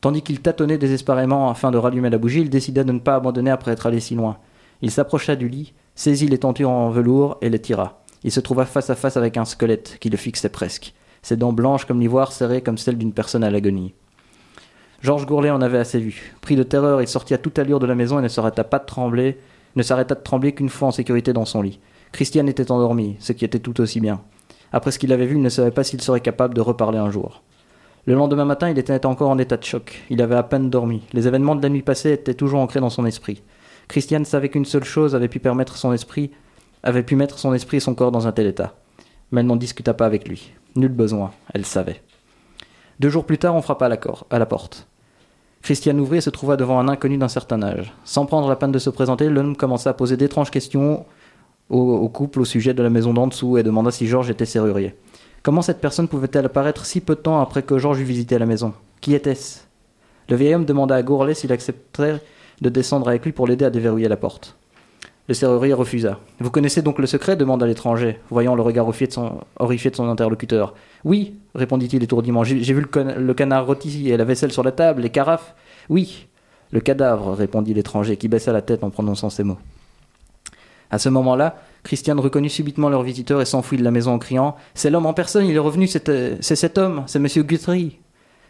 Tandis 0.00 0.22
qu'il 0.22 0.40
tâtonnait 0.40 0.78
désespérément 0.78 1.48
afin 1.48 1.70
de 1.70 1.78
rallumer 1.78 2.10
la 2.10 2.18
bougie, 2.18 2.40
il 2.40 2.50
décida 2.50 2.82
de 2.82 2.90
ne 2.90 2.98
pas 2.98 3.14
abandonner 3.14 3.50
après 3.52 3.70
être 3.70 3.86
allé 3.86 4.00
si 4.00 4.16
loin. 4.16 4.38
Il 4.82 4.90
s'approcha 4.90 5.36
du 5.36 5.48
lit, 5.48 5.72
saisit 5.94 6.26
les 6.26 6.38
tentures 6.38 6.70
en 6.70 6.90
velours 6.90 7.38
et 7.42 7.50
les 7.50 7.60
tira. 7.60 8.02
Il 8.24 8.32
se 8.32 8.40
trouva 8.40 8.64
face 8.64 8.90
à 8.90 8.96
face 8.96 9.16
avec 9.16 9.36
un 9.36 9.44
squelette 9.44 9.98
qui 10.00 10.10
le 10.10 10.16
fixait 10.16 10.48
presque, 10.48 10.94
ses 11.22 11.36
dents 11.36 11.52
blanches 11.52 11.84
comme 11.84 12.00
l'ivoire 12.00 12.32
serrées 12.32 12.62
comme 12.62 12.78
celles 12.78 12.98
d'une 12.98 13.12
personne 13.12 13.44
à 13.44 13.50
l'agonie. 13.50 13.94
Georges 15.02 15.26
Gourlet 15.26 15.50
en 15.50 15.62
avait 15.62 15.78
assez 15.78 15.98
vu. 15.98 16.34
Pris 16.42 16.56
de 16.56 16.62
terreur, 16.62 17.00
il 17.00 17.08
sortit 17.08 17.34
à 17.34 17.38
toute 17.38 17.58
allure 17.58 17.78
de 17.78 17.86
la 17.86 17.94
maison 17.94 18.18
et 18.18 18.22
ne 18.22 18.28
s'arrêta 18.28 18.64
pas 18.64 18.78
de 18.78 18.84
trembler, 18.84 19.38
ne 19.76 19.82
s'arrêta 19.82 20.14
de 20.14 20.22
trembler 20.22 20.52
qu'une 20.52 20.68
fois 20.68 20.88
en 20.88 20.92
sécurité 20.92 21.32
dans 21.32 21.46
son 21.46 21.62
lit. 21.62 21.80
Christiane 22.12 22.48
était 22.48 22.70
endormie, 22.70 23.16
ce 23.18 23.32
qui 23.32 23.44
était 23.44 23.60
tout 23.60 23.80
aussi 23.80 24.00
bien. 24.00 24.20
Après 24.72 24.90
ce 24.90 24.98
qu'il 24.98 25.12
avait 25.12 25.26
vu, 25.26 25.36
il 25.36 25.42
ne 25.42 25.48
savait 25.48 25.70
pas 25.70 25.84
s'il 25.84 26.02
serait 26.02 26.20
capable 26.20 26.54
de 26.54 26.60
reparler 26.60 26.98
un 26.98 27.10
jour. 27.10 27.42
Le 28.06 28.14
lendemain 28.14 28.44
matin, 28.44 28.70
il 28.70 28.78
était 28.78 29.06
encore 29.06 29.30
en 29.30 29.38
état 29.38 29.56
de 29.56 29.64
choc. 29.64 30.02
Il 30.10 30.22
avait 30.22 30.36
à 30.36 30.42
peine 30.42 30.70
dormi. 30.70 31.02
Les 31.12 31.28
événements 31.28 31.56
de 31.56 31.62
la 31.62 31.68
nuit 31.68 31.82
passée 31.82 32.12
étaient 32.12 32.34
toujours 32.34 32.60
ancrés 32.60 32.80
dans 32.80 32.90
son 32.90 33.06
esprit. 33.06 33.42
Christiane 33.88 34.24
savait 34.24 34.48
qu'une 34.48 34.64
seule 34.64 34.84
chose 34.84 35.14
avait 35.14 35.28
pu 35.28 35.40
permettre 35.40 35.76
son 35.76 35.92
esprit, 35.92 36.30
avait 36.82 37.02
pu 37.02 37.16
mettre 37.16 37.38
son 37.38 37.52
esprit 37.54 37.78
et 37.78 37.80
son 37.80 37.94
corps 37.94 38.12
dans 38.12 38.26
un 38.26 38.32
tel 38.32 38.46
état. 38.46 38.74
Mais 39.32 39.40
elle 39.40 39.46
n'en 39.46 39.56
discuta 39.56 39.94
pas 39.94 40.06
avec 40.06 40.28
lui. 40.28 40.52
Nul 40.76 40.90
besoin, 40.90 41.32
elle 41.52 41.66
savait. 41.66 42.02
Deux 43.00 43.08
jours 43.08 43.24
plus 43.24 43.38
tard, 43.38 43.54
on 43.54 43.62
frappa 43.62 43.86
à 43.86 44.38
la, 44.38 44.46
porte. 44.46 44.86
Christiane 45.62 46.00
ouvrit 46.00 46.18
et 46.18 46.20
se 46.22 46.30
trouva 46.30 46.56
devant 46.56 46.78
un 46.78 46.88
inconnu 46.88 47.16
d'un 47.16 47.28
certain 47.28 47.62
âge. 47.62 47.92
Sans 48.04 48.26
prendre 48.26 48.48
la 48.48 48.56
peine 48.56 48.72
de 48.72 48.78
se 48.78 48.90
présenter, 48.90 49.28
l'homme 49.28 49.56
commença 49.56 49.90
à 49.90 49.94
poser 49.94 50.16
d'étranges 50.16 50.50
questions 50.50 51.06
au, 51.70 51.78
au 51.78 52.08
couple 52.08 52.40
au 52.40 52.44
sujet 52.44 52.74
de 52.74 52.82
la 52.82 52.90
maison 52.90 53.14
d'en 53.14 53.26
dessous 53.26 53.58
et 53.58 53.62
demanda 53.62 53.90
si 53.90 54.06
Georges 54.06 54.30
était 54.30 54.46
serrurier. 54.46 54.94
Comment 55.42 55.62
cette 55.62 55.80
personne 55.80 56.08
pouvait-elle 56.08 56.44
apparaître 56.44 56.84
si 56.84 57.00
peu 57.00 57.14
de 57.14 57.20
temps 57.20 57.40
après 57.40 57.62
que 57.62 57.78
Georges 57.78 58.00
eût 58.00 58.04
visité 58.04 58.38
la 58.38 58.46
maison? 58.46 58.74
Qui 59.00 59.14
était-ce? 59.14 59.60
Le 60.28 60.36
vieil 60.36 60.54
homme 60.54 60.66
demanda 60.66 60.94
à 60.94 61.02
Gourlet 61.02 61.34
s'il 61.34 61.52
accepterait 61.52 62.20
de 62.60 62.68
descendre 62.68 63.08
avec 63.08 63.24
lui 63.24 63.32
pour 63.32 63.46
l'aider 63.46 63.64
à 63.64 63.70
déverrouiller 63.70 64.08
la 64.08 64.18
porte. 64.18 64.56
Le 65.28 65.34
serrurier 65.34 65.74
refusa. 65.74 66.18
Vous 66.40 66.50
connaissez 66.50 66.82
donc 66.82 66.98
le 66.98 67.06
secret 67.06 67.36
demanda 67.36 67.66
l'étranger, 67.66 68.18
voyant 68.30 68.56
le 68.56 68.62
regard 68.62 68.86
horrifié 68.86 69.90
de 69.90 69.96
son, 69.96 70.08
interlocuteur. 70.08 70.74
Oui, 71.04 71.36
répondit-il 71.54 72.02
étourdiment. 72.02 72.42
J'ai 72.42 72.74
vu 72.74 72.84
le, 72.92 73.34
canard 73.34 73.66
rôti 73.66 74.10
et 74.10 74.16
la 74.16 74.24
vaisselle 74.24 74.50
sur 74.50 74.64
la 74.64 74.72
table, 74.72 75.02
les 75.02 75.10
carafes. 75.10 75.54
Oui, 75.88 76.26
le 76.72 76.80
cadavre, 76.80 77.32
répondit 77.34 77.74
l'étranger, 77.74 78.16
qui 78.16 78.28
baissa 78.28 78.52
la 78.52 78.62
tête 78.62 78.82
en 78.82 78.90
prononçant 78.90 79.30
ces 79.30 79.44
mots. 79.44 79.58
À 80.90 80.98
ce 80.98 81.08
moment-là, 81.08 81.56
Christiane 81.84 82.18
reconnut 82.18 82.50
subitement 82.50 82.88
leur 82.88 83.02
visiteur 83.02 83.40
et 83.40 83.44
s'enfuit 83.44 83.78
de 83.78 83.84
la 83.84 83.92
maison 83.92 84.14
en 84.14 84.18
criant 84.18 84.56
C'est 84.74 84.90
l'homme 84.90 85.06
en 85.06 85.14
personne, 85.14 85.46
il 85.46 85.54
est 85.54 85.60
revenu, 85.60 85.86
c'est 85.86 86.08
euh, 86.08 86.36
cet 86.40 86.76
homme, 86.78 87.04
c'est 87.06 87.20
monsieur 87.20 87.44
Guthrie. 87.44 87.98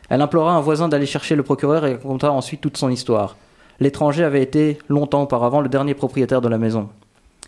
Elle 0.09 0.23
implora 0.23 0.55
un 0.55 0.61
voisin 0.61 0.89
d'aller 0.89 1.07
chercher 1.07 1.37
le 1.37 1.43
procureur 1.43 1.87
et 1.87 1.93
raconta 1.93 2.33
ensuite 2.33 2.61
toute 2.61 2.77
son 2.77 2.91
histoire. 2.91 3.37
L'étranger 3.81 4.25
avait 4.25 4.43
été, 4.43 4.79
longtemps 4.89 5.23
auparavant, 5.23 5.61
le 5.61 5.69
dernier 5.69 5.95
propriétaire 5.95 6.43
de 6.43 6.49
la 6.49 6.59
maison. 6.59 6.91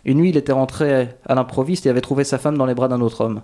Une 0.03 0.17
nuit, 0.17 0.29
il 0.29 0.37
était 0.37 0.51
rentré 0.51 1.09
à 1.25 1.35
l'improviste 1.35 1.85
et 1.85 1.89
avait 1.89 2.01
trouvé 2.01 2.23
sa 2.23 2.39
femme 2.39 2.57
dans 2.57 2.65
les 2.65 2.73
bras 2.73 2.87
d'un 2.87 3.01
autre 3.01 3.21
homme. 3.21 3.41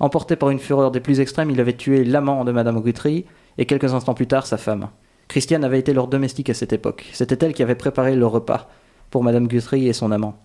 Emporté 0.00 0.34
par 0.36 0.50
une 0.50 0.58
fureur 0.58 0.90
des 0.90 1.00
plus 1.00 1.20
extrêmes, 1.20 1.50
il 1.50 1.60
avait 1.60 1.76
tué 1.76 2.04
l'amant 2.04 2.44
de 2.44 2.52
Madame 2.52 2.80
Guthrie 2.80 3.24
et 3.58 3.66
quelques 3.66 3.94
instants 3.94 4.14
plus 4.14 4.26
tard 4.26 4.46
sa 4.46 4.56
femme. 4.56 4.88
Christiane 5.28 5.64
avait 5.64 5.78
été 5.78 5.94
leur 5.94 6.08
domestique 6.08 6.50
à 6.50 6.54
cette 6.54 6.72
époque. 6.72 7.08
C'était 7.12 7.46
elle 7.46 7.54
qui 7.54 7.62
avait 7.62 7.76
préparé 7.76 8.16
le 8.16 8.26
repas 8.26 8.68
pour 9.10 9.22
Madame 9.22 9.46
Guthrie 9.46 9.86
et 9.88 9.92
son 9.92 10.10
amant. 10.10 10.36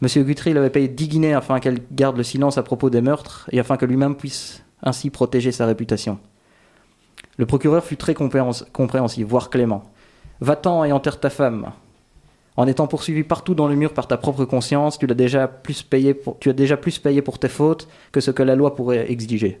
Monsieur 0.00 0.22
Guthrie 0.22 0.52
l'avait 0.52 0.70
payé 0.70 0.88
10 0.88 1.08
guinées 1.08 1.34
afin 1.34 1.60
qu'elle 1.60 1.80
garde 1.92 2.16
le 2.16 2.22
silence 2.22 2.56
à 2.58 2.62
propos 2.62 2.88
des 2.88 3.00
meurtres 3.00 3.48
et 3.52 3.60
afin 3.60 3.76
que 3.76 3.86
lui-même 3.86 4.16
puisse 4.16 4.64
ainsi 4.82 5.10
protéger 5.10 5.52
sa 5.52 5.66
réputation. 5.66 6.18
Le 7.36 7.46
procureur 7.46 7.84
fut 7.84 7.96
très 7.96 8.14
compréhens- 8.14 8.64
compréhensif, 8.72 9.26
voire 9.26 9.50
clément. 9.50 9.84
Va-t'en 10.42 10.82
et 10.82 10.90
enterre 10.90 11.20
ta 11.20 11.30
femme. 11.30 11.70
En 12.56 12.66
étant 12.66 12.88
poursuivi 12.88 13.22
partout 13.22 13.54
dans 13.54 13.68
le 13.68 13.76
mur 13.76 13.94
par 13.94 14.08
ta 14.08 14.16
propre 14.16 14.44
conscience, 14.44 14.98
tu, 14.98 15.06
as 15.08 15.14
déjà 15.14 15.46
plus 15.46 15.84
payé 15.84 16.14
pour 16.14 17.38
tes 17.38 17.48
fautes 17.48 17.86
que 18.10 18.20
ce 18.20 18.32
que 18.32 18.42
la 18.42 18.56
loi 18.56 18.74
pourrait 18.74 19.08
exiger. 19.08 19.60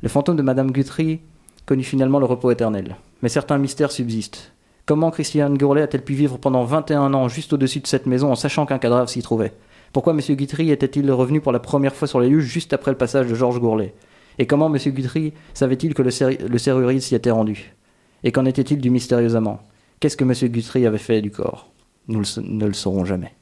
Le 0.00 0.08
fantôme 0.08 0.36
de 0.36 0.42
Madame 0.42 0.70
Guthrie 0.70 1.22
connut 1.66 1.82
finalement 1.82 2.20
le 2.20 2.26
repos 2.26 2.52
éternel. 2.52 2.94
Mais 3.20 3.28
certains 3.28 3.58
mystères 3.58 3.90
subsistent. 3.90 4.52
Comment 4.86 5.10
Christiane 5.10 5.58
Gourlet 5.58 5.82
a-t-elle 5.82 6.04
pu 6.04 6.14
vivre 6.14 6.38
pendant 6.38 6.62
21 6.62 7.12
ans 7.12 7.26
juste 7.26 7.52
au-dessus 7.52 7.80
de 7.80 7.88
cette 7.88 8.06
maison 8.06 8.30
en 8.30 8.36
sachant 8.36 8.66
qu'un 8.66 8.78
cadavre 8.78 9.08
s'y 9.08 9.22
trouvait? 9.22 9.54
Pourquoi 9.92 10.12
M. 10.12 10.20
Guthrie 10.36 10.70
était-il 10.70 11.10
revenu 11.10 11.40
pour 11.40 11.50
la 11.50 11.58
première 11.58 11.96
fois 11.96 12.06
sur 12.06 12.20
les 12.20 12.28
lieux 12.28 12.38
juste 12.38 12.72
après 12.72 12.92
le 12.92 12.96
passage 12.96 13.26
de 13.26 13.34
Georges 13.34 13.58
Gourlet 13.58 13.92
Et 14.38 14.46
comment 14.46 14.72
M. 14.72 14.78
Guthrie 14.92 15.32
savait-il 15.52 15.94
que 15.94 16.02
le 16.02 16.58
serrurier 16.58 17.00
s'y 17.00 17.16
était 17.16 17.32
rendu? 17.32 17.74
Et 18.22 18.30
qu'en 18.30 18.44
était-il 18.44 18.80
du 18.80 18.90
mystérieux 18.90 19.34
amant? 19.34 19.58
Qu'est-ce 20.00 20.16
que 20.16 20.24
M. 20.24 20.32
Guthrie 20.50 20.86
avait 20.86 20.98
fait 20.98 21.20
du 21.20 21.30
corps? 21.30 21.70
Nous 22.08 22.20
le 22.20 22.42
ne 22.42 22.66
le 22.66 22.72
saurons 22.72 23.04
jamais. 23.04 23.32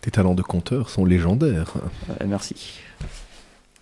Tes 0.00 0.10
talents 0.10 0.34
de 0.34 0.42
conteur 0.42 0.90
sont 0.90 1.04
légendaires. 1.04 1.74
Euh, 2.10 2.24
merci. 2.26 2.80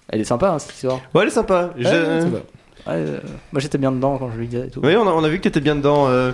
Elle 0.08 0.20
est 0.20 0.24
sympa 0.24 0.50
hein, 0.50 0.58
cette 0.58 0.74
histoire. 0.74 1.00
Ouais, 1.14 1.22
elle 1.22 1.28
est 1.28 1.30
sympa. 1.30 1.72
Je- 1.76 1.84
Ouais, 1.84 2.20
ça 2.20 2.28
va. 2.28 2.38
Ouais, 2.38 2.42
euh, 3.02 3.20
moi 3.52 3.60
j'étais 3.60 3.78
bien 3.78 3.90
dedans 3.92 4.16
quand 4.18 4.30
je 4.30 4.36
lui 4.38 4.46
disais 4.46 4.66
et 4.68 4.70
tout. 4.70 4.80
Oui, 4.82 4.94
on 4.96 5.06
a, 5.06 5.10
on 5.10 5.24
a 5.24 5.28
vu 5.28 5.38
que 5.38 5.42
t'étais 5.44 5.60
bien 5.60 5.74
dedans. 5.76 6.08
euh, 6.08 6.32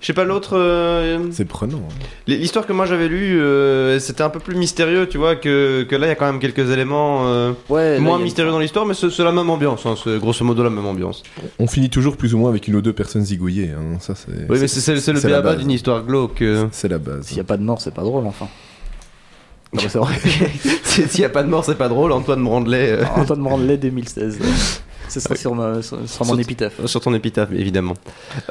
Je 0.00 0.06
sais 0.06 0.12
pas 0.14 0.24
l'autre. 0.24 0.56
euh, 0.56 1.18
C'est 1.30 1.44
prenant. 1.44 1.76
hein. 1.78 2.04
L'histoire 2.26 2.66
que 2.66 2.72
moi 2.72 2.86
j'avais 2.86 3.06
lue, 3.08 3.38
euh, 3.40 3.98
c'était 4.00 4.22
un 4.22 4.30
peu 4.30 4.40
plus 4.40 4.56
mystérieux, 4.56 5.06
tu 5.06 5.18
vois, 5.18 5.36
que, 5.36 5.82
que 5.82 5.94
là 5.94 6.06
il 6.06 6.08
y 6.08 6.12
a 6.12 6.14
quand 6.14 6.24
même 6.24 6.40
quelques 6.40 6.70
éléments 6.70 7.26
euh, 7.26 7.52
Ouais, 7.68 7.98
moins 7.98 8.18
mystérieux 8.18 8.50
dans 8.50 8.58
l'histoire, 8.58 8.86
mais 8.86 8.94
c'est 8.94 9.18
la 9.18 9.30
même 9.32 9.50
ambiance, 9.50 9.84
hein, 9.84 9.94
c'est 10.02 10.18
grosso 10.18 10.42
modo 10.44 10.62
la 10.62 10.70
même 10.70 10.86
ambiance. 10.86 11.22
On 11.58 11.66
finit 11.66 11.90
toujours 11.90 12.16
plus 12.16 12.32
ou 12.34 12.38
moins 12.38 12.48
avec 12.48 12.66
une 12.66 12.76
ou 12.76 12.80
deux 12.80 12.94
personnes 12.94 13.24
zigouillées. 13.26 13.72
hein. 13.76 13.98
Ça, 14.00 14.14
c'est. 14.14 14.32
Oui, 14.48 14.58
mais 14.58 14.68
c'est 14.68 14.94
le 14.94 15.00
c'est 15.00 15.12
la 15.12 15.20
béaba 15.20 15.50
base. 15.50 15.58
d'une 15.60 15.70
histoire 15.70 16.02
glauque. 16.02 16.42
C'est 16.72 16.88
la 16.88 16.98
base. 16.98 17.26
S'il 17.26 17.36
n'y 17.36 17.42
a 17.42 17.44
pas 17.44 17.58
de 17.58 17.62
mort, 17.62 17.80
c'est 17.82 17.92
pas 17.94 18.02
drôle 18.02 18.26
enfin. 18.26 18.48
Non, 19.72 19.82
mais 19.84 19.88
c'est 19.88 19.98
vrai. 19.98 20.14
S'il 20.82 21.20
y 21.20 21.24
a 21.24 21.28
pas 21.28 21.44
de 21.44 21.48
mort, 21.48 21.64
c'est 21.64 21.76
pas 21.78 21.88
drôle. 21.88 22.10
Antoine 22.10 22.42
Brandelet 22.42 22.90
euh, 22.90 23.04
Antoine 23.14 23.40
Brandelet 23.40 23.76
2016. 23.76 24.38
Ce 25.10 25.20
sera 25.20 25.34
sur, 25.34 25.54
ma- 25.54 25.82
sur- 25.82 26.08
sur 26.08 26.24
mon 26.24 26.32
Sur- 26.32 26.40
épitaphe. 26.40 26.86
sur 26.86 27.00
ton 27.00 27.12
épitaphe, 27.14 27.50
évidemment. 27.52 27.94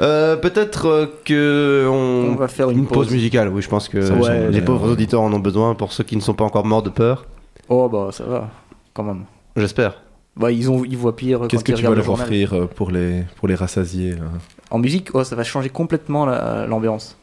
Euh, 0.00 0.36
Peut-être 0.36 0.86
euh, 0.86 1.06
que 1.24 1.88
on... 1.90 2.32
On 2.32 2.36
va 2.36 2.46
faire 2.48 2.70
une, 2.70 2.78
une 2.80 2.86
pause 2.86 3.10
musicale. 3.10 3.48
Oui, 3.48 3.62
je 3.62 3.68
pense 3.68 3.88
que 3.88 3.98
ouais, 3.98 4.50
les 4.50 4.58
ouais. 4.58 4.64
pauvres 4.64 4.90
auditeurs 4.92 5.22
en 5.22 5.32
ont 5.32 5.38
besoin 5.40 5.74
pour 5.74 5.92
ceux 5.92 6.04
qui 6.04 6.14
ne 6.16 6.20
sont 6.20 6.34
pas 6.34 6.44
encore 6.44 6.64
morts 6.66 6.82
de 6.82 6.90
peur. 6.90 7.26
Oh 7.68 7.88
bah 7.88 8.10
ça 8.12 8.24
va, 8.24 8.50
quand 8.94 9.02
même. 9.02 9.24
J'espère. 9.56 9.94
Bah 10.36 10.52
ils, 10.52 10.70
ont, 10.70 10.84
ils 10.84 10.96
voient 10.96 11.16
pire 11.16 11.40
Qu'est-ce 11.48 11.64
que 11.64 11.72
tu 11.72 11.82
vas 11.82 11.90
le 11.90 11.96
leur 11.96 12.08
offrir 12.10 12.52
euh, 12.54 12.66
pour 12.66 12.90
les, 12.90 13.24
pour 13.36 13.48
les 13.48 13.54
rassasier 13.56 14.12
là? 14.12 14.26
En 14.70 14.78
musique, 14.78 15.08
oh, 15.14 15.24
ça 15.24 15.34
va 15.36 15.42
changer 15.44 15.68
complètement 15.70 16.24
la- 16.26 16.66
l'ambiance. 16.66 17.16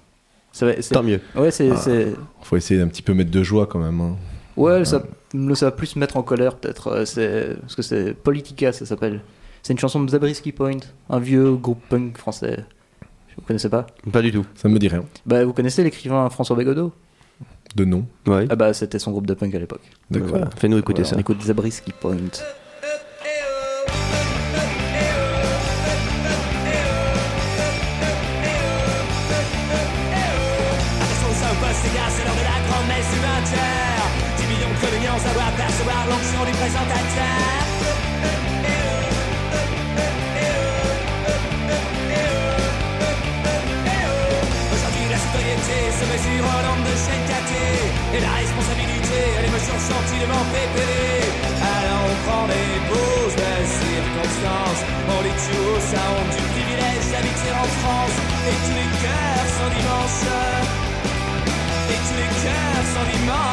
Ça 0.52 0.66
va- 0.66 0.82
c'est- 0.82 0.94
Tant 0.94 1.04
mieux. 1.04 1.22
Ouais, 1.36 1.52
c'est, 1.52 1.70
Ah. 1.72 1.78
c'est- 1.78 2.14
Faut 2.42 2.58
essayer 2.58 2.80
d'un 2.80 2.88
petit 2.88 3.02
peu 3.02 3.14
mettre 3.14 3.32
de 3.32 3.44
joie 3.44 3.66
quand 3.68 3.80
même. 3.80 4.02
hein. 4.02 4.16
ouais 4.58 4.84
ça, 4.86 5.02
ça 5.56 5.66
va 5.66 5.72
plus 5.72 5.88
se 5.88 6.00
mettre 6.00 6.18
en 6.18 6.24
colère 6.24 6.56
peut-être. 6.56 6.88
euh, 6.90 7.06
C'est, 7.06 7.58
parce 7.62 7.76
que 7.76 7.82
c'est 7.82 8.14
Politica, 8.14 8.72
ça 8.72 8.86
s'appelle. 8.86 9.22
C'est 9.64 9.74
une 9.74 9.80
chanson 9.80 10.02
de 10.04 10.10
Zabriskie 10.10 10.52
Point, 10.54 10.78
un 11.10 11.20
vieux 11.20 11.56
groupe 11.56 11.82
punk 11.90 12.18
français. 12.18 12.64
Vous 13.36 13.44
connaissez 13.46 13.70
pas 13.70 13.86
Pas 14.12 14.22
du 14.22 14.32
tout. 14.32 14.46
Ça 14.56 14.68
me 14.70 14.80
dit 14.80 14.88
rien. 14.88 15.04
Bah 15.26 15.44
vous 15.46 15.54
connaissez 15.54 15.84
l'écrivain 15.84 16.30
François 16.30 16.56
Bégodeau? 16.56 16.92
De 17.76 17.86
nom. 17.86 18.06
Ouais. 18.26 18.48
Ah 18.50 18.56
bah 18.56 18.74
c'était 18.74 18.98
son 19.00 19.12
groupe 19.12 19.28
de 19.28 19.34
punk 19.34 19.54
à 19.54 19.60
l'époque. 19.60 19.82
D'accord. 20.10 20.30
Voilà. 20.30 20.50
Fais-nous 20.56 20.78
écouter 20.78 21.02
Voilà, 21.02 21.10
ça. 21.10 21.16
On 21.18 21.20
écoute 21.20 21.42
Zabriskie 21.42 21.92
Point. 22.00 22.16
La 48.22 48.34
responsabilité, 48.34 49.20
elle 49.38 49.46
est 49.46 49.54
mesure 49.54 49.78
gentiment 49.78 50.44
pépélée 50.50 51.22
Alors 51.62 52.02
on 52.10 52.16
prend 52.26 52.46
des 52.48 52.70
pauses 52.90 53.38
de 53.38 53.54
circonstances 53.78 54.82
On 55.14 55.20
les 55.22 55.36
tue 55.38 55.62
au 55.62 55.78
sound 55.92 56.28
du 56.34 56.44
privilège 56.54 57.06
d'habiter 57.14 57.52
en 57.54 57.68
France. 57.80 58.18
Et 58.50 58.58
tous 58.66 58.76
les 58.82 58.90
cœurs 59.04 59.48
sont 59.58 59.72
dimanche 59.78 60.26
Et 61.94 62.00
tous 62.06 62.18
les 62.22 62.32
cœurs 62.42 62.86
sont 62.94 63.06
dimanche 63.14 63.47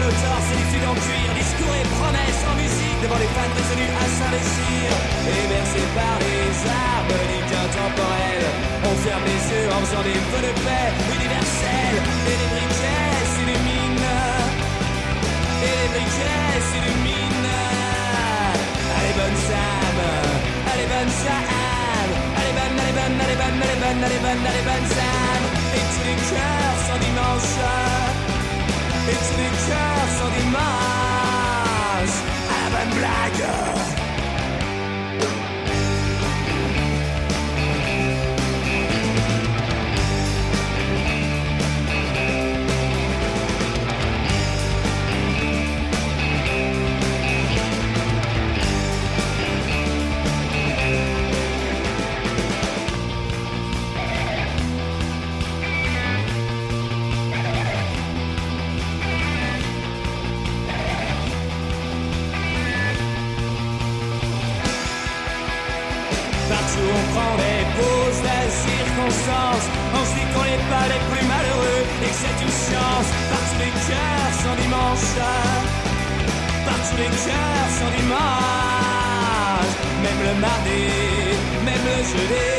et 0.00 0.56
des 0.56 0.68
fils 0.72 0.86
en 0.88 0.96
cuir. 0.96 1.28
Discours 1.36 1.76
et 1.76 1.86
promesses 2.00 2.42
en 2.48 2.54
musique 2.56 2.98
devant 3.02 3.20
les 3.20 3.30
fans 3.36 3.52
résolus 3.52 3.92
à 3.92 4.06
s'investir. 4.16 4.86
Et 5.28 5.44
bercés 5.52 5.88
par 5.92 6.16
les 6.24 6.48
harmoniques 6.64 7.54
intemporelles, 7.64 8.48
on 8.88 8.94
ferme 9.04 9.24
les 9.28 9.42
yeux 9.52 9.68
en 9.68 9.80
faisant 9.84 10.04
des 10.04 10.16
feux 10.16 10.44
de 10.48 10.52
paix 10.64 10.88
universels. 11.16 12.00
Et 12.30 12.36
les 12.40 12.48
briquets 12.54 13.24
s'illuminent. 13.32 14.28
Et 15.68 15.74
les 15.80 15.88
briquets 15.92 16.60
s'illuminent. 16.68 17.60
Allez, 18.96 19.14
bonne 19.20 19.38
Sam, 19.48 19.96
allez, 20.72 20.88
bonne 20.92 21.12
Sam, 21.22 22.08
allez, 22.40 22.54
bonne, 22.56 22.76
allez, 22.80 22.94
bonne, 22.98 23.16
allez, 23.20 23.38
bonne, 23.40 23.58
allez, 23.60 23.78
bonne, 23.82 24.00
allez, 24.04 24.20
bonne, 24.24 24.44
allez, 24.48 24.64
bonne 24.64 24.88
Sam. 24.96 25.42
Et 25.76 25.84
tous 25.92 26.04
les 26.08 26.18
cœurs 26.30 26.78
sont 26.88 26.98
dimanche. 27.04 28.09
Et 29.08 29.12
tous 29.12 29.36
les 29.38 29.50
cœurs 33.38 33.99
cœurs 73.90 74.34
sont 74.42 74.56
dimanche 74.62 75.12
Partout 76.66 76.96
les 77.02 77.12
cœurs 77.24 77.70
sont 77.78 77.92
dimanche. 77.98 79.74
Même 80.04 80.20
le 80.28 80.34
mardi, 80.40 80.84
même 81.66 81.84
le 81.90 81.98
jeudi 82.10 82.50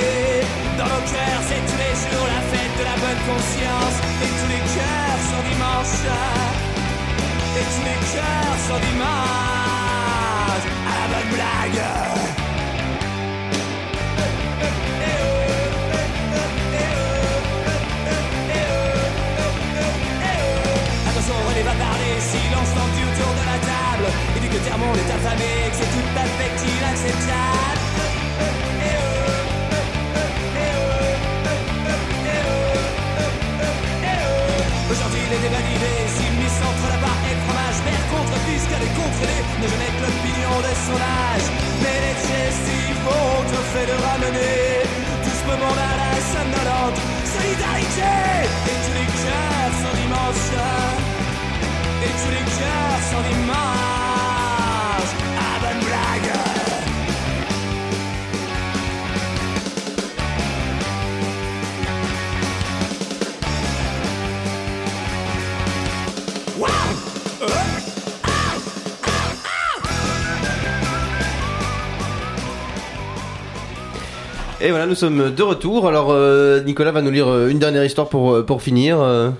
Dans 0.77 0.89
nos 0.93 1.03
cœurs 1.13 1.43
c'est 1.47 1.63
tous 1.69 1.79
les 1.83 1.95
jours 2.03 2.27
la 2.35 2.41
fête 2.51 2.73
de 2.79 2.83
la 2.91 2.97
bonne 3.03 3.21
conscience. 3.31 3.97
Et 4.23 4.31
tous 4.37 4.49
les 4.53 4.63
cœurs 4.75 5.21
sont 5.29 5.43
dimanche 5.51 5.99
Et 7.59 7.65
tous 7.71 7.83
les 7.89 7.99
cœurs 8.13 8.59
sont 8.67 8.81
dimanche. 8.87 10.65
À 10.89 10.93
la 11.01 11.05
bonne 11.11 12.40
monde 24.81 24.97
est 24.97 25.11
affamé, 25.13 25.69
que 25.69 25.77
c'est 25.77 25.91
toute 25.95 26.09
perspective 26.17 26.75
inacceptable. 26.81 27.81
Eh 28.81 28.97
oh, 28.97 29.27
eh 30.57 30.73
oh, 30.79 31.05
eh 32.25 32.41
oh, 32.41 32.61
eh 34.09 34.19
oh. 34.25 34.91
Aujourd'hui, 34.91 35.23
les 35.31 35.41
débats 35.45 35.65
d'idées 35.67 36.05
s'immiscent 36.15 36.65
entre 36.71 36.87
la 36.93 36.99
barre 37.03 37.21
et 37.29 37.35
le 37.37 37.41
fromage. 37.45 37.77
Mère 37.85 38.05
contre 38.13 38.35
fiscal 38.49 38.81
et 38.87 38.93
contre 38.99 39.23
les 39.29 39.41
ne 39.61 39.67
jamais 39.71 39.91
que 39.95 40.01
l'opinion 40.05 40.55
de 40.65 40.73
son. 40.85 40.97
Mais 41.83 41.97
les 42.05 42.17
gestes 42.25 42.71
font 43.05 43.45
au 43.59 43.63
fait 43.73 43.87
de 43.91 43.97
ramener 44.07 44.61
tout 45.23 45.35
ce 45.39 45.45
monde 45.61 45.81
à 45.91 45.93
la 46.01 46.13
somnolente 46.33 46.99
solidarité. 47.35 48.13
Et 48.69 48.77
tous 48.83 48.95
les 48.97 49.09
cœurs 49.21 49.75
sans 49.81 49.95
dimension. 50.01 51.00
Et 52.03 52.07
tous 52.07 52.31
les 52.31 52.43
cœurs 52.57 52.81
blague. 55.85 56.51
Et 74.63 74.69
voilà, 74.69 74.85
nous 74.85 74.93
sommes 74.93 75.33
de 75.33 75.43
retour. 75.43 75.87
Alors, 75.87 76.11
euh, 76.11 76.61
Nicolas 76.61 76.91
va 76.91 77.01
nous 77.01 77.09
lire 77.09 77.27
euh, 77.27 77.49
une 77.49 77.57
dernière 77.57 77.83
histoire 77.83 78.09
pour, 78.09 78.31
euh, 78.31 78.45
pour 78.45 78.61
finir, 78.61 79.01
euh, 79.01 79.31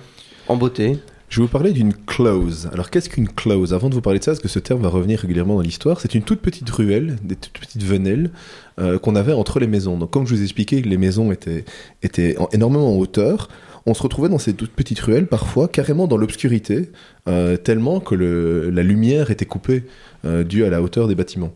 en 0.48 0.56
beauté. 0.56 0.98
Je 1.32 1.38
vais 1.38 1.44
vous 1.44 1.48
parler 1.48 1.72
d'une 1.72 1.94
close. 1.94 2.70
Alors 2.74 2.90
qu'est-ce 2.90 3.10
qu'une 3.10 3.30
close 3.30 3.74
Avant 3.74 3.88
de 3.88 3.96
vous 3.96 4.02
parler 4.02 4.20
de 4.20 4.24
ça, 4.26 4.32
parce 4.32 4.42
que 4.42 4.50
ce 4.50 4.60
terme 4.60 4.82
va 4.82 4.90
revenir 4.90 5.20
régulièrement 5.20 5.56
dans 5.56 5.62
l'histoire, 5.62 6.02
c'est 6.02 6.14
une 6.14 6.24
toute 6.24 6.42
petite 6.42 6.70
ruelle, 6.70 7.16
des 7.24 7.38
toutes 7.38 7.58
petites 7.58 7.86
venelles 7.86 8.32
euh, 8.80 9.00
qu'on 9.00 9.16
avait 9.16 9.32
entre 9.32 9.62
les 9.62 9.68
maisons. 9.68 9.98
Donc 9.98 10.12
comme 10.12 10.28
je 10.28 10.36
vous 10.36 10.42
ai 10.42 10.44
expliqué, 10.44 10.82
les 10.82 10.98
maisons 10.98 11.32
étaient, 11.32 11.64
étaient 12.04 12.38
en- 12.38 12.50
énormément 12.52 12.94
en 12.94 13.00
hauteur. 13.00 13.48
On 13.86 13.94
se 13.94 14.04
retrouvait 14.04 14.28
dans 14.28 14.40
ces 14.40 14.54
toutes 14.54 14.74
petites 14.74 15.00
ruelles, 15.00 15.26
parfois 15.26 15.70
carrément 15.70 16.06
dans 16.06 16.18
l'obscurité, 16.18 16.90
euh, 17.30 17.56
tellement 17.56 18.02
que 18.02 18.14
la 18.14 18.84
lumière 18.84 19.32
était 19.32 19.46
coupée 19.46 19.86
euh, 20.26 20.44
due 20.44 20.66
à 20.66 20.70
la 20.70 20.82
hauteur 20.82 21.08
des 21.08 21.16
bâtiments. 21.16 21.54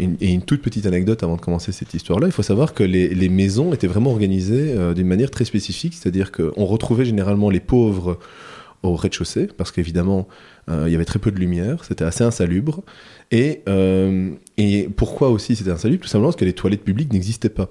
Et 0.00 0.32
une 0.32 0.42
toute 0.42 0.62
petite 0.62 0.84
anecdote 0.86 1.22
avant 1.22 1.36
de 1.36 1.40
commencer 1.40 1.70
cette 1.70 1.94
histoire-là, 1.94 2.26
il 2.26 2.32
faut 2.32 2.42
savoir 2.42 2.74
que 2.74 2.82
les, 2.82 3.28
maisons 3.28 3.72
étaient 3.72 3.86
vraiment 3.86 4.10
organisées 4.10 4.74
d'une 4.96 5.06
manière 5.06 5.30
très 5.30 5.44
spécifique, 5.44 5.94
c'est-à-dire 5.94 6.32
qu'on 6.32 6.64
retrouvait 6.64 7.04
généralement 7.04 7.50
les 7.50 7.60
pauvres 7.60 8.18
au 8.82 8.94
rez-de-chaussée, 8.94 9.48
parce 9.56 9.72
qu'évidemment, 9.72 10.26
euh, 10.70 10.84
il 10.86 10.92
y 10.92 10.94
avait 10.94 11.04
très 11.04 11.18
peu 11.18 11.30
de 11.30 11.38
lumière, 11.38 11.84
c'était 11.84 12.04
assez 12.04 12.24
insalubre. 12.24 12.82
Et, 13.30 13.62
euh, 13.68 14.30
et 14.56 14.88
pourquoi 14.96 15.28
aussi 15.28 15.56
c'était 15.56 15.70
insalubre? 15.70 16.02
Tout 16.02 16.08
simplement 16.08 16.28
parce 16.28 16.36
que 16.36 16.44
les 16.44 16.52
toilettes 16.52 16.84
publiques 16.84 17.12
n'existaient 17.12 17.48
pas. 17.48 17.68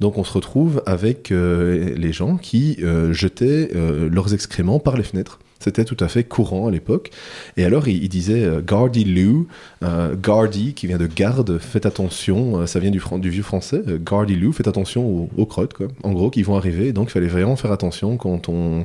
Donc 0.00 0.18
on 0.18 0.24
se 0.24 0.32
retrouve 0.32 0.82
avec 0.86 1.30
euh, 1.30 1.94
les 1.96 2.12
gens 2.12 2.36
qui 2.36 2.78
jetaient 3.10 3.70
leurs 3.74 4.34
excréments 4.34 4.78
par 4.78 4.96
les 4.96 5.04
fenêtres. 5.04 5.38
C'était 5.60 5.84
tout 5.84 5.96
à 6.00 6.08
fait 6.08 6.24
courant 6.24 6.66
à 6.68 6.70
l'époque. 6.70 7.10
Et 7.56 7.64
alors 7.64 7.88
il, 7.88 8.02
il 8.02 8.08
disait 8.08 8.46
Gardy 8.66 9.04
Lou, 9.04 9.46
qui 9.80 10.86
vient 10.86 10.98
de 10.98 11.06
garde, 11.06 11.58
faites 11.58 11.86
attention, 11.86 12.66
ça 12.66 12.80
vient 12.80 12.90
du, 12.90 13.00
vieux 13.30 13.42
français, 13.42 13.82
Gardy 14.04 14.36
Lou, 14.36 14.52
faites 14.52 14.68
attention 14.68 15.06
aux, 15.06 15.30
aux 15.36 15.46
crottes, 15.46 15.74
quoi. 15.74 15.88
En 16.02 16.12
gros, 16.12 16.30
qui 16.30 16.42
vont 16.42 16.56
arriver. 16.56 16.92
Donc 16.92 17.08
il 17.08 17.12
fallait 17.12 17.28
vraiment 17.28 17.56
faire 17.56 17.72
attention 17.72 18.16
quand 18.18 18.48
on, 18.48 18.84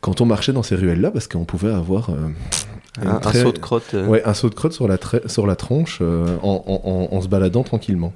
quand 0.00 0.20
on 0.20 0.26
marchait 0.26 0.52
dans 0.52 0.62
ces 0.62 0.76
ruelles-là, 0.76 1.10
parce 1.10 1.28
qu'on 1.28 1.44
pouvait 1.44 1.70
avoir 1.72 2.10
euh, 2.10 2.28
Un, 3.00 3.20
un 3.24 3.32
saut 3.32 3.52
de 3.52 3.58
crotte. 3.58 3.94
euh. 3.94 4.06
Ouais, 4.08 4.20
un 4.24 4.34
saut 4.34 4.48
de 4.50 4.54
crotte 4.54 4.72
sur 4.72 4.88
la, 4.88 4.98
sur 5.26 5.46
la 5.46 5.54
tronche 5.54 5.98
euh, 6.02 6.36
en, 6.42 6.64
en- 6.66 6.90
en- 6.90 7.16
en 7.16 7.20
se 7.20 7.28
baladant 7.28 7.62
tranquillement. 7.62 8.12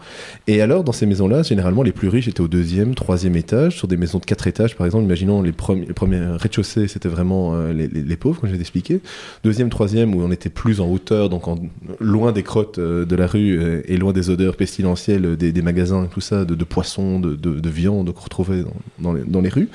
Et 0.49 0.61
alors, 0.61 0.83
dans 0.83 0.91
ces 0.93 1.07
maisons-là, 1.07 1.45
généralement, 1.45 1.85
les 1.85 1.93
plus 1.93 2.09
riches 2.09 2.27
étaient 2.27 2.41
au 2.41 2.49
deuxième, 2.49 2.97
troisième 2.97 3.37
étage, 3.37 3.77
sur 3.77 3.87
des 3.87 3.97
maisons 3.97 4.19
de 4.19 4.25
quatre 4.25 4.49
étages, 4.49 4.75
par 4.77 4.85
exemple. 4.85 5.05
Imaginons 5.05 5.43
les, 5.43 5.53
premiers 5.53 5.87
les 5.87 5.93
premiers 5.95 6.19
rez-de-chaussée, 6.37 6.89
c'était 6.89 7.09
vraiment 7.09 7.55
euh, 7.55 7.73
les, 7.73 7.87
les- 7.87 8.03
les 8.03 8.17
pauvres, 8.17 8.41
comme 8.41 8.51
je 8.51 8.55
l'ai 8.55 8.61
expliqué. 8.61 9.01
Deuxième, 9.45 9.71
troisième, 9.71 10.13
où 10.15 10.23
on 10.23 10.33
était 10.33 10.51
plus 10.51 10.81
en 10.81 10.89
hauteur, 10.91 11.29
donc 11.29 11.47
en- 11.47 11.59
loin 12.01 12.33
des 12.33 12.43
crottes 12.43 12.81
de 12.81 13.17
la 13.17 13.29
rue 13.29 13.83
et 13.87 13.97
loin 13.97 14.13
des 14.13 14.29
odeurs 14.29 14.57
pestilentielles 14.57 15.37
des, 15.37 15.53
des 15.53 15.63
magasins 15.63 16.05
et 16.05 16.09
tout 16.09 16.21
ça, 16.21 16.45
de, 16.45 16.57
de 16.57 16.65
poissons, 16.65 17.21
de, 17.21 17.37
de, 17.37 17.61
de 17.61 17.69
viande 17.71 18.13
qu'on 18.13 18.25
retrouvait 18.25 18.63
dans, 18.63 18.73
dans 18.99 19.13
les, 19.13 19.23
dans 19.23 19.41
les 19.41 19.51
rues. 19.51 19.69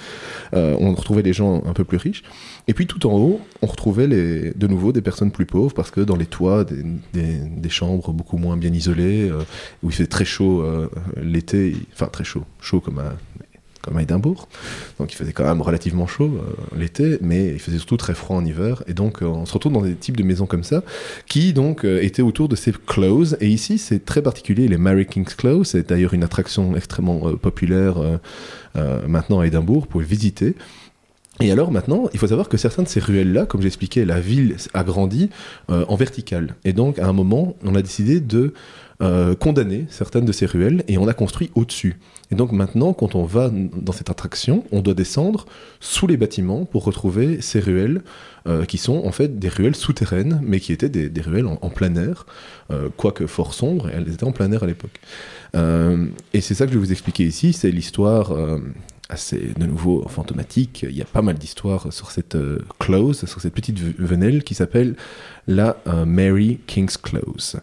On 0.53 0.93
retrouvait 0.93 1.21
les 1.21 1.33
gens 1.33 1.63
un 1.65 1.73
peu 1.73 1.85
plus 1.85 1.97
riches. 1.97 2.23
Et 2.68 2.74
puis 2.74 2.86
tout 2.86 3.07
en 3.07 3.14
haut, 3.18 3.41
on 3.62 3.68
retrouvait 3.68 4.05
les, 4.07 4.51
de 4.51 4.68
nouveau 4.68 4.91
des 4.91 5.01
personnes 5.01 5.32
plus 5.32 5.45
pauvres 5.47 5.74
parce 5.74 5.89
que 5.89 6.01
dans 6.01 6.16
les 6.16 6.28
toits, 6.28 6.64
des, 6.64 6.84
des- 7.14 7.39
des 7.39 7.70
chambres 7.70 8.12
beaucoup 8.14 8.38
moins 8.38 8.57
bien 8.57 8.72
isolées, 8.72 9.30
euh, 9.30 9.41
où 9.82 9.89
il 9.89 9.93
fait 9.93 10.05
très 10.07 10.26
chaud 10.26 10.62
euh, 10.62 10.88
l'été, 11.22 11.76
enfin 11.93 12.07
très 12.07 12.24
chaud, 12.24 12.43
chaud 12.62 12.80
comme 12.80 12.99
à, 12.99 13.16
comme 13.82 13.97
à 13.97 14.03
Édimbourg. 14.03 14.47
Donc 14.99 15.12
il 15.12 15.16
faisait 15.16 15.32
quand 15.34 15.45
même 15.45 15.62
relativement 15.62 16.05
chaud 16.05 16.26
euh, 16.38 16.78
l'été, 16.78 17.18
mais 17.22 17.47
il 17.47 17.60
faisait 17.60 17.78
surtout 17.80 17.97
très 17.97 18.14
froid 18.14 18.38
en 18.38 18.45
hiver. 18.45 18.84
Et 18.88 18.93
donc 18.93 19.24
on 19.24 19.47
se 19.47 19.53
retrouve 19.53 19.74
dans 19.74 19.82
des 19.82 19.95
types 19.95 20.18
de 20.18 20.24
maisons 20.24 20.45
comme 20.45 20.64
ça 20.64 20.84
qui 21.28 21.53
donc 21.53 21.86
étaient 21.86 22.22
autour 22.22 22.49
de 22.49 22.55
ces 22.55 22.72
closes. 22.72 23.36
Et 23.41 23.47
ici 23.47 23.80
c'est 23.80 24.05
très 24.05 24.22
particulier, 24.22 24.68
les 24.68 24.78
Mary 24.78 25.07
King's 25.07 25.34
Close, 25.34 25.70
c'est 25.70 25.89
d'ailleurs 25.89 26.14
une 26.14 26.24
attraction 26.24 26.76
extrêmement 26.76 27.36
populaire 27.36 27.95
maintenant 29.07 29.39
à 29.39 29.47
Édimbourg, 29.47 29.82
vous 29.82 29.88
pouvez 29.88 30.05
visiter. 30.05 30.55
Et 31.41 31.51
alors 31.51 31.71
maintenant, 31.71 32.09
il 32.13 32.19
faut 32.19 32.27
savoir 32.27 32.49
que 32.49 32.57
certaines 32.57 32.83
de 32.83 32.89
ces 32.89 32.99
ruelles-là, 32.99 33.45
comme 33.45 33.61
j'expliquais, 33.61 34.03
la 34.03 34.19
ville 34.19 34.57
a 34.73 34.83
grandi 34.83 35.29
euh, 35.69 35.85
en 35.87 35.95
verticale. 35.95 36.55
Et 36.65 36.73
donc, 36.73 36.99
à 36.99 37.07
un 37.07 37.13
moment, 37.13 37.55
on 37.63 37.75
a 37.75 37.81
décidé 37.81 38.19
de 38.19 38.53
euh, 39.01 39.35
condamner 39.35 39.85
certaines 39.89 40.25
de 40.25 40.33
ces 40.33 40.45
ruelles 40.45 40.83
et 40.89 40.97
on 40.97 41.07
a 41.07 41.13
construit 41.13 41.49
au-dessus. 41.55 41.97
Et 42.31 42.35
donc 42.35 42.51
maintenant, 42.51 42.91
quand 42.91 43.15
on 43.15 43.23
va 43.23 43.49
dans 43.49 43.93
cette 43.93 44.09
attraction, 44.09 44.65
on 44.73 44.81
doit 44.81 44.93
descendre 44.93 45.45
sous 45.79 46.05
les 46.05 46.17
bâtiments 46.17 46.65
pour 46.65 46.83
retrouver 46.83 47.39
ces 47.39 47.61
ruelles 47.61 48.01
euh, 48.45 48.65
qui 48.65 48.77
sont 48.77 49.01
en 49.05 49.13
fait 49.13 49.39
des 49.39 49.47
ruelles 49.47 49.77
souterraines, 49.77 50.41
mais 50.43 50.59
qui 50.59 50.73
étaient 50.73 50.89
des, 50.89 51.21
ruelles 51.21 51.47
en, 51.47 51.57
en 51.61 51.69
plein 51.69 51.95
air, 51.95 52.25
quoique 52.97 53.25
fort 53.25 53.53
sombres, 53.53 53.89
elles 53.89 54.09
étaient 54.09 54.25
en 54.25 54.33
plein 54.33 54.51
air 54.51 54.63
à 54.63 54.67
l'époque. 54.67 54.99
Et 55.55 56.41
c'est 56.41 56.53
ça 56.53 56.65
que 56.65 56.73
je 56.73 56.77
vais 56.77 56.85
vous 56.85 56.91
expliquer 56.91 57.23
ici, 57.23 57.53
c'est 57.53 57.71
l'histoire 57.71 58.33
assez 59.10 59.53
de 59.57 59.66
nouveau 59.66 60.07
fantomatique. 60.07 60.86
Il 60.88 60.95
y 60.95 61.01
a 61.01 61.05
pas 61.05 61.22
mal 61.22 61.38
d'histoires 61.38 61.91
sur 61.91 62.12
cette 62.12 62.36
euh, 62.36 62.60
close, 62.80 63.26
sur 63.26 63.41
cette 63.41 63.53
petite 63.53 63.80
venelle 63.80 64.43
qui 64.43 64.53
s'appelle 64.53 64.95
la 65.47 65.78
euh, 65.88 66.05
Mary 66.05 66.60
King's 66.68 66.97
Close. 66.97 67.57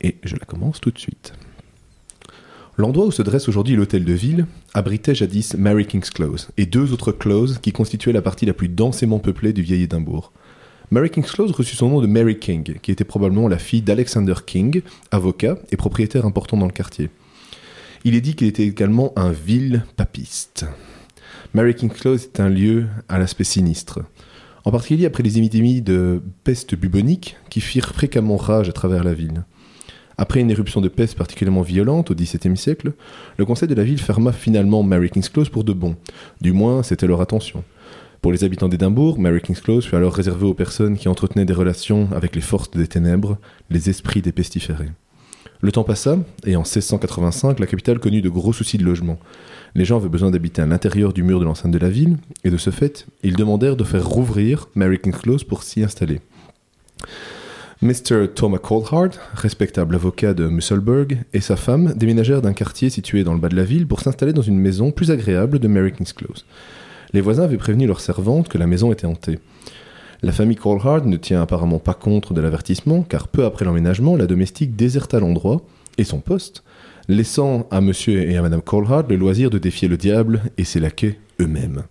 Et 0.00 0.16
je 0.24 0.34
la 0.34 0.44
commence 0.44 0.80
tout 0.80 0.90
de 0.90 0.98
suite. 0.98 1.32
L'endroit 2.76 3.06
où 3.06 3.12
se 3.12 3.22
dresse 3.22 3.48
aujourd'hui 3.48 3.76
l'hôtel 3.76 4.04
de 4.04 4.12
ville 4.12 4.46
abritait 4.74 5.14
jadis 5.14 5.54
Mary 5.54 5.86
King's 5.86 6.10
Close 6.10 6.48
et 6.56 6.66
deux 6.66 6.92
autres 6.92 7.12
closes 7.12 7.58
qui 7.60 7.70
constituaient 7.70 8.12
la 8.12 8.22
partie 8.22 8.46
la 8.46 8.54
plus 8.54 8.68
densément 8.68 9.18
peuplée 9.18 9.52
du 9.52 9.62
vieil 9.62 9.82
Édimbourg. 9.82 10.32
Mary 10.90 11.10
King's 11.10 11.30
Close 11.30 11.52
reçut 11.52 11.76
son 11.76 11.90
nom 11.90 12.00
de 12.00 12.06
Mary 12.06 12.38
King, 12.38 12.78
qui 12.82 12.90
était 12.90 13.04
probablement 13.04 13.46
la 13.46 13.58
fille 13.58 13.82
d'Alexander 13.82 14.34
King, 14.44 14.82
avocat 15.10 15.58
et 15.70 15.76
propriétaire 15.76 16.26
important 16.26 16.56
dans 16.56 16.66
le 16.66 16.72
quartier. 16.72 17.10
Il 18.04 18.16
est 18.16 18.20
dit 18.20 18.34
qu'il 18.34 18.48
était 18.48 18.64
également 18.64 19.12
un 19.14 19.30
vil 19.30 19.84
papiste. 19.96 20.66
Mary 21.54 21.74
King's 21.76 22.00
Close 22.00 22.24
est 22.24 22.40
un 22.40 22.48
lieu 22.48 22.86
à 23.08 23.18
l'aspect 23.18 23.44
sinistre. 23.44 24.00
En 24.64 24.72
particulier 24.72 25.06
après 25.06 25.22
les 25.22 25.38
épidémies 25.38 25.82
de 25.82 26.20
peste 26.42 26.74
bubonique 26.74 27.36
qui 27.48 27.60
firent 27.60 27.92
fréquemment 27.94 28.36
rage 28.36 28.68
à 28.68 28.72
travers 28.72 29.04
la 29.04 29.14
ville. 29.14 29.44
Après 30.18 30.40
une 30.40 30.50
éruption 30.50 30.80
de 30.80 30.88
peste 30.88 31.16
particulièrement 31.16 31.62
violente 31.62 32.10
au 32.10 32.14
XVIIe 32.14 32.56
siècle, 32.56 32.92
le 33.36 33.44
conseil 33.44 33.68
de 33.68 33.74
la 33.74 33.84
ville 33.84 34.00
ferma 34.00 34.32
finalement 34.32 34.82
Mary 34.82 35.08
King's 35.08 35.28
Close 35.28 35.48
pour 35.48 35.62
de 35.62 35.72
bon. 35.72 35.94
Du 36.40 36.52
moins, 36.52 36.82
c'était 36.82 37.06
leur 37.06 37.20
attention. 37.20 37.62
Pour 38.20 38.32
les 38.32 38.42
habitants 38.42 38.68
d'Édimbourg, 38.68 39.20
Mary 39.20 39.40
King's 39.40 39.60
Close 39.60 39.86
fut 39.86 39.96
alors 39.96 40.14
réservée 40.14 40.46
aux 40.46 40.54
personnes 40.54 40.96
qui 40.96 41.08
entretenaient 41.08 41.44
des 41.44 41.52
relations 41.52 42.08
avec 42.12 42.34
les 42.34 42.42
forces 42.42 42.70
des 42.72 42.88
ténèbres, 42.88 43.38
les 43.70 43.90
esprits 43.90 44.22
des 44.22 44.32
pestiférés. 44.32 44.90
Le 45.62 45.70
temps 45.70 45.84
passa, 45.84 46.18
et 46.44 46.56
en 46.56 46.62
1685, 46.62 47.60
la 47.60 47.66
capitale 47.66 48.00
connut 48.00 48.20
de 48.20 48.28
gros 48.28 48.52
soucis 48.52 48.78
de 48.78 48.84
logement. 48.84 49.18
Les 49.76 49.84
gens 49.84 49.96
avaient 49.96 50.08
besoin 50.08 50.32
d'habiter 50.32 50.60
à 50.60 50.66
l'intérieur 50.66 51.12
du 51.12 51.22
mur 51.22 51.38
de 51.38 51.44
l'enceinte 51.44 51.70
de 51.70 51.78
la 51.78 51.88
ville, 51.88 52.16
et 52.42 52.50
de 52.50 52.56
ce 52.56 52.70
fait, 52.70 53.06
ils 53.22 53.36
demandèrent 53.36 53.76
de 53.76 53.84
faire 53.84 54.04
rouvrir 54.04 54.68
Mary 54.74 54.98
King's 54.98 55.18
Close 55.18 55.44
pour 55.44 55.62
s'y 55.62 55.84
installer. 55.84 56.20
Mr. 57.80 58.26
Thomas 58.34 58.58
Coldhart, 58.58 59.10
respectable 59.34 59.94
avocat 59.94 60.34
de 60.34 60.48
Musselburgh, 60.48 61.18
et 61.32 61.40
sa 61.40 61.54
femme 61.54 61.94
déménagèrent 61.94 62.42
d'un 62.42 62.54
quartier 62.54 62.90
situé 62.90 63.22
dans 63.22 63.32
le 63.32 63.40
bas 63.40 63.48
de 63.48 63.56
la 63.56 63.64
ville 63.64 63.86
pour 63.86 64.00
s'installer 64.00 64.32
dans 64.32 64.42
une 64.42 64.58
maison 64.58 64.90
plus 64.90 65.12
agréable 65.12 65.60
de 65.60 65.68
Mary 65.68 65.92
King's 65.92 66.12
Close. 66.12 66.44
Les 67.12 67.20
voisins 67.20 67.44
avaient 67.44 67.56
prévenu 67.56 67.86
leurs 67.86 68.00
servantes 68.00 68.48
que 68.48 68.58
la 68.58 68.66
maison 68.66 68.92
était 68.92 69.06
hantée. 69.06 69.38
La 70.24 70.30
famille 70.30 70.56
Coldhart 70.56 71.04
ne 71.04 71.16
tient 71.16 71.42
apparemment 71.42 71.80
pas 71.80 71.94
compte 71.94 72.32
de 72.32 72.40
l'avertissement, 72.40 73.02
car 73.02 73.26
peu 73.26 73.44
après 73.44 73.64
l'emménagement, 73.64 74.14
la 74.14 74.28
domestique 74.28 74.76
déserta 74.76 75.18
l'endroit 75.18 75.62
et 75.98 76.04
son 76.04 76.20
poste, 76.20 76.62
laissant 77.08 77.66
à 77.72 77.80
monsieur 77.80 78.30
et 78.30 78.36
à 78.36 78.42
madame 78.42 78.62
Coldhart 78.62 79.08
le 79.08 79.16
loisir 79.16 79.50
de 79.50 79.58
défier 79.58 79.88
le 79.88 79.96
diable 79.96 80.42
et 80.58 80.64
ses 80.64 80.78
laquais 80.78 81.18
eux-mêmes. 81.40 81.82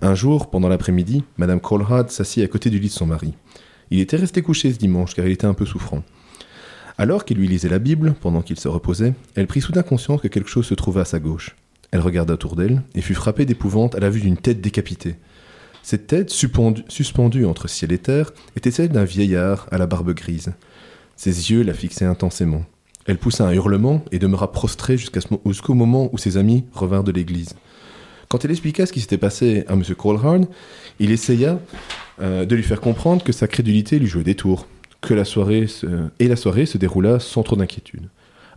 Un 0.00 0.16
jour, 0.16 0.50
pendant 0.50 0.68
l'après-midi, 0.68 1.22
madame 1.36 1.60
Coldhart 1.60 2.10
s'assit 2.10 2.42
à 2.42 2.48
côté 2.48 2.68
du 2.68 2.80
lit 2.80 2.88
de 2.88 2.92
son 2.92 3.06
mari. 3.06 3.34
Il 3.92 4.00
était 4.00 4.16
resté 4.16 4.42
couché 4.42 4.72
ce 4.72 4.78
dimanche 4.78 5.14
car 5.14 5.24
il 5.24 5.32
était 5.32 5.46
un 5.46 5.54
peu 5.54 5.64
souffrant. 5.64 6.02
Alors 6.98 7.24
qu'il 7.24 7.36
lui 7.36 7.46
lisait 7.46 7.68
la 7.68 7.78
Bible, 7.78 8.14
pendant 8.20 8.42
qu'il 8.42 8.58
se 8.58 8.66
reposait, 8.66 9.14
elle 9.36 9.46
prit 9.46 9.60
soudain 9.60 9.84
conscience 9.84 10.20
que 10.20 10.26
quelque 10.28 10.50
chose 10.50 10.66
se 10.66 10.74
trouvait 10.74 11.02
à 11.02 11.04
sa 11.04 11.20
gauche. 11.20 11.54
Elle 11.92 12.00
regarda 12.00 12.34
autour 12.34 12.56
d'elle 12.56 12.82
et 12.96 13.02
fut 13.02 13.14
frappée 13.14 13.44
d'épouvante 13.44 13.94
à 13.94 14.00
la 14.00 14.10
vue 14.10 14.20
d'une 14.20 14.36
tête 14.36 14.60
décapitée. 14.60 15.14
Cette 15.82 16.06
tête, 16.06 16.30
suspendue, 16.30 17.44
entre 17.44 17.68
ciel 17.68 17.92
et 17.92 17.98
terre, 17.98 18.32
était 18.56 18.70
celle 18.70 18.90
d'un 18.90 19.04
vieillard 19.04 19.66
à 19.70 19.78
la 19.78 19.86
barbe 19.86 20.12
grise. 20.14 20.52
Ses 21.16 21.50
yeux 21.50 21.62
la 21.62 21.74
fixaient 21.74 22.04
intensément. 22.04 22.64
Elle 23.06 23.18
poussa 23.18 23.46
un 23.46 23.52
hurlement 23.52 24.04
et 24.12 24.20
demeura 24.20 24.52
prostrée 24.52 24.96
jusqu'au 24.96 25.74
moment 25.74 26.08
où 26.12 26.18
ses 26.18 26.36
amis 26.36 26.64
revinrent 26.72 27.04
de 27.04 27.10
l'église. 27.10 27.56
Quand 28.28 28.44
elle 28.44 28.52
expliqua 28.52 28.86
ce 28.86 28.92
qui 28.92 29.00
s'était 29.00 29.18
passé 29.18 29.64
à 29.66 29.72
M. 29.72 29.82
Colhard, 29.96 30.40
il 31.00 31.10
essaya 31.10 31.58
euh, 32.20 32.46
de 32.46 32.54
lui 32.54 32.62
faire 32.62 32.80
comprendre 32.80 33.24
que 33.24 33.32
sa 33.32 33.48
crédulité 33.48 33.98
lui 33.98 34.06
jouait 34.06 34.22
des 34.22 34.36
tours, 34.36 34.68
que 35.00 35.14
la 35.14 35.24
soirée 35.24 35.66
et 36.20 36.28
la 36.28 36.36
soirée 36.36 36.64
se 36.64 36.78
déroula 36.78 37.18
sans 37.18 37.42
trop 37.42 37.56
d'inquiétude. 37.56 38.08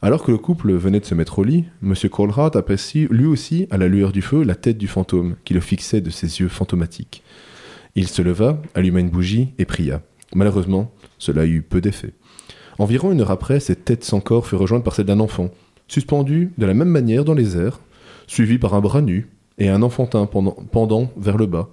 Alors 0.05 0.21
que 0.21 0.31
le 0.31 0.37
couple 0.37 0.71
venait 0.71 0.99
de 0.99 1.05
se 1.05 1.15
mettre 1.15 1.39
au 1.39 1.43
lit, 1.43 1.65
M. 1.81 1.95
Colhart 2.11 2.55
aperçut 2.55 3.07
lui 3.09 3.25
aussi, 3.25 3.65
à 3.71 3.77
la 3.77 3.87
lueur 3.87 4.11
du 4.11 4.21
feu, 4.21 4.43
la 4.43 4.53
tête 4.53 4.77
du 4.77 4.87
fantôme 4.87 5.35
qui 5.45 5.55
le 5.55 5.61
fixait 5.61 5.99
de 5.99 6.11
ses 6.11 6.41
yeux 6.41 6.47
fantomatiques. 6.47 7.23
Il 7.95 8.07
se 8.07 8.21
leva, 8.21 8.61
alluma 8.75 8.99
une 8.99 9.09
bougie 9.09 9.53
et 9.57 9.65
pria. 9.65 10.03
Malheureusement, 10.35 10.91
cela 11.17 11.47
eut 11.47 11.63
peu 11.63 11.81
d'effet. 11.81 12.13
Environ 12.77 13.11
une 13.11 13.21
heure 13.21 13.31
après, 13.31 13.59
cette 13.59 13.83
tête 13.83 14.03
sans 14.03 14.19
corps 14.19 14.45
fut 14.45 14.53
rejointe 14.53 14.83
par 14.83 14.93
celle 14.93 15.07
d'un 15.07 15.19
enfant, 15.19 15.49
suspendu 15.87 16.51
de 16.59 16.67
la 16.67 16.75
même 16.75 16.89
manière 16.89 17.25
dans 17.25 17.33
les 17.33 17.57
airs, 17.57 17.79
suivi 18.27 18.59
par 18.59 18.75
un 18.75 18.81
bras 18.81 19.01
nu 19.01 19.31
et 19.57 19.69
un 19.69 19.81
enfantin 19.81 20.27
pendant, 20.27 21.11
vers 21.17 21.37
le 21.37 21.47
bas. 21.47 21.69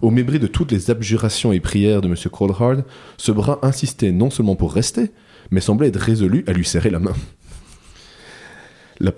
Au 0.00 0.12
mépris 0.12 0.38
de 0.38 0.46
toutes 0.46 0.70
les 0.70 0.92
abjurations 0.92 1.52
et 1.52 1.58
prières 1.58 2.02
de 2.02 2.06
M. 2.06 2.14
Colhard, 2.30 2.84
ce 3.16 3.32
bras 3.32 3.58
insistait 3.62 4.12
non 4.12 4.30
seulement 4.30 4.54
pour 4.54 4.72
rester, 4.72 5.10
mais 5.50 5.60
semblait 5.60 5.88
être 5.88 5.96
résolu 5.96 6.44
à 6.46 6.52
lui 6.52 6.64
serrer 6.64 6.90
la 6.90 7.00
main. 7.00 7.14
Le 9.00 9.10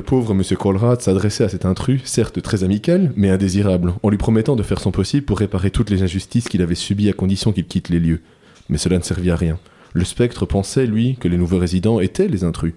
pauvre 0.00 0.32
M. 0.32 0.42
Colrad 0.58 1.00
s'adressait 1.00 1.44
à 1.44 1.48
cet 1.48 1.66
intrus, 1.66 2.00
certes 2.04 2.40
très 2.40 2.64
amical, 2.64 3.12
mais 3.14 3.28
indésirable, 3.28 3.92
en 4.02 4.08
lui 4.08 4.16
promettant 4.16 4.56
de 4.56 4.62
faire 4.62 4.80
son 4.80 4.90
possible 4.90 5.26
pour 5.26 5.38
réparer 5.38 5.70
toutes 5.70 5.90
les 5.90 6.02
injustices 6.02 6.48
qu'il 6.48 6.62
avait 6.62 6.74
subies 6.74 7.10
à 7.10 7.12
condition 7.12 7.52
qu'il 7.52 7.66
quitte 7.66 7.90
les 7.90 8.00
lieux. 8.00 8.22
Mais 8.68 8.78
cela 8.78 8.96
ne 8.96 9.02
servit 9.02 9.30
à 9.30 9.36
rien. 9.36 9.58
Le 9.92 10.04
spectre 10.04 10.46
pensait, 10.46 10.86
lui, 10.86 11.16
que 11.16 11.28
les 11.28 11.36
nouveaux 11.36 11.58
résidents 11.58 12.00
étaient 12.00 12.28
les 12.28 12.44
intrus. 12.44 12.74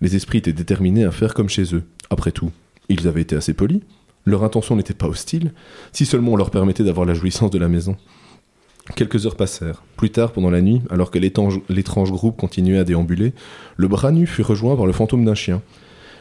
Les 0.00 0.14
esprits 0.14 0.38
étaient 0.38 0.52
déterminés 0.52 1.04
à 1.04 1.10
faire 1.10 1.34
comme 1.34 1.48
chez 1.48 1.74
eux. 1.74 1.82
Après 2.10 2.30
tout, 2.30 2.52
ils 2.88 3.08
avaient 3.08 3.22
été 3.22 3.34
assez 3.34 3.52
polis. 3.52 3.80
Leur 4.24 4.44
intention 4.44 4.76
n'était 4.76 4.94
pas 4.94 5.08
hostile, 5.08 5.52
si 5.92 6.06
seulement 6.06 6.32
on 6.32 6.36
leur 6.36 6.52
permettait 6.52 6.84
d'avoir 6.84 7.06
la 7.06 7.14
jouissance 7.14 7.50
de 7.50 7.58
la 7.58 7.68
maison. 7.68 7.96
Quelques 8.96 9.26
heures 9.26 9.36
passèrent. 9.36 9.82
Plus 9.96 10.10
tard, 10.10 10.32
pendant 10.32 10.50
la 10.50 10.60
nuit, 10.60 10.82
alors 10.90 11.10
que 11.10 11.18
l'étrange 11.18 12.12
groupe 12.12 12.36
continuait 12.36 12.78
à 12.78 12.84
déambuler, 12.84 13.32
le 13.76 13.88
bras 13.88 14.10
nu 14.10 14.26
fut 14.26 14.42
rejoint 14.42 14.76
par 14.76 14.86
le 14.86 14.92
fantôme 14.92 15.24
d'un 15.24 15.36
chien. 15.36 15.62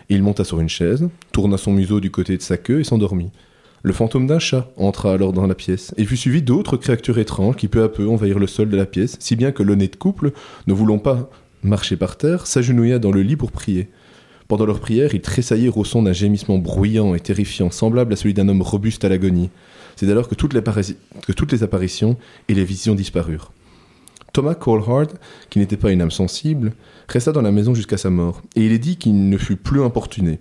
Il 0.10 0.22
monta 0.22 0.44
sur 0.44 0.60
une 0.60 0.70
chaise, 0.70 1.10
tourna 1.32 1.58
son 1.58 1.72
museau 1.72 2.00
du 2.00 2.12
côté 2.12 2.38
de 2.38 2.42
sa 2.42 2.58
queue 2.58 2.80
et 2.80 2.84
s'endormit. 2.84 3.32
Le 3.84 3.94
fantôme 3.94 4.28
d'un 4.28 4.38
chat 4.38 4.70
entra 4.78 5.12
alors 5.12 5.34
dans 5.34 5.48
la 5.48 5.56
pièce 5.56 5.94
et 5.98 6.06
fut 6.06 6.18
suivi 6.18 6.44
d'autres 6.44 6.78
créatures 6.78 7.18
étranges 7.18 7.56
qui 7.56 7.68
peu 7.68 7.82
à 7.82 7.90
peu 7.90 8.08
envahirent 8.08 8.38
le 8.38 8.46
sol 8.46 8.70
de 8.70 8.78
la 8.78 8.86
pièce, 8.86 9.18
si 9.20 9.36
bien 9.36 9.52
que 9.52 9.64
l'honnête 9.64 9.98
couple, 9.98 10.34
ne 10.68 10.74
voulant 10.74 11.00
pas 11.00 11.32
marcher 11.64 11.98
par 11.98 12.18
terre, 12.18 12.46
s'agenouilla 12.46 13.00
dans 13.00 13.12
le 13.12 13.24
lit 13.24 13.36
pour 13.36 13.52
prier. 13.52 13.90
Pendant 14.48 14.66
leur 14.66 14.80
prière, 14.80 15.16
ils 15.16 15.22
tressaillirent 15.22 15.78
au 15.78 15.86
son 15.86 16.04
d'un 16.04 16.14
gémissement 16.14 16.58
bruyant 16.58 17.16
et 17.16 17.20
terrifiant, 17.20 17.72
semblable 17.72 18.14
à 18.14 18.16
celui 18.16 18.34
d'un 18.34 18.50
homme 18.50 18.62
robuste 18.62 19.04
à 19.04 19.10
l'agonie. 19.10 19.50
C'est 20.02 20.10
alors 20.10 20.28
que 20.28 20.34
toutes, 20.34 20.54
les 20.56 21.64
apparitions 21.64 22.18
et 22.48 22.56
les 22.56 22.64
visions 22.64 22.96
disparurent. 22.96 23.52
Thomas 24.34 24.56
Colhard, 24.56 25.10
qui 25.52 25.60
n'était 25.60 25.78
pas 25.78 25.92
une 25.92 26.02
âme 26.02 26.10
sensible, 26.10 26.74
resta 27.08 27.32
dans 27.32 27.44
la 27.44 27.52
maison 27.52 27.76
jusqu'à 27.76 27.98
sa 27.98 28.10
mort, 28.10 28.42
et 28.56 28.66
il 28.66 28.72
est 28.72 28.80
dit 28.80 28.98
qu'il 28.98 29.30
ne 29.30 29.38
fut 29.38 29.58
plus 29.58 29.84
importuné. 29.84 30.40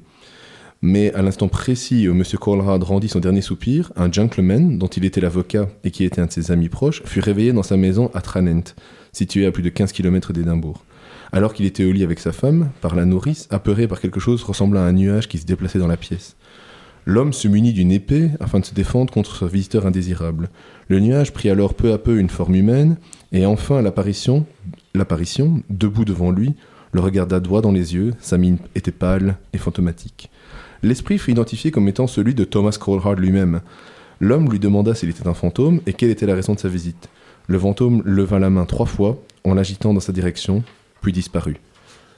Mais 0.81 1.13
à 1.13 1.21
l'instant 1.21 1.49
précis 1.49 2.09
où 2.09 2.13
M. 2.13 2.25
Colhard 2.41 2.81
rendit 2.81 3.11
son 3.11 3.21
dernier 3.21 3.43
soupir, 3.43 3.93
un 3.97 4.11
gentleman, 4.11 4.79
dont 4.79 4.87
il 4.87 5.05
était 5.05 5.21
l'avocat 5.21 5.69
et 5.85 5.91
qui 5.91 6.05
était 6.05 6.23
un 6.23 6.27
de 6.27 6.33
ses 6.33 6.51
amis 6.51 6.71
proches, 6.71 7.03
fut 7.05 7.21
réveillé 7.21 7.53
dans 7.53 7.63
sa 7.63 7.77
maison 7.77 8.11
à 8.15 8.23
Tranent, 8.23 8.75
située 9.13 9.45
à 9.45 9.53
plus 9.53 9.63
de 9.63 9.69
15 9.69 9.93
km 9.93 10.33
d'Édimbourg. 10.33 10.87
Alors 11.33 11.53
qu'il 11.53 11.67
était 11.67 11.85
au 11.85 11.93
lit 11.93 12.03
avec 12.03 12.19
sa 12.19 12.33
femme, 12.33 12.71
par 12.81 12.95
la 12.95 13.05
nourrice, 13.05 13.47
apeuré 13.51 13.87
par 13.87 14.01
quelque 14.01 14.21
chose 14.21 14.43
ressemblant 14.43 14.81
à 14.81 14.85
un 14.85 14.93
nuage 14.93 15.29
qui 15.29 15.37
se 15.37 15.45
déplaçait 15.45 15.79
dans 15.79 15.87
la 15.87 15.99
pièce. 15.99 16.37
L'homme 17.07 17.33
se 17.33 17.49
munit 17.49 17.73
d'une 17.73 17.93
épée 17.93 18.31
afin 18.41 18.61
de 18.61 18.65
se 18.65 18.75
défendre 18.75 19.13
contre 19.13 19.35
ce 19.35 19.45
visiteur 19.45 19.87
indésirable. 19.87 20.51
Le 20.89 21.01
nuage 21.01 21.33
prit 21.33 21.51
alors 21.51 21.75
peu 21.75 21.93
à 21.93 21.99
peu 21.99 22.19
une 22.19 22.29
forme 22.29 22.55
humaine, 22.55 22.97
et 23.33 23.47
enfin 23.47 23.81
l'apparition, 23.83 24.47
l'apparition, 24.95 25.63
debout 25.71 26.05
devant 26.05 26.31
lui, 26.31 26.55
le 26.93 27.01
regarda 27.01 27.41
droit 27.41 27.63
dans 27.63 27.73
les 27.73 27.95
yeux, 27.95 28.15
sa 28.21 28.37
mine 28.37 28.59
était 28.75 28.91
pâle 28.91 29.37
et 29.53 29.59
fantomatique. 29.59 30.31
L'esprit 30.83 31.19
fut 31.19 31.31
identifié 31.31 31.71
comme 31.71 31.89
étant 31.89 32.07
celui 32.07 32.35
de 32.35 32.45
Thomas 32.45 32.77
Colhard 32.81 33.15
lui-même. 33.15 33.61
L'homme 34.21 34.51
lui 34.51 34.59
demanda 34.59 34.95
s'il 34.95 35.11
était 35.11 35.29
un 35.29 35.35
fantôme 35.35 35.81
et 35.87 35.93
quelle 35.93 36.11
était 36.11 36.27
la 36.27 36.35
raison 36.35 36.55
de 36.55 36.59
sa 36.59 36.69
visite. 36.69 37.09
Le 37.47 37.59
fantôme 37.59 38.03
leva 38.05 38.39
la 38.39 38.51
main 38.51 38.65
trois 38.65 38.87
fois 38.87 39.23
en 39.45 39.55
l'agitant 39.55 39.95
dans 39.95 40.01
sa 40.01 40.13
direction, 40.13 40.63
puis 41.01 41.13
disparut. 41.13 41.57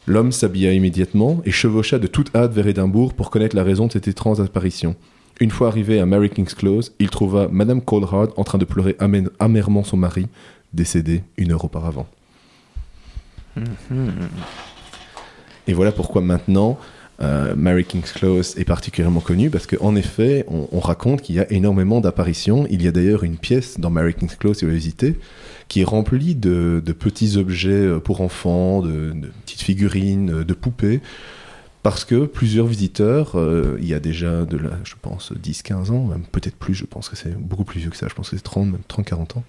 L'homme 0.06 0.32
s'habilla 0.32 0.72
immédiatement 0.72 1.40
et 1.44 1.52
chevaucha 1.52 1.98
de 1.98 2.08
toute 2.08 2.34
hâte 2.34 2.52
vers 2.52 2.66
Édimbourg 2.66 3.14
pour 3.14 3.30
connaître 3.30 3.54
la 3.54 3.62
raison 3.62 3.86
de 3.86 3.92
cette 3.92 4.08
étrange 4.08 4.40
apparition. 4.40 4.96
Une 5.40 5.50
fois 5.50 5.68
arrivé 5.68 6.00
à 6.00 6.06
Mary 6.06 6.28
King's 6.28 6.54
Close, 6.54 6.92
il 6.98 7.08
trouva 7.08 7.48
Madame 7.50 7.80
Colhard 7.80 8.28
en 8.36 8.44
train 8.44 8.58
de 8.58 8.64
pleurer 8.64 8.96
amè- 8.98 9.28
amèrement 9.38 9.84
son 9.84 9.96
mari, 9.96 10.26
décédé 10.72 11.22
une 11.36 11.52
heure 11.52 11.64
auparavant. 11.64 12.06
Et 15.66 15.72
voilà 15.72 15.92
pourquoi 15.92 16.20
maintenant 16.20 16.78
euh, 17.20 17.54
Mary 17.54 17.84
King's 17.84 18.12
Close 18.12 18.54
est 18.58 18.64
particulièrement 18.64 19.20
connue 19.20 19.50
parce 19.50 19.66
qu'en 19.66 19.94
effet, 19.94 20.44
on, 20.48 20.68
on 20.72 20.80
raconte 20.80 21.22
qu'il 21.22 21.36
y 21.36 21.40
a 21.40 21.50
énormément 21.52 22.00
d'apparitions. 22.00 22.66
Il 22.70 22.82
y 22.82 22.88
a 22.88 22.92
d'ailleurs 22.92 23.22
une 23.22 23.36
pièce 23.36 23.78
dans 23.78 23.90
Mary 23.90 24.14
King's 24.14 24.34
Close, 24.34 24.58
si 24.58 24.64
vous 24.64 24.70
la 24.70 24.76
visitez, 24.76 25.18
qui 25.72 25.80
est 25.80 25.84
remplie 25.84 26.34
de, 26.34 26.82
petits 26.92 27.38
objets 27.38 27.70
euh, 27.70 27.98
pour 27.98 28.20
enfants, 28.20 28.82
de, 28.82 29.14
petites 29.46 29.62
figurines, 29.62 30.30
euh, 30.30 30.44
de 30.44 30.52
poupées. 30.52 31.00
Parce 31.82 32.04
que 32.04 32.26
plusieurs 32.26 32.66
visiteurs, 32.66 33.38
euh, 33.38 33.78
il 33.80 33.88
y 33.88 33.94
a 33.94 33.98
déjà 33.98 34.44
de 34.44 34.58
la, 34.58 34.72
je 34.84 34.96
pense, 35.00 35.32
10-15 35.32 35.90
ans, 35.90 36.04
même 36.04 36.24
peut-être 36.30 36.56
plus, 36.56 36.74
je 36.74 36.84
pense 36.84 37.08
que 37.08 37.16
c'est 37.16 37.34
beaucoup 37.38 37.64
plus 37.64 37.80
vieux 37.80 37.88
que 37.88 37.96
ça, 37.96 38.06
je 38.06 38.12
pense 38.12 38.28
que 38.28 38.36
c'est 38.36 38.42
30, 38.42 38.66
même 38.66 38.82
30-40 38.86 39.38
ans, 39.38 39.44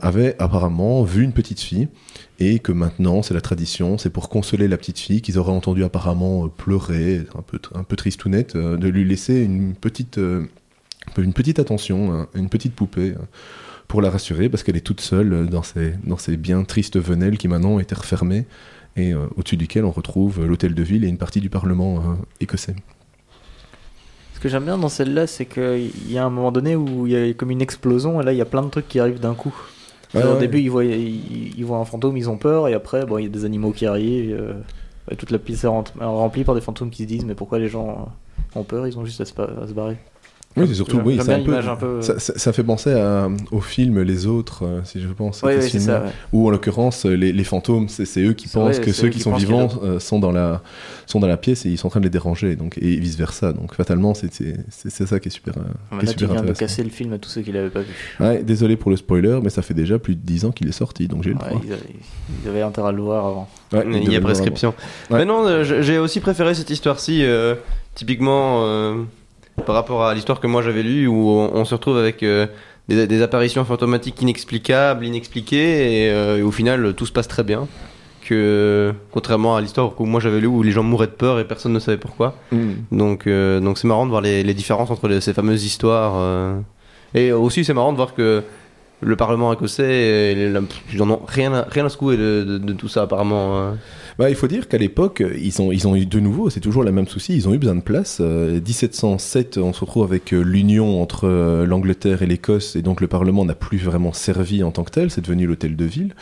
avaient 0.00 0.34
apparemment 0.38 1.02
vu 1.02 1.22
une 1.22 1.34
petite 1.34 1.60
fille 1.60 1.88
et 2.40 2.58
que 2.58 2.72
maintenant 2.72 3.20
c'est 3.20 3.34
la 3.34 3.42
tradition, 3.42 3.98
c'est 3.98 4.10
pour 4.10 4.30
consoler 4.30 4.66
la 4.66 4.78
petite 4.78 4.98
fille 4.98 5.20
qu'ils 5.20 5.38
auraient 5.38 5.52
entendu 5.52 5.84
apparemment 5.84 6.48
pleurer, 6.48 7.26
un 7.36 7.42
peu, 7.42 7.60
un 7.74 7.84
peu 7.84 7.96
tristounette, 7.96 8.56
de 8.56 8.88
lui 8.88 9.04
laisser 9.04 9.42
une 9.42 9.74
petite, 9.74 10.18
une 11.18 11.32
petite 11.34 11.58
attention, 11.58 12.14
hein, 12.14 12.28
une 12.34 12.48
petite 12.48 12.74
poupée. 12.74 13.14
Pour 13.92 14.00
la 14.00 14.08
rassurer 14.10 14.48
parce 14.48 14.62
qu'elle 14.62 14.78
est 14.78 14.80
toute 14.80 15.02
seule 15.02 15.32
euh, 15.34 15.44
dans 15.44 15.62
ces, 15.62 15.92
dans 16.04 16.16
ces 16.16 16.38
bien 16.38 16.64
tristes 16.64 16.98
venelles 16.98 17.36
qui 17.36 17.46
maintenant 17.46 17.72
ont 17.72 17.78
été 17.78 17.94
refermées 17.94 18.46
et 18.96 19.12
euh, 19.12 19.26
au-dessus 19.36 19.58
duquel 19.58 19.84
on 19.84 19.90
retrouve 19.90 20.40
euh, 20.40 20.46
l'hôtel 20.46 20.74
de 20.74 20.82
ville 20.82 21.04
et 21.04 21.08
une 21.08 21.18
partie 21.18 21.40
du 21.42 21.50
parlement 21.50 21.96
euh, 21.98 22.00
écossais. 22.40 22.74
Ce 24.34 24.40
que 24.40 24.48
j'aime 24.48 24.64
bien 24.64 24.78
dans 24.78 24.88
celle-là, 24.88 25.26
c'est 25.26 25.44
qu'il 25.44 26.10
y 26.10 26.16
a 26.16 26.24
un 26.24 26.30
moment 26.30 26.50
donné 26.52 26.74
où 26.74 27.06
il 27.06 27.12
y 27.12 27.16
a 27.30 27.34
comme 27.34 27.50
une 27.50 27.60
explosion 27.60 28.18
et 28.20 28.24
là 28.24 28.32
il 28.32 28.38
y 28.38 28.40
a 28.40 28.46
plein 28.46 28.62
de 28.62 28.70
trucs 28.70 28.88
qui 28.88 28.98
arrivent 28.98 29.20
d'un 29.20 29.34
coup. 29.34 29.54
Ouais, 30.14 30.22
Au 30.24 30.32
ouais. 30.32 30.38
début, 30.40 30.60
ils 30.60 30.70
voient, 30.70 30.84
ils, 30.86 31.52
ils 31.58 31.64
voient 31.64 31.78
un 31.78 31.84
fantôme, 31.84 32.16
ils 32.16 32.28
ont 32.30 32.36
peur, 32.38 32.68
et 32.68 32.74
après, 32.74 33.04
bon, 33.06 33.18
il 33.18 33.24
y 33.24 33.26
a 33.26 33.30
des 33.30 33.44
animaux 33.44 33.72
qui 33.72 33.86
arrivent. 33.86 34.34
euh, 34.38 34.54
et 35.10 35.16
toute 35.16 35.30
la 35.30 35.38
pièce 35.38 35.64
est 35.64 35.68
rem- 35.68 35.84
remplie 36.00 36.44
par 36.44 36.54
des 36.54 36.60
fantômes 36.60 36.90
qui 36.90 37.02
se 37.04 37.08
disent 37.08 37.24
Mais 37.24 37.34
pourquoi 37.34 37.58
les 37.58 37.68
gens 37.68 38.08
ont 38.54 38.62
peur 38.64 38.86
Ils 38.86 38.98
ont 38.98 39.04
juste 39.04 39.20
à 39.20 39.24
se, 39.24 39.32
à 39.40 39.66
se 39.66 39.72
barrer. 39.72 39.96
Oui, 40.56 40.66
c'est 40.68 40.74
surtout, 40.74 40.96
J'aime- 40.96 41.06
oui, 41.06 41.14
j'aime 41.14 41.22
c'est 41.22 41.28
bien 41.28 41.36
un 41.36 41.44
peu, 41.44 41.50
l'image 41.50 41.68
un 41.68 41.76
peu- 41.76 42.02
Ça, 42.02 42.18
ça- 42.18 42.38
ça 42.38 42.52
fait 42.52 42.62
penser 42.62 42.92
à- 42.92 43.28
au 43.50 43.60
film 43.60 44.00
Les 44.02 44.26
Autres, 44.26 44.66
euh, 44.66 44.80
si 44.84 45.00
je 45.00 45.08
pense. 45.08 45.40
C'est 45.40 45.60
film-là. 45.68 46.00
ça. 46.00 46.04
ouais. 46.04 46.10
Où 46.32 46.46
en 46.46 46.50
l'occurrence, 46.50 47.06
euh, 47.06 47.14
les, 47.14 47.32
les 47.32 47.44
fantômes, 47.44 47.88
c'est 47.88 48.20
eux 48.20 48.34
qui 48.34 48.48
pensent 48.48 48.76
vrai, 48.76 48.84
que 48.84 48.92
ceux 48.92 49.06
eux 49.06 49.10
qui 49.10 49.16
qui 49.18 49.22
sont 49.22 49.34
vivants 49.34 49.68
euh, 49.82 49.98
sont, 49.98 50.18
dans 50.18 50.30
la, 50.32 50.60
sont 51.06 51.20
dans 51.20 51.26
la 51.26 51.36
pièce 51.38 51.64
et 51.64 51.70
ils 51.70 51.78
sont 51.78 51.86
en 51.86 51.90
train 51.90 52.00
de 52.00 52.04
les 52.04 52.10
déranger, 52.10 52.54
donc, 52.56 52.76
et 52.82 52.96
vice 52.96 53.16
versa. 53.16 53.52
Donc 53.52 53.74
fatalement, 53.74 54.12
c'est 54.14 54.30
ça 55.06 55.20
qui 55.20 55.28
est 55.28 55.30
super, 55.30 55.54
euh, 55.56 55.60
Enfin, 55.90 55.98
qui 56.00 56.04
est 56.04 56.06
Là, 56.08 56.12
tu 56.12 56.18
super 56.18 56.26
viens 56.28 56.34
de 56.36 56.40
intéressant. 56.50 56.58
casser 56.60 56.82
le 56.84 56.90
film 56.90 57.12
à 57.14 57.18
tous 57.18 57.30
ceux 57.30 57.40
qui 57.42 57.52
l'avaient 57.52 57.70
pas 57.70 57.80
vu. 57.80 57.94
Ouais, 58.20 58.42
désolé 58.42 58.76
pour 58.76 58.90
le 58.90 58.96
spoiler, 58.96 59.38
mais 59.42 59.50
ça 59.50 59.62
fait 59.62 59.74
déjà 59.74 59.98
plus 59.98 60.14
de 60.16 60.20
10 60.20 60.44
ans 60.44 60.50
qu'il 60.52 60.68
est 60.68 60.72
sorti, 60.72 61.08
donc 61.08 61.22
j'ai 61.22 61.30
le 61.30 61.36
Ouais, 61.36 61.48
droit. 61.48 61.60
ils, 61.64 61.72
avaient, 61.72 61.82
ils 62.44 62.48
avaient 62.50 62.62
intérêt 62.62 62.88
à 62.88 62.92
le 62.92 63.00
voir 63.02 63.24
avant. 63.26 63.48
Ouais, 63.72 63.84
Il 63.90 64.04
y 64.12 64.16
a 64.16 64.18
le 64.18 64.24
prescription. 64.24 64.74
Mais 65.10 65.24
non, 65.24 65.46
euh, 65.46 65.64
j'ai 65.82 65.96
aussi 65.98 66.20
préféré 66.20 66.54
cette 66.54 66.68
histoire-ci, 66.70 67.24
euh, 67.24 67.54
typiquement 67.94 68.64
euh, 68.66 69.02
par 69.66 69.74
rapport 69.74 70.04
à 70.04 70.14
l'histoire 70.14 70.40
que 70.40 70.46
moi 70.46 70.62
j'avais 70.62 70.82
lue, 70.82 71.06
où 71.06 71.28
on, 71.30 71.50
on 71.54 71.64
se 71.64 71.74
retrouve 71.74 71.98
avec 71.98 72.22
euh, 72.22 72.46
des, 72.88 73.06
des 73.06 73.22
apparitions 73.22 73.64
fantomatiques 73.64 74.20
inexplicables, 74.22 75.04
inexpliquées, 75.06 76.06
et, 76.06 76.10
euh, 76.10 76.38
et 76.38 76.42
au 76.42 76.50
final 76.50 76.94
tout 76.94 77.06
se 77.06 77.12
passe 77.12 77.28
très 77.28 77.42
bien. 77.44 77.68
Que 78.24 78.94
contrairement 79.10 79.56
à 79.56 79.60
l'histoire 79.60 79.96
que 79.96 80.02
moi 80.04 80.20
j'avais 80.20 80.40
lu 80.40 80.46
où 80.46 80.62
les 80.62 80.70
gens 80.70 80.84
mouraient 80.84 81.08
de 81.08 81.12
peur 81.12 81.40
et 81.40 81.44
personne 81.44 81.72
ne 81.72 81.80
savait 81.80 81.96
pourquoi. 81.98 82.36
Mm. 82.52 82.70
Donc 82.92 83.26
euh, 83.26 83.58
donc 83.58 83.78
c'est 83.78 83.88
marrant 83.88 84.04
de 84.04 84.10
voir 84.10 84.20
les, 84.22 84.44
les 84.44 84.54
différences 84.54 84.90
entre 84.90 85.08
les- 85.08 85.20
ces 85.20 85.32
fameuses 85.34 85.64
histoires. 85.64 86.14
Et 87.14 87.32
aussi 87.32 87.64
c'est 87.64 87.74
marrant 87.74 87.90
de 87.92 87.96
voir 87.96 88.14
que 88.14 88.42
le 89.00 89.16
Parlement 89.16 89.52
écossais, 89.52 90.52
ils 90.92 91.02
en 91.02 91.10
ont 91.10 91.20
rien 91.26 91.52
à, 91.52 91.62
rien 91.68 91.84
à 91.84 91.88
secouer 91.88 92.16
de, 92.16 92.44
de- 92.44 92.58
de 92.58 92.72
tout 92.74 92.88
ça 92.88 93.02
apparemment. 93.02 93.72
Bah, 94.22 94.30
il 94.30 94.36
faut 94.36 94.46
dire 94.46 94.68
qu'à 94.68 94.78
l'époque, 94.78 95.20
ils 95.36 95.60
ont, 95.60 95.72
ils 95.72 95.88
ont 95.88 95.96
eu 95.96 96.06
de 96.06 96.20
nouveau, 96.20 96.48
c'est 96.48 96.60
toujours 96.60 96.84
le 96.84 96.92
même 96.92 97.08
souci, 97.08 97.34
ils 97.34 97.48
ont 97.48 97.54
eu 97.54 97.58
besoin 97.58 97.74
de 97.74 97.80
place. 97.80 98.18
Euh, 98.20 98.60
1707, 98.60 99.58
on 99.58 99.72
se 99.72 99.80
retrouve 99.80 100.04
avec 100.04 100.32
euh, 100.32 100.42
l'union 100.42 101.02
entre 101.02 101.24
euh, 101.24 101.66
l'Angleterre 101.66 102.22
et 102.22 102.26
l'Écosse, 102.26 102.76
et 102.76 102.82
donc 102.82 103.00
le 103.00 103.08
Parlement 103.08 103.44
n'a 103.44 103.56
plus 103.56 103.78
vraiment 103.78 104.12
servi 104.12 104.62
en 104.62 104.70
tant 104.70 104.84
que 104.84 104.92
tel, 104.92 105.10
c'est 105.10 105.22
devenu 105.22 105.48
l'hôtel 105.48 105.74
de 105.74 105.84
ville. 105.84 106.14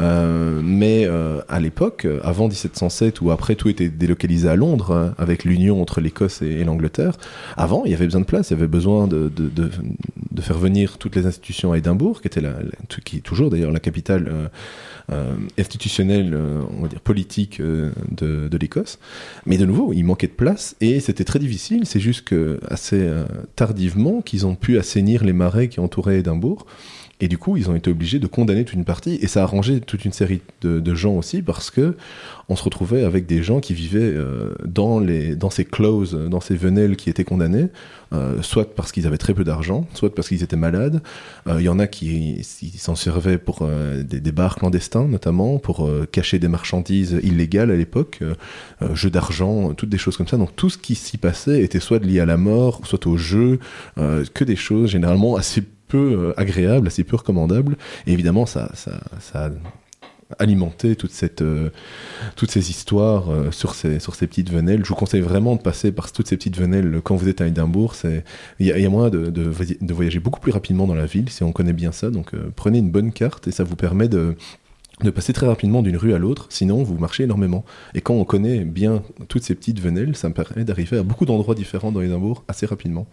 Euh, 0.00 0.60
mais 0.62 1.08
à 1.48 1.58
l'époque, 1.58 2.06
avant 2.22 2.46
1707, 2.46 3.20
où 3.22 3.32
après 3.32 3.56
tout 3.56 3.68
était 3.68 3.88
délocalisé 3.88 4.48
à 4.48 4.54
Londres, 4.54 5.12
avec 5.18 5.42
l'union 5.42 5.82
entre 5.82 6.00
l'Écosse 6.00 6.42
et, 6.42 6.46
et 6.46 6.64
l'Angleterre, 6.64 7.16
avant, 7.56 7.82
il 7.84 7.90
y 7.90 7.94
avait 7.94 8.04
besoin 8.04 8.20
de 8.20 8.26
place, 8.26 8.50
il 8.50 8.52
y 8.52 8.56
avait 8.56 8.68
besoin 8.68 9.08
de, 9.08 9.28
de, 9.28 10.40
faire 10.40 10.58
venir 10.58 10.96
toutes 10.96 11.16
les 11.16 11.26
institutions 11.26 11.72
à 11.72 11.78
Édimbourg, 11.78 12.20
qui, 12.20 12.28
était 12.28 12.40
la, 12.40 12.54
qui 13.04 13.16
est 13.16 13.20
toujours 13.20 13.50
d'ailleurs 13.50 13.72
la 13.72 13.80
capitale 13.80 14.30
institutionnelle, 15.58 16.34
euh, 16.34 16.62
on 16.76 16.82
va 16.82 16.88
dire 16.88 17.00
politique 17.00 17.60
euh, 17.60 17.90
de, 18.10 18.48
de 18.48 18.56
l'Écosse. 18.56 18.98
Mais 19.46 19.58
de 19.58 19.66
nouveau, 19.66 19.92
il 19.92 20.04
manquait 20.04 20.26
de 20.26 20.32
place 20.32 20.76
et 20.80 21.00
c'était 21.00 21.24
très 21.24 21.38
difficile. 21.38 21.86
C'est 21.86 22.00
juste 22.00 22.22
que 22.24 22.60
assez 22.68 23.00
euh, 23.00 23.24
tardivement 23.56 24.20
qu'ils 24.22 24.46
ont 24.46 24.54
pu 24.54 24.78
assainir 24.78 25.24
les 25.24 25.32
marais 25.32 25.68
qui 25.68 25.80
entouraient 25.80 26.18
Édimbourg. 26.18 26.66
Et 27.22 27.28
du 27.28 27.38
coup, 27.38 27.56
ils 27.56 27.70
ont 27.70 27.76
été 27.76 27.88
obligés 27.88 28.18
de 28.18 28.26
condamner 28.26 28.64
toute 28.64 28.74
une 28.74 28.84
partie. 28.84 29.16
Et 29.22 29.28
ça 29.28 29.40
a 29.40 29.42
arrangé 29.44 29.80
toute 29.80 30.04
une 30.04 30.12
série 30.12 30.42
de, 30.60 30.94
gens 30.94 31.12
aussi 31.12 31.40
parce 31.40 31.70
que 31.70 31.96
on 32.48 32.56
se 32.56 32.64
retrouvait 32.64 33.04
avec 33.04 33.26
des 33.26 33.44
gens 33.44 33.60
qui 33.60 33.74
vivaient 33.74 34.00
euh, 34.00 34.52
dans, 34.66 34.98
les, 34.98 35.36
dans 35.36 35.48
ces 35.48 35.64
clauses, 35.64 36.14
dans 36.14 36.40
ces 36.40 36.56
venelles 36.56 36.96
qui 36.96 37.08
étaient 37.10 37.22
condamnés, 37.22 37.68
euh, 38.12 38.42
soit 38.42 38.74
parce 38.74 38.90
qu'ils 38.90 39.06
avaient 39.06 39.18
très 39.18 39.34
peu 39.34 39.44
d'argent, 39.44 39.86
soit 39.94 40.12
parce 40.12 40.28
qu'ils 40.28 40.42
étaient 40.42 40.56
malades. 40.56 41.00
Euh, 41.46 41.60
Il 41.60 41.64
y 41.64 41.68
en 41.68 41.78
a 41.78 41.86
qui 41.86 42.42
s'en 42.76 42.96
servaient 42.96 43.38
pour 43.38 43.68
des, 43.68 44.20
des 44.20 44.32
bars 44.32 44.56
clandestins, 44.56 45.06
notamment, 45.06 45.58
pour 45.58 45.88
cacher 46.10 46.40
des 46.40 46.48
marchandises 46.48 47.20
illégales 47.22 47.70
à 47.70 47.76
l'époque, 47.76 48.18
jeux 48.94 49.10
d'argent, 49.10 49.74
toutes 49.74 49.90
des 49.90 49.98
choses 49.98 50.16
comme 50.16 50.26
ça. 50.26 50.38
Donc 50.38 50.56
tout 50.56 50.70
ce 50.70 50.78
qui 50.78 50.96
s'y 50.96 51.18
passait 51.18 51.62
était 51.62 51.80
soit 51.80 52.04
lié 52.04 52.18
à 52.18 52.26
la 52.26 52.36
mort, 52.36 52.80
soit 52.84 53.06
au 53.06 53.16
jeu, 53.16 53.60
que 53.96 54.42
des 54.42 54.56
choses 54.56 54.90
généralement 54.90 55.36
assez 55.36 55.62
peu 55.92 55.98
euh, 55.98 56.40
agréables, 56.40 56.86
assez 56.88 57.04
peu 57.04 57.16
recommandables. 57.16 57.76
Et 58.06 58.12
évidemment, 58.12 58.46
ça, 58.46 58.70
ça, 58.74 58.92
ça 59.20 59.46
a 59.46 59.50
alimenté 60.38 60.96
toute 60.96 61.10
cette, 61.12 61.42
euh, 61.42 61.68
toutes 62.36 62.50
ces 62.50 62.70
histoires 62.70 63.30
euh, 63.30 63.50
sur, 63.50 63.74
ces, 63.74 64.00
sur 64.00 64.14
ces 64.14 64.26
petites 64.26 64.50
venelles. 64.50 64.82
Je 64.84 64.88
vous 64.88 64.94
conseille 64.94 65.20
vraiment 65.20 65.54
de 65.56 65.60
passer 65.60 65.92
par 65.92 66.10
toutes 66.10 66.28
ces 66.28 66.36
petites 66.38 66.56
venelles 66.58 67.00
quand 67.04 67.16
vous 67.16 67.28
êtes 67.28 67.40
à 67.42 67.46
Édimbourg. 67.46 67.94
Il 68.58 68.66
y, 68.66 68.72
a- 68.72 68.88
moyen 68.88 69.10
de, 69.10 69.26
de, 69.30 69.42
voy- 69.42 69.78
de 69.80 69.92
voyager 69.94 70.20
beaucoup 70.20 70.40
plus 70.40 70.52
rapidement 70.52 70.86
dans 70.86 70.94
la 70.94 71.06
ville 71.06 71.28
si 71.28 71.42
on 71.42 71.52
connaît 71.52 71.74
bien 71.74 71.92
ça. 71.92 72.10
Donc 72.10 72.32
prenez 72.56 72.78
une 72.78 72.90
bonne 72.90 73.12
carte 73.12 73.46
et 73.48 73.52
ça 73.52 73.62
vous 73.64 73.76
permet 73.76 74.08
de, 74.08 74.34
de 75.02 75.10
passer 75.10 75.34
très 75.34 75.46
rapidement 75.46 75.82
d'une 75.82 75.98
rue 75.98 76.14
à 76.14 76.18
l'autre. 76.18 76.46
Sinon, 76.48 76.82
vous 76.82 76.96
marchez 76.96 77.24
énormément. 77.24 77.62
Et 77.94 78.00
quand 78.00 78.14
on 78.14 78.24
connaît 78.24 78.64
bien 78.64 79.02
toutes 79.28 79.44
ces 79.44 79.54
petites 79.54 79.80
venelles, 79.80 80.16
ça 80.16 80.28
me 80.30 80.34
permet 80.34 80.64
d'arriver 80.64 80.96
à 80.96 81.02
beaucoup 81.02 81.26
d'endroits 81.26 81.54
différents 81.54 81.92
dans 81.92 82.00
Édimbourg 82.00 82.44
assez 82.48 82.64
rapidement. 82.64 83.06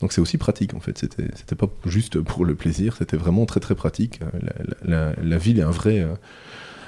Donc 0.00 0.12
c'est 0.12 0.20
aussi 0.20 0.36
pratique 0.38 0.74
en 0.74 0.80
fait. 0.80 0.98
C'était 0.98 1.24
c'était 1.34 1.54
pas 1.56 1.66
juste 1.86 2.20
pour 2.20 2.44
le 2.44 2.54
plaisir, 2.54 2.96
c'était 2.98 3.16
vraiment 3.16 3.46
très 3.46 3.60
très 3.60 3.74
pratique. 3.74 4.20
Euh, 4.22 4.38
La, 4.42 4.96
la- 4.98 5.08
la- 5.12 5.22
la 5.22 5.38
ville 5.38 5.58
est 5.58 5.62
un 5.62 5.70
vrai, 5.70 6.00
euh, 6.00 6.14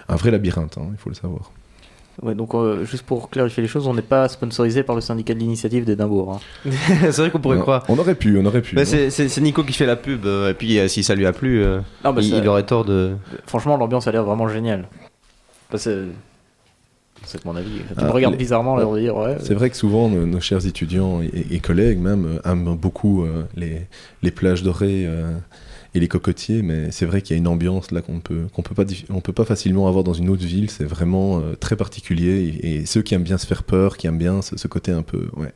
un 0.09 0.17
vrai 0.17 0.31
labyrinthe, 0.31 0.77
hein, 0.79 0.89
il 0.93 0.99
faut 0.99 1.09
le 1.09 1.15
savoir. 1.15 1.53
Ouais, 2.21 2.35
donc 2.35 2.53
euh, 2.55 2.85
juste 2.85 3.05
pour 3.05 3.31
clarifier 3.31 3.63
les 3.63 3.69
choses, 3.69 3.87
on 3.87 3.95
n'est 3.95 4.03
pas 4.03 4.29
sponsorisé 4.29 4.83
par 4.83 4.97
le 4.97 5.01
syndicat 5.01 5.35
de 5.35 5.39
l'initiative 5.39 5.85
d'Édimbourg. 5.85 6.41
hein. 6.67 6.71
c'est 7.01 7.17
vrai 7.17 7.31
qu'on 7.31 7.39
pourrait 7.39 7.61
croire. 7.61 7.85
on 7.89 7.97
aurait 7.99 8.17
pu, 8.17 8.37
on 8.37 8.45
aurait 8.45 8.61
pu. 8.61 8.75
Bah, 8.75 8.83
hein. 8.83 8.85
c'est- 8.85 9.09
c'est 9.11 9.29
c'est 9.29 9.41
Nico 9.41 9.63
qui 9.63 9.73
fait 9.73 9.87
la 9.87 9.97
pub, 9.97 10.27
euh, 10.27 10.51
et 10.51 10.55
puis 10.55 10.79
euh, 10.79 10.89
si 10.89 11.03
ça 11.05 11.15
lui 11.15 11.27
a 11.27 11.33
plu, 11.33 11.65
bah, 12.03 12.13
il 12.21 12.47
aurait 12.49 12.67
tort 12.67 12.85
de. 12.85 13.15
Franchement, 13.47 13.77
l'ambiance 13.77 14.07
a 14.09 14.13
l'air 14.13 14.25
vraiment 14.25 14.49
géniale. 14.49 14.89
Bah, 15.71 15.79
c'est 15.79 16.07
c'est 17.25 17.45
mon 17.45 17.55
avis. 17.57 17.69
Tu 17.79 17.95
Ah, 17.97 18.05
me 18.07 18.11
regardes 18.11 18.35
les- 18.35 18.39
bizarrement, 18.39 18.77
l'air 18.77 18.91
de 18.91 18.99
dire 19.01 19.17
ouais. 19.17 19.37
C'est 19.43 19.55
vrai 19.55 19.71
que 19.71 19.77
souvent 19.77 20.09
nos, 20.09 20.27
nos 20.27 20.41
chers 20.41 20.67
étudiants 20.67 21.21
et, 21.23 21.47
et 21.51 21.61
collègues 21.61 21.99
même 21.99 22.27
euh, 22.27 22.51
aiment 22.51 22.77
beaucoup 22.77 23.23
euh, 23.25 23.45
les, 23.57 23.83
les 24.23 24.31
plages 24.31 24.63
dorées 24.63 25.05
euh, 25.07 25.33
et 25.95 26.01
les 26.01 26.09
cocotiers, 26.09 26.63
mais 26.63 26.91
c'est 26.91 27.07
vrai 27.07 27.23
qu'il 27.23 27.35
y 27.35 27.39
a 27.39 27.41
une 27.41 27.49
ambiance 27.49 27.91
là 27.93 28.03
qu'on 28.03 28.21
peut 28.21 28.47
qu'on 28.53 28.63
peut 28.63 28.75
pas 28.75 28.85
on 29.11 29.21
peut 29.21 29.33
pas 29.33 29.45
facilement 29.45 29.89
avoir 29.89 30.05
dans 30.05 30.13
une 30.15 30.29
autre 30.31 30.45
ville. 30.45 30.71
C'est 30.71 30.85
vraiment 30.85 31.39
euh, 31.41 31.55
très 31.59 31.77
particulier 31.77 32.55
et, 32.63 32.77
et 32.81 32.87
ceux 32.87 33.03
qui 33.03 33.15
aiment 33.15 33.23
bien 33.25 33.39
se 33.39 33.47
faire 33.47 33.63
peur, 33.63 33.97
qui 33.97 34.07
aiment 34.07 34.19
bien 34.19 34.43
ce, 34.43 34.57
ce 34.59 34.69
côté 34.69 34.93
un 34.93 35.03
peu 35.03 35.29
ouais 35.37 35.53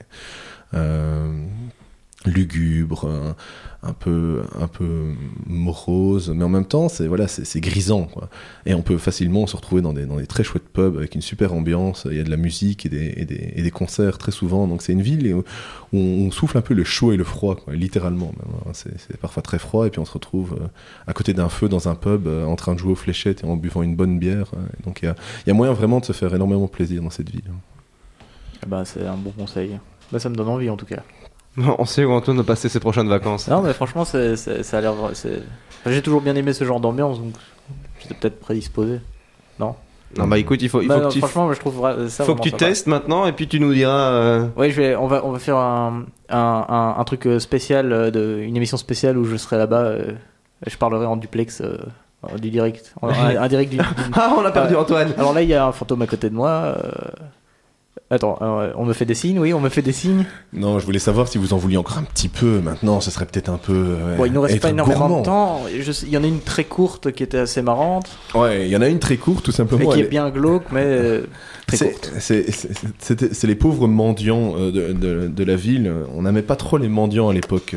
lugubre, 2.24 3.34
un, 3.83 3.93
peu 3.93 4.43
un 4.61 4.68
peu 4.68 5.12
morose, 5.47 6.30
mais 6.35 6.45
en 6.45 6.49
même 6.49 6.66
temps 6.66 6.89
c'est 6.89 7.07
voilà 7.07 7.26
c'est 7.28 7.61
grisant. 7.61 8.09
Et 8.66 8.74
on 8.74 8.83
peut 8.83 8.99
facilement 8.99 9.47
se 9.47 9.57
retrouver 9.57 9.83
dans 9.83 9.93
des, 9.93 10.07
dans 10.07 10.16
des 10.16 10.26
très 10.26 10.45
chouettes 10.45 10.68
pubs 10.68 10.97
avec 10.97 11.14
une 11.14 11.22
super 11.22 11.53
ambiance. 11.53 12.07
Il 12.11 12.16
y 12.16 12.20
a 12.20 12.24
de 12.24 12.30
la 12.30 12.37
musique 12.37 12.87
et 12.87 12.89
des, 12.89 13.12
et 13.16 13.24
des, 13.24 13.53
et 13.57 13.62
des 13.62 13.70
concerts 13.70 14.18
très 14.18 14.33
souvent. 14.33 14.66
Donc 14.66 14.83
c'est 14.83 14.93
une 14.93 15.03
ville 15.03 15.35
où, 15.35 15.43
on 15.93 16.30
souffle 16.30 16.57
un 16.57 16.62
peu 16.62 16.74
le 16.74 16.85
chaud 16.85 17.12
et 17.12 17.16
le 17.16 17.24
froid, 17.24 17.57
littéralement. 17.68 18.33
hein. 18.66 18.70
C'est 18.72 19.16
parfois 19.18 19.43
très 19.43 19.59
froid 19.59 19.87
et 19.87 19.91
puis 19.91 20.01
on 20.01 20.05
se 20.05 20.12
retrouve 20.12 20.57
euh, 20.61 20.66
à 21.07 21.12
côté 21.12 21.35
d'un 21.35 21.49
feu 21.49 21.68
dans 21.68 21.89
un 21.89 21.95
pub 21.95 22.26
euh, 22.26 22.47
en 22.47 22.57
train 22.57 22.74
de 22.74 22.78
jouer 22.78 22.93
aux 22.93 22.97
fléchettes 22.97 23.43
et 23.45 23.47
en 23.47 23.57
buvant 23.57 23.83
une 23.83 23.95
bonne 23.97 24.18
bière. 24.18 24.51
euh. 24.55 24.61
Donc 24.85 25.03
il 25.03 25.07
y 25.07 25.09
a, 25.09 25.14
y 25.47 25.51
a 25.51 25.55
moyen 25.55 25.72
vraiment 25.72 26.01
de 26.01 26.05
se 26.05 26.12
faire 26.12 26.35
énormément 26.35 26.68
plaisir 26.68 27.03
dans 27.03 27.11
cette 27.11 27.30
ville. 27.30 27.43
Bah, 28.66 28.85
c'est 28.85 29.07
un 29.07 29.16
bon 29.16 29.33
conseil. 29.33 29.78
Bah, 30.11 30.18
ça 30.18 30.28
me 30.28 30.35
donne 30.37 30.49
envie 30.49 30.70
en 30.70 30.76
tout 30.76 30.87
cas. 30.87 31.03
On 31.78 31.84
sait 31.84 32.05
où 32.05 32.12
Antoine 32.12 32.36
va 32.38 32.44
passer 32.44 32.68
ses 32.68 32.80
prochaines 32.80 33.09
vacances. 33.09 33.48
Non, 33.48 33.62
mais 33.62 33.72
franchement, 33.72 34.05
c'est- 34.05 34.36
c'est- 34.36 34.62
ça 34.62 34.78
a 34.78 34.80
l'air. 34.80 34.94
c'est- 35.14 35.42
Enfin, 35.80 35.90
J'ai 35.90 36.03
toujours 36.03 36.20
bien 36.20 36.36
aimé 36.36 36.53
ce 36.53 36.64
genre 36.64 36.80
d'ambiance, 36.80 37.18
donc 37.18 37.32
j'étais 38.00 38.14
peut-être 38.14 38.38
prédisposé. 38.40 39.00
Non, 39.59 39.74
Non, 40.16 40.26
bah 40.28 40.38
écoute, 40.38 40.61
il 40.62 40.68
faut, 40.68 40.80
il 40.82 40.88
Bah, 40.88 40.94
faut 40.96 41.00
non, 41.03 41.09
que 41.09 41.12
tu, 41.14 41.18
Franchement, 41.20 41.44
moi, 41.46 41.55
je 41.55 41.61
trouve 41.61 41.80
vra- 41.80 42.09
ça 42.09 42.24
faut 42.24 42.32
que 42.34 42.38
vraiment 42.38 42.42
tu 42.44 42.50
sympa. 42.50 42.64
testes 42.66 42.86
maintenant, 42.86 43.26
et 43.26 43.32
puis 43.32 43.48
tu 43.48 43.59
nous 43.61 43.72
diras. 43.74 44.11
euh, 44.12 44.46
Oui, 44.57 44.70
je 44.70 44.80
vais, 44.80 44.94
on, 44.96 45.07
va, 45.09 45.22
on 45.24 45.32
va 45.32 45.38
faire 45.38 45.57
un, 45.57 46.05
un, 46.28 46.64
un, 46.68 46.94
un 46.98 47.05
truc 47.05 47.26
euh, 47.26 47.38
spécial, 47.38 47.92
euh, 47.92 48.11
de, 48.11 48.38
une 48.40 48.57
émission 48.57 48.76
spéciale 48.76 49.16
où 49.18 49.24
je 49.24 49.36
serai 49.36 49.57
là-bas. 49.59 49.82
euh, 49.82 50.12
je 50.66 50.76
parlerai 50.76 51.07
en 51.07 51.16
duplex 51.16 51.61
euh, 51.61 51.78
euh, 52.30 52.38
du 52.38 52.50
direct. 52.50 52.94
En- 53.03 53.09
un, 53.09 53.36
un 53.36 53.48
direct 53.48 53.70
du- 53.72 53.78
Ah, 54.14 54.34
on 54.38 54.44
a 54.44 54.50
perdu 54.53 54.76
Antoine. 54.76 55.12
Alors 55.18 55.32
là, 55.34 55.42
il 55.42 55.48
y 55.48 55.55
a 55.55 55.66
un 55.66 55.72
fantôme 55.72 56.03
à 56.03 56.07
côté 56.07 56.30
de 56.30 56.34
moi. 56.36 56.48
euh, 56.50 56.90
Attends, 58.12 58.36
euh, 58.42 58.70
on 58.76 58.84
me 58.84 58.92
fait 58.92 59.06
des 59.06 59.14
signes, 59.14 59.38
oui, 59.38 59.54
on 59.54 59.60
me 59.60 59.70
fait 59.70 59.80
des 59.80 59.92
signes. 59.92 60.26
Non, 60.52 60.78
je 60.78 60.84
voulais 60.84 60.98
savoir 60.98 61.28
si 61.28 61.38
vous 61.38 61.54
en 61.54 61.56
vouliez 61.56 61.78
encore 61.78 61.96
un 61.96 62.02
petit 62.02 62.28
peu 62.28 62.60
maintenant. 62.60 63.00
Ce 63.00 63.10
serait 63.10 63.24
peut-être 63.24 63.48
un 63.48 63.56
peu. 63.56 63.72
euh, 63.74 64.16
Bon, 64.18 64.26
il 64.26 64.32
nous 64.32 64.42
reste 64.42 64.60
pas 64.60 64.68
énormément 64.68 64.98
gourmand. 65.08 65.20
de 65.20 65.24
temps. 65.24 65.62
Je 65.80 65.90
sais- 65.92 66.06
il 66.06 66.12
y 66.12 66.16
en 66.18 66.22
a 66.22 66.26
une 66.26 66.40
très 66.40 66.64
courte 66.64 67.10
qui 67.12 67.22
était 67.22 67.38
assez 67.38 67.62
marrante, 67.62 68.04
Ouais, 68.34 68.66
il 68.66 68.70
y 68.70 68.76
en 68.76 68.82
a 68.82 68.88
une 68.88 68.98
très 68.98 69.16
courte, 69.16 69.44
tout 69.46 69.50
mais 69.50 69.56
simplement. 69.56 69.88
qui 69.90 69.98
Elle 70.00 70.04
est 70.06 70.08
bien 70.10 70.28
glauque, 70.28 70.64
mais 70.72 70.82
euh, 70.84 71.22
très 71.66 71.78
C'est- 71.78 71.90
courte. 71.90 72.12
C'est 73.00 73.46
les 73.46 73.54
pauvres 73.54 73.88
mendiants 73.88 74.54
euh, 74.58 74.70
de, 74.70 74.92
de- 74.92 75.28
de 75.28 75.44
la 75.44 75.56
ville. 75.56 75.90
On 76.14 76.22
n'aimait 76.22 76.42
pas 76.42 76.56
trop 76.56 76.76
les 76.76 76.88
mendiants 76.88 77.30
à 77.30 77.32
l'époque. 77.32 77.74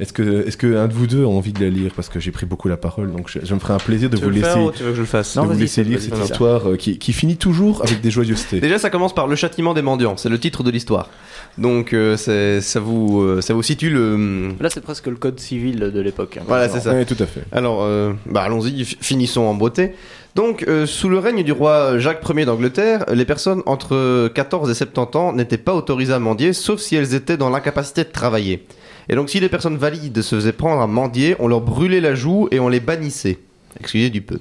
Est-ce 0.00 0.12
que, 0.12 0.46
est-ce 0.46 0.56
que 0.58 0.76
un 0.76 0.86
de 0.88 0.92
vous 0.92 1.06
deux 1.06 1.24
a 1.24 1.28
envie 1.28 1.52
de 1.54 1.64
la 1.64 1.70
lire? 1.70 1.92
Parce 1.96 2.10
que 2.10 2.20
j'ai 2.20 2.30
pris 2.30 2.44
beaucoup 2.46 2.68
la 2.68 2.76
parole, 2.76 3.10
donc 3.10 3.28
je, 3.30 3.38
je 3.42 3.54
me 3.54 3.58
ferai 3.58 3.72
un 3.74 3.78
plaisir 3.78 4.10
de 4.10 4.16
Tu 4.18 4.24
vous 4.24 4.30
laisser, 4.30 4.42
faire 4.44 4.62
ou 4.64 4.70
tu 4.70 4.82
veux 4.82 4.90
que 4.90 4.96
je 4.96 5.00
le 5.00 5.06
fasse? 5.06 5.34
de 5.34 5.40
Non, 5.40 5.46
vous 5.46 5.52
vas-y, 5.52 5.60
laisser 5.62 5.84
lire 5.84 6.00
cette 6.00 6.18
histoire 6.18 6.76
qui, 6.78 6.98
qui 6.98 7.12
finit 7.14 7.36
toujours 7.38 7.82
avec 7.82 8.02
des 8.02 8.10
joyeusetés. 8.10 8.60
Déjà, 8.60 8.78
ça 8.78 8.90
commence 8.90 9.14
par 9.14 9.26
le 9.26 9.34
châtiment 9.36 9.72
des 9.78 9.82
mendiants. 9.82 10.16
C'est 10.16 10.28
le 10.28 10.38
titre 10.38 10.62
de 10.62 10.70
l'histoire. 10.70 11.08
Donc, 11.56 11.92
euh, 11.92 12.16
c'est- 12.16 12.60
ça 12.60 12.78
vous, 12.80 13.20
euh, 13.20 13.40
ça 13.40 13.52
vous 13.54 13.62
situe 13.62 13.90
le. 13.90 14.50
Là, 14.60 14.70
c'est 14.70 14.80
presque 14.80 15.06
le 15.06 15.16
code 15.16 15.40
civil 15.40 15.78
de 15.80 16.00
l'époque. 16.00 16.36
hein, 16.38 16.44
Voilà, 16.46 16.68
c'est 16.68 16.80
ça. 16.80 16.92
Oui, 16.94 17.04
tout 17.06 17.16
à 17.18 17.26
fait. 17.26 17.42
Alors, 17.52 17.82
euh, 17.82 18.12
bah 18.26 18.42
allons-y, 18.42 18.84
finissons 18.84 19.42
en 19.42 19.54
beauté. 19.54 19.92
Donc, 20.34 20.64
euh, 20.68 20.86
sous 20.86 21.08
le 21.08 21.18
règne 21.18 21.42
du 21.42 21.50
roi 21.52 21.98
Jacques 21.98 22.22
Ier 22.28 22.44
d'Angleterre, 22.44 23.04
les 23.12 23.24
personnes 23.24 23.62
entre 23.66 24.28
14 24.28 24.70
et 24.70 24.74
70 24.74 25.16
ans 25.16 25.32
n'étaient 25.32 25.58
pas 25.58 25.74
autorisées 25.74 26.12
à 26.12 26.18
mendier, 26.20 26.52
sauf 26.52 26.78
si 26.80 26.94
elles 26.94 27.14
étaient 27.14 27.36
dans 27.36 27.50
l'incapacité 27.50 28.04
de 28.04 28.10
travailler. 28.10 28.64
Et 29.08 29.16
donc, 29.16 29.30
si 29.30 29.40
les 29.40 29.48
personnes 29.48 29.78
valides 29.78 30.20
se 30.22 30.36
faisaient 30.36 30.52
prendre 30.52 30.82
à 30.82 30.86
mendier, 30.86 31.34
on 31.40 31.48
leur 31.48 31.60
brûlait 31.62 32.00
la 32.00 32.14
joue 32.14 32.46
et 32.52 32.60
on 32.60 32.68
les 32.68 32.78
bannissait. 32.80 33.38
Excusez 33.80 34.10
du 34.10 34.20
peu. 34.20 34.38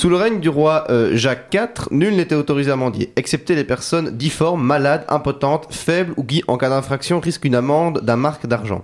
Sous 0.00 0.08
le 0.08 0.16
règne 0.16 0.40
du 0.40 0.48
roi 0.48 0.86
euh, 0.88 1.14
Jacques 1.14 1.52
IV, 1.52 1.88
nul 1.90 2.16
n'était 2.16 2.34
autorisé 2.34 2.70
à 2.70 2.76
mendier, 2.76 3.12
excepté 3.16 3.54
les 3.54 3.64
personnes 3.64 4.16
difformes, 4.16 4.64
malades, 4.64 5.04
impotentes, 5.08 5.66
faibles 5.68 6.14
ou 6.16 6.24
qui, 6.24 6.42
en 6.48 6.56
cas 6.56 6.70
d'infraction, 6.70 7.20
risquent 7.20 7.44
une 7.44 7.54
amende 7.54 8.00
d'un 8.00 8.16
marque 8.16 8.46
d'argent. 8.46 8.82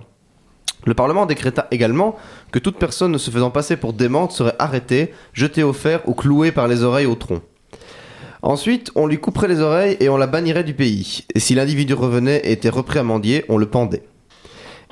Le 0.85 0.93
Parlement 0.93 1.25
décréta 1.25 1.65
également 1.71 2.17
que 2.51 2.59
toute 2.59 2.77
personne 2.77 3.11
ne 3.11 3.17
se 3.17 3.31
faisant 3.31 3.49
passer 3.49 3.77
pour 3.77 3.93
démente 3.93 4.31
serait 4.31 4.53
arrêtée, 4.59 5.11
jetée 5.33 5.63
au 5.63 5.73
fer 5.73 6.01
ou 6.05 6.13
clouée 6.13 6.51
par 6.51 6.67
les 6.67 6.83
oreilles 6.83 7.07
au 7.07 7.15
tronc. 7.15 7.41
Ensuite, 8.43 8.91
on 8.93 9.07
lui 9.07 9.17
couperait 9.17 9.47
les 9.47 9.61
oreilles 9.61 9.97
et 9.99 10.09
on 10.09 10.17
la 10.17 10.27
bannirait 10.27 10.63
du 10.63 10.75
pays. 10.75 11.25
Et 11.33 11.39
si 11.39 11.55
l'individu 11.55 11.95
revenait 11.95 12.41
et 12.43 12.51
était 12.51 12.69
repris 12.69 12.99
à 12.99 13.03
mendier, 13.03 13.43
on 13.49 13.57
le 13.57 13.65
pendait. 13.65 14.03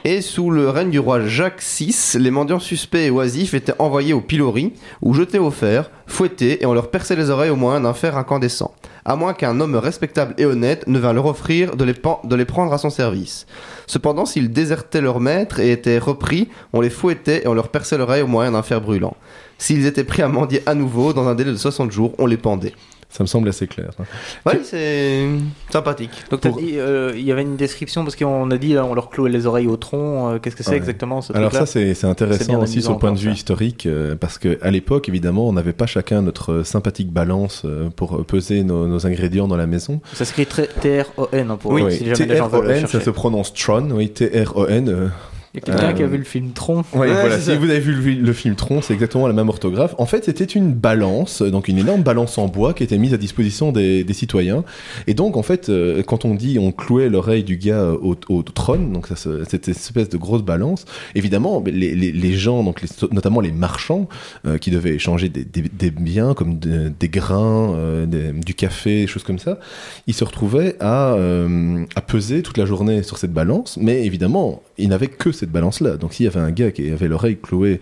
Et 0.04 0.22
sous 0.22 0.52
le 0.52 0.70
règne 0.70 0.92
du 0.92 1.00
roi 1.00 1.26
Jacques 1.26 1.64
VI, 1.64 1.96
les 2.20 2.30
mendiants 2.30 2.60
suspects 2.60 3.06
et 3.06 3.10
oisifs 3.10 3.56
étaient 3.56 3.74
envoyés 3.80 4.14
au 4.14 4.22
pilori, 4.22 4.74
ou 5.02 5.14
jetés 5.14 5.40
au 5.40 5.50
fer, 5.50 5.90
fouettés, 6.06 6.62
et 6.62 6.66
on 6.68 6.74
leur 6.74 6.92
perçait 6.92 7.16
les 7.16 7.32
oreilles 7.32 7.50
au 7.50 7.56
moyen 7.56 7.82
d'un 7.82 7.94
fer 7.94 8.16
incandescent. 8.16 8.76
À 9.04 9.16
moins 9.16 9.34
qu'un 9.34 9.60
homme 9.60 9.76
respectable 9.76 10.36
et 10.38 10.46
honnête 10.46 10.86
ne 10.88 11.00
vînt 11.00 11.14
leur 11.14 11.26
offrir 11.26 11.76
de 11.76 11.86
les, 11.86 12.46
prendre 12.46 12.74
à 12.74 12.78
son 12.78 12.90
service. 12.90 13.48
Cependant, 13.88 14.26
s'ils 14.26 14.52
désertaient 14.52 15.02
leur 15.02 15.20
maître 15.20 15.60
et 15.60 15.72
étaient 15.72 15.98
repris, 15.98 16.50
on 16.74 16.82
les 16.82 16.90
fouettait 16.90 17.44
et 17.44 17.48
on 17.48 17.54
leur 17.54 17.70
perçait 17.70 17.98
l'oreille 17.98 18.22
au 18.22 18.28
moyen 18.28 18.52
d'un 18.52 18.64
fer 18.64 18.82
brûlant. 18.82 19.16
S'ils 19.58 19.86
étaient 19.86 20.04
pris 20.04 20.22
à 20.22 20.28
mendier 20.28 20.62
à 20.66 20.76
nouveau, 20.76 21.14
dans 21.14 21.28
un 21.28 21.36
délai 21.36 21.52
de 21.52 21.58
60 21.58 21.92
jours, 21.92 22.14
on 22.20 22.26
les 22.26 22.38
pendait. 22.38 22.74
Ça 23.16 23.24
me 23.24 23.28
semble 23.28 23.48
assez 23.48 23.66
clair. 23.66 23.92
hein. 23.98 24.04
Ouais, 24.46 24.60
c'est 24.64 25.26
sympathique. 25.70 26.12
Donc 26.32 26.42
Pour- 26.42 26.58
dit, 26.58 26.74
euh, 26.78 27.14
il 27.16 27.22
y 27.24 27.32
avait 27.32 27.44
une 27.44 27.56
description 27.56 28.04
parce 28.04 28.18
qu'on 28.18 28.52
a 28.52 28.58
dit 28.58 28.74
là, 28.74 28.84
on 28.84 28.94
leur 28.94 29.10
clouait 29.10 29.30
les 29.30 29.46
oreilles 29.46 29.68
au 29.68 29.78
tronc. 29.78 30.34
euh, 30.34 30.40
Qu'est-ce 30.40 30.58
que 30.58 30.64
c'est 30.64 30.72
Ouais. 30.72 30.78
exactement 30.78 31.22
ce 31.22 31.32
Alors 31.32 31.54
ça 31.54 31.66
c'est 31.66 32.04
intéressant 32.04 32.62
aussi 32.62 32.82
sur 32.82 32.92
le 32.92 32.98
point 32.98 33.14
de 33.14 33.18
vue 33.18 33.30
ça. 33.30 33.36
historique 33.36 33.86
euh, 33.86 34.16
parce 34.20 34.38
que 34.38 34.58
à 34.62 34.70
l'époque 34.70 35.08
évidemment 35.08 35.48
on 35.48 35.54
n'avait 35.54 35.72
pas 35.72 35.86
chacun 35.86 36.22
notre 36.22 36.64
sympathique 36.64 37.10
balance 37.14 37.62
euh, 37.64 37.90
pour 37.96 38.26
peser 38.26 38.64
nos, 38.64 38.86
nos 38.86 39.08
ingrédients 39.08 39.48
dans 39.48 39.56
la 39.58 39.68
maison. 39.68 40.02
Ça 40.14 40.26
s'écrit 40.26 40.46
très 40.46 40.68
T-R-O-N 40.68 41.52
hein, 41.52 41.58
pour 41.58 41.72
Oui, 41.72 41.90
si 41.94 42.06
jamais 42.06 42.26
les 42.26 42.36
gens 42.38 42.48
veulent 42.50 42.64
le 42.64 42.68
T-R-O-N 42.74 42.88
ça 42.88 43.00
se 43.00 43.10
prononce 43.12 43.54
Tron, 43.54 43.92
oui 43.92 44.10
T-R-O-N. 44.10 45.12
Euh, 45.58 45.60
Il 45.66 45.70
y 45.70 45.72
a 45.72 45.76
quelqu'un 45.78 45.90
Euh, 45.90 45.94
qui 45.94 46.04
a 46.04 46.08
vu 46.08 46.18
le 46.18 46.24
film 46.24 46.52
Tron. 46.52 46.84
Ouais, 46.94 47.00
Ouais, 47.00 47.08
voilà, 47.14 47.36
c'est 47.36 47.42
si 47.42 47.46
ça. 47.48 47.56
vous 47.58 47.70
avez 47.70 47.80
vu 47.80 47.94
le, 48.16 48.22
le 48.22 48.34
film 48.34 48.56
Tron, 48.56 48.82
c'est 48.82 48.94
exactement 48.94 49.28
la 49.28 49.34
même 49.34 49.50
orthographe. 49.50 49.96
En 49.98 50.06
fait, 50.06 50.26
c'était 50.26 50.44
une 50.46 50.74
balance, 50.74 51.42
euh, 51.42 51.50
donc 51.52 51.68
une 51.68 51.78
énorme 51.78 52.04
balance 52.04 52.38
en 52.38 52.48
bois 52.48 52.74
qui 52.74 52.84
était 52.84 52.98
mise 52.98 53.14
à 53.14 53.18
disposition 53.18 53.72
des, 53.72 54.04
des 54.04 54.14
citoyens. 54.14 54.64
Et 55.08 55.14
donc, 55.14 55.38
en 55.38 55.44
fait, 55.44 55.70
euh, 55.70 56.04
quand 56.04 56.26
on 56.26 56.36
dit 56.36 56.58
on 56.60 56.72
clouait 56.72 57.10
l'oreille 57.10 57.44
du 57.44 57.58
gars 57.58 57.76
euh, 57.82 57.98
au, 58.02 58.16
au 58.30 58.44
trône, 58.44 58.92
donc 58.94 59.08
ça, 59.08 59.16
cette 59.16 59.68
espèce 59.68 60.10
de 60.10 60.18
grosse 60.18 60.44
balance, 60.44 60.86
évidemment, 61.16 61.64
les, 61.66 61.96
les- 61.96 62.12
les 62.12 62.34
gens, 62.34 62.64
donc 62.64 62.82
les- 62.82 62.90
notamment 63.12 63.42
les 63.42 63.52
marchands, 63.52 64.08
euh, 64.46 64.58
qui 64.58 64.72
devaient 64.72 64.94
échanger 64.96 65.30
des, 65.30 65.44
des- 65.46 65.62
des 65.70 65.92
biens 65.92 66.34
comme 66.34 66.60
de- 66.60 66.92
des 67.00 67.10
grains, 67.10 67.74
euh, 67.76 68.06
des- 68.06 68.32
du 68.32 68.54
café, 68.54 69.02
des 69.02 69.08
choses 69.08 69.24
comme 69.24 69.40
ça, 69.40 69.60
ils 70.08 70.14
se 70.14 70.24
retrouvaient 70.24 70.76
à, 70.80 71.14
euh, 71.14 71.84
à 71.96 72.02
peser 72.02 72.42
toute 72.42 72.58
la 72.58 72.66
journée 72.66 73.04
sur 73.04 73.18
cette 73.18 73.34
balance, 73.34 73.78
mais 73.82 74.06
évidemment, 74.06 74.62
ils 74.78 74.90
n'avaient 74.90 75.08
que 75.08 75.32
cette 75.32 75.45
balance-là. 75.52 75.98
Donc 75.98 76.14
s'il 76.14 76.26
y 76.26 76.28
avait 76.28 76.40
un 76.40 76.52
gars 76.52 76.72
qui 76.72 76.92
avait 76.92 77.08
l'oreille 77.08 77.38
clouée 77.38 77.80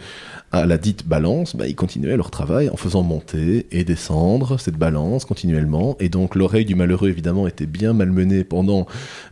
à 0.54 0.68
la 0.68 0.78
dite 0.78 1.08
balance, 1.08 1.56
bah, 1.56 1.68
ils 1.68 1.76
continuaient 1.76 2.16
leur 2.16 2.30
travail 2.30 2.70
en 2.70 2.78
faisant 2.78 3.02
monter 3.02 3.66
et 3.72 3.84
descendre 3.84 4.60
cette 4.60 4.78
balance 4.78 5.26
continuellement. 5.26 5.98
Et 6.00 6.10
donc 6.10 6.36
l'oreille 6.36 6.64
du 6.64 6.76
malheureux, 6.76 7.10
évidemment, 7.10 7.48
était 7.48 7.66
bien 7.66 7.94
malmenée 7.94 8.44
pendant 8.44 8.86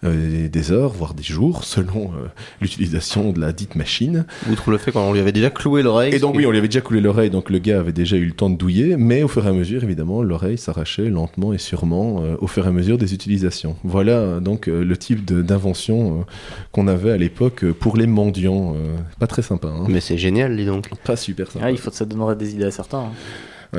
euh, 0.04 0.50
des 0.50 0.72
heures, 0.72 0.92
voire 0.92 1.14
des 1.14 1.22
jours, 1.22 1.64
selon 1.64 2.06
euh, 2.06 2.28
l'utilisation 2.60 3.32
de 3.32 3.40
la 3.40 3.54
dite 3.54 3.76
machine. 3.76 4.26
Outre 4.50 4.72
le 4.72 4.80
fait 4.80 4.92
qu'on 4.92 5.14
lui 5.14 5.20
avait 5.20 5.32
déjà 5.32 5.52
cloué 5.52 5.84
l'oreille. 5.84 6.16
Et 6.16 6.18
donc 6.18 6.36
oui, 6.36 6.48
on 6.48 6.52
lui 6.52 6.58
avait 6.58 6.68
déjà 6.68 6.82
coulé 6.82 7.02
l'oreille, 7.02 7.30
donc 7.30 7.52
le 7.52 7.60
gars 7.60 7.80
avait 7.80 7.94
déjà 7.94 8.18
eu 8.18 8.26
le 8.26 8.34
temps 8.34 8.50
de 8.50 8.58
douiller, 8.58 8.98
mais 8.98 9.22
au 9.22 9.28
fur 9.28 9.46
et 9.46 9.50
à 9.50 9.54
mesure, 9.54 9.84
évidemment, 9.84 10.24
l'oreille 10.24 10.58
s'arrachait 10.58 11.08
lentement 11.08 11.54
et 11.54 11.60
sûrement 11.60 12.24
euh, 12.24 12.36
au 12.42 12.48
fur 12.48 12.66
et 12.66 12.70
à 12.70 12.72
mesure 12.72 12.98
des 12.98 13.14
utilisations. 13.14 13.76
Voilà 13.84 14.40
donc 14.40 14.66
le 14.66 14.98
type 14.98 15.24
d'invention 15.26 16.26
qu'on 16.72 16.88
avait 16.88 17.12
à 17.12 17.18
l'époque 17.18 17.64
pour 17.74 17.96
les 17.96 18.08
mendiants. 18.08 18.76
pas 19.20 19.28
très 19.28 19.44
sympa, 19.44 19.68
hein. 19.68 19.86
Mais 19.88 20.00
c'est 20.00 20.18
génial, 20.18 20.58
dis 20.58 20.66
donc. 20.66 20.90
Pas 21.12 21.18
super 21.18 21.52
sympa. 21.52 21.66
Ah, 21.68 21.72
il 21.72 21.78
faut 21.78 21.90
que 21.92 21.96
ça 21.98 22.06
donnerait 22.06 22.36
des 22.36 22.54
idées 22.56 22.66
à 22.66 22.72
certains. 22.72 23.00
hein. 23.00 23.12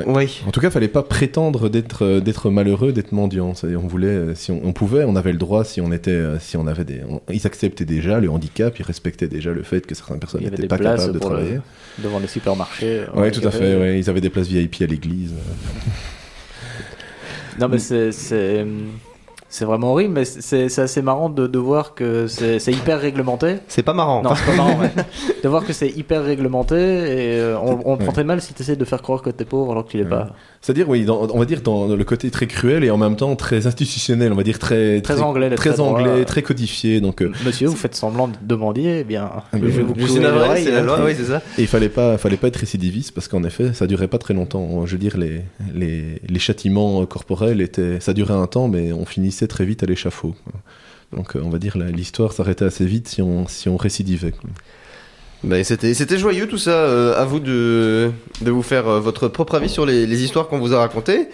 Oui. 0.07 0.41
En 0.47 0.49
tout 0.51 0.59
cas, 0.59 0.71
fallait 0.71 0.87
pas 0.87 1.03
prétendre 1.03 1.69
d'être 1.69 2.03
euh, 2.03 2.19
d'être 2.19 2.49
malheureux, 2.49 2.91
d'être 2.93 3.11
mendiant. 3.11 3.53
C'est-à-dire, 3.53 3.79
on 3.83 3.87
voulait, 3.87 4.07
euh, 4.07 4.33
si 4.33 4.51
on, 4.51 4.59
on 4.65 4.73
pouvait, 4.73 5.03
on 5.03 5.15
avait 5.15 5.31
le 5.31 5.37
droit 5.37 5.63
si 5.63 5.81
on 5.81 5.91
était, 5.91 6.09
euh, 6.09 6.39
si 6.39 6.57
on 6.57 6.65
avait 6.65 6.83
des, 6.83 7.01
on- 7.07 7.21
ils 7.31 7.45
acceptaient 7.45 7.85
déjà 7.85 8.19
le 8.19 8.27
handicap, 8.31 8.79
ils 8.79 8.83
respectaient 8.85 9.27
déjà 9.27 9.51
le 9.51 9.61
fait 9.61 9.85
que 9.85 9.93
certaines 9.93 10.17
personnes 10.17 10.41
Il 10.43 10.49
n'étaient 10.49 10.65
pas 10.65 10.79
capables 10.79 11.13
de 11.13 11.19
pour 11.19 11.29
le- 11.29 11.35
travailler. 11.35 11.59
devant 11.99 12.17
les 12.17 12.25
supermarchés. 12.27 13.03
Oui, 13.15 13.31
tout 13.31 13.47
à 13.47 13.51
fait. 13.51 13.75
ouais. 13.77 13.99
Ils 13.99 14.09
avaient 14.09 14.19
des 14.21 14.31
places 14.31 14.47
VIP 14.47 14.81
à 14.81 14.87
l'église. 14.87 15.33
Non, 17.59 17.67
mais 17.69 17.77
c'est 17.77 18.65
c'est 19.55 19.65
vraiment 19.65 19.91
horrible, 19.91 20.13
mais 20.15 20.25
c'est 20.25 20.79
assez 20.79 21.03
marrant 21.03 21.29
de, 21.29 21.45
de 21.45 21.59
voir 21.59 21.93
que 21.93 22.25
c'est 22.25 22.71
hyper 22.71 22.99
réglementé. 22.99 23.57
C'est 23.67 23.83
pas 23.83 23.93
marrant. 23.93 24.23
Non, 24.23 24.31
c'est 24.33 24.45
pas 24.47 24.55
marrant, 24.55 24.79
ouais. 24.79 24.91
De 25.43 25.47
voir 25.49 25.63
que 25.65 25.73
c'est 25.73 25.89
hyper 25.89 26.23
réglementé 26.23 26.75
et 26.75 27.39
euh, 27.39 27.57
on, 27.59 27.79
on 27.85 27.91
le 27.91 27.97
prend 27.97 28.07
Ouais. 28.07 28.13
très 28.13 28.23
mal 28.23 28.41
si 28.41 28.53
tu 28.55 28.63
essaies 28.63 28.75
de 28.77 28.85
faire 28.85 29.01
croire 29.01 29.21
que 29.21 29.29
t'es 29.29 29.45
pauvre 29.45 29.71
alors 29.73 29.85
que 29.85 29.91
tu 29.91 29.97
l'es 29.97 30.03
Ouais. 30.03 30.09
pas. 30.09 30.29
C'est-à-dire, 30.61 30.87
oui, 30.89 31.03
dans- 31.05 31.27
on 31.33 31.39
va 31.39 31.45
dire 31.45 31.61
dans 31.61 31.87
le 31.87 32.03
côté 32.05 32.31
très 32.31 32.47
cruel 32.47 32.83
et 32.85 32.89
en 32.89 32.97
même 32.97 33.15
temps 33.17 33.35
très 33.35 33.67
institutionnel, 33.67 34.31
on 34.31 34.35
va 34.35 34.43
dire 34.43 34.57
très 34.57 35.01
Très 35.01 35.21
anglais, 35.21 35.49
très 35.55 35.73
de 35.75 35.81
anglais, 35.81 36.05
droit. 36.13 36.25
très 36.25 36.41
codifié. 36.41 37.01
Donc, 37.01 37.21
euh, 37.21 37.31
Monsieur, 37.45 37.67
vous 37.67 37.75
faites 37.75 37.95
semblant 37.95 38.29
de 38.29 38.33
demander, 38.41 38.99
eh 39.01 39.03
bien, 39.03 39.29
Ah, 39.33 39.43
je 39.53 39.59
vais 39.59 39.83
vous 39.83 40.07
c'est 40.07 40.19
la 40.21 40.29
hein. 40.29 40.81
loi, 40.83 40.97
oui, 41.05 41.13
c'est 41.17 41.25
ça. 41.25 41.41
et 41.57 41.61
il 41.61 41.67
fallait 41.67 41.89
pas, 41.89 42.17
fallait 42.17 42.37
pas 42.37 42.47
être 42.47 42.55
récidiviste 42.57 43.11
parce 43.13 43.27
qu'en 43.27 43.43
effet, 43.43 43.73
ça 43.73 43.85
durait 43.85 44.07
pas 44.07 44.17
très 44.17 44.33
longtemps. 44.33 44.85
Je 44.85 44.93
veux 44.93 44.97
dire, 44.97 45.17
les, 45.17 45.41
les, 45.75 46.21
les 46.27 46.39
châtiments 46.39 47.05
corporels 47.05 47.59
étaient, 47.61 47.99
ça 47.99 48.13
durait 48.13 48.33
un 48.33 48.47
temps, 48.47 48.67
mais 48.69 48.93
on 48.93 49.05
finissait 49.05 49.42
très 49.47 49.65
vite 49.65 49.83
à 49.83 49.85
l'échafaud. 49.85 50.35
Donc, 51.15 51.35
euh, 51.35 51.41
on 51.43 51.49
va 51.49 51.59
dire, 51.59 51.77
la- 51.77 51.91
l'histoire 51.91 52.31
s'arrêtait 52.33 52.65
assez 52.65 52.85
vite 52.85 53.07
si 53.07 53.21
on, 53.21 53.47
si 53.47 53.69
on 53.69 53.77
récidivait. 53.77 54.31
quoi. 54.31 54.49
Bah, 55.43 55.63
c'était, 55.63 55.93
c'était 55.93 56.17
joyeux 56.17 56.47
tout 56.47 56.57
ça. 56.57 56.71
euh, 56.71 57.21
à 57.21 57.25
vous 57.25 57.39
de, 57.39 58.11
de 58.41 58.51
vous 58.51 58.61
faire 58.63 58.87
euh, 58.87 58.99
votre 58.99 59.27
propre 59.27 59.55
avis 59.55 59.69
sur 59.69 59.85
les, 59.85 60.07
les 60.07 60.23
histoires 60.23 60.47
qu'on 60.47 60.59
vous 60.59 60.73
a 60.73 60.79
racontées. 60.79 61.27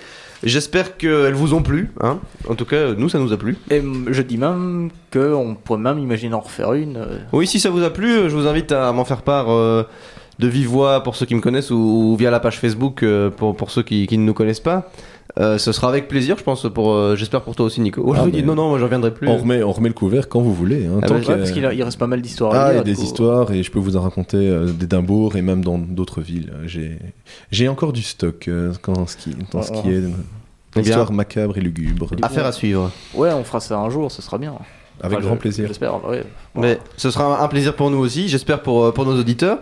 J'espère 0.43 0.95
qu'elles 0.97 1.33
vous 1.33 1.53
ont 1.53 1.61
plu. 1.61 1.91
Hein. 2.01 2.19
En 2.47 2.55
tout 2.55 2.65
cas, 2.65 2.93
nous, 2.93 3.09
ça 3.09 3.19
nous 3.19 3.33
a 3.33 3.37
plu. 3.37 3.57
Et 3.69 3.81
je 4.09 4.21
dis 4.21 4.37
même 4.37 4.89
qu'on 5.11 5.55
pourrait 5.61 5.79
même 5.79 5.99
imaginer 5.99 6.33
en 6.33 6.39
refaire 6.39 6.73
une. 6.73 6.95
euh, 6.97 7.19
Oui, 7.33 7.45
si 7.45 7.59
ça 7.59 7.69
vous 7.69 7.83
a 7.83 7.89
plu, 7.89 8.29
je 8.29 8.35
vous 8.35 8.47
invite 8.47 8.71
à 8.71 8.91
m'en 8.93 9.03
faire 9.05 9.21
part 9.21 9.51
euh, 9.51 9.83
de 10.39 10.47
vive 10.47 10.67
voix 10.69 11.03
pour 11.03 11.15
ceux 11.17 11.25
qui 11.25 11.35
me 11.35 11.41
connaissent 11.41 11.71
ou, 11.71 11.75
ou 11.75 12.15
via 12.15 12.31
la 12.31 12.39
page 12.39 12.57
Facebook 12.57 13.03
euh, 13.03 13.29
pour, 13.29 13.55
pour 13.55 13.69
ceux 13.69 13.83
qui, 13.83 14.07
qui 14.07 14.17
ne 14.17 14.23
nous 14.23 14.33
connaissent 14.33 14.61
pas. 14.61 14.89
Euh, 15.37 15.57
ce 15.59 15.71
sera 15.71 15.89
avec 15.89 16.07
plaisir, 16.07 16.37
je 16.39 16.43
pense, 16.43 16.65
pour, 16.73 16.91
euh, 16.91 17.15
j'espère 17.15 17.41
pour 17.41 17.55
toi 17.55 17.67
aussi, 17.67 17.79
Nico. 17.81 18.01
Oh, 18.03 18.13
je 18.15 18.19
Ah, 18.19 18.23
vous 18.23 18.31
dis, 18.31 18.41
non, 18.41 18.55
non, 18.55 18.69
moi 18.69 18.79
je 18.79 18.83
reviendrai 18.83 19.13
plus. 19.13 19.27
On 19.27 19.37
remet, 19.37 19.61
on 19.61 19.71
remet 19.71 19.89
le 19.89 19.93
couvert 19.93 20.27
quand 20.27 20.41
vous 20.41 20.53
voulez. 20.53 20.87
hein, 20.87 20.99
Ah 21.03 21.07
tant 21.07 21.13
bah, 21.15 21.19
qu'il 21.21 21.29
ouais, 21.29 21.33
y 21.35 21.35
a- 21.35 21.37
parce 21.37 21.51
qu'il 21.51 21.65
a- 21.67 21.73
il 21.73 21.83
reste 21.83 21.99
pas 21.99 22.07
mal 22.07 22.21
d'histoires 22.21 22.51
Ah, 22.55 22.71
lire. 22.73 22.81
et 22.81 22.83
des 22.83 22.91
du 22.91 22.97
coup. 22.97 23.03
histoires, 23.03 23.51
et 23.51 23.61
je 23.61 23.69
peux 23.71 23.77
vous 23.79 23.95
en 23.95 24.01
raconter 24.01 24.37
euh, 24.37 24.65
d'Édimbourg 24.71 25.35
et 25.35 25.41
même 25.43 25.63
dans 25.63 25.77
d'autres 25.77 26.21
villes. 26.21 26.51
J'ai, 26.65 26.97
j'ai 27.51 27.67
encore 27.69 27.93
du 27.93 28.01
stock 28.01 28.47
euh, 28.47 28.73
quand 28.81 29.07
ce 29.07 29.17
qui, 29.17 29.35
dans 29.51 29.61
ce 29.61 29.71
qui 29.71 29.87
ouais. 29.87 29.93
est 29.93 30.03
Eh 30.75 30.79
histoire 30.81 31.11
macabre 31.13 31.57
et 31.57 31.61
lugubre. 31.61 32.09
Affaire 32.23 32.45
à 32.47 32.51
suivre. 32.51 32.91
Ouais, 33.13 33.31
on 33.31 33.43
fera 33.43 33.59
ça 33.59 33.77
un 33.77 33.89
jour, 33.91 34.11
ce 34.11 34.21
sera 34.23 34.37
bien. 34.39 34.53
Avec 35.01 35.19
Enfin, 35.19 35.27
grand 35.27 35.35
je- 35.35 35.39
plaisir. 35.41 35.67
J'espère, 35.67 36.03
ouais. 36.09 36.23
Mais 36.55 36.79
ce 36.97 37.09
sera 37.11 37.41
un 37.41 37.47
plaisir 37.47 37.75
pour 37.75 37.89
nous 37.91 37.99
aussi, 37.99 38.27
j'espère 38.27 38.61
pour, 38.61 38.83
euh, 38.85 38.91
pour 38.91 39.05
nos 39.05 39.17
auditeurs. 39.17 39.59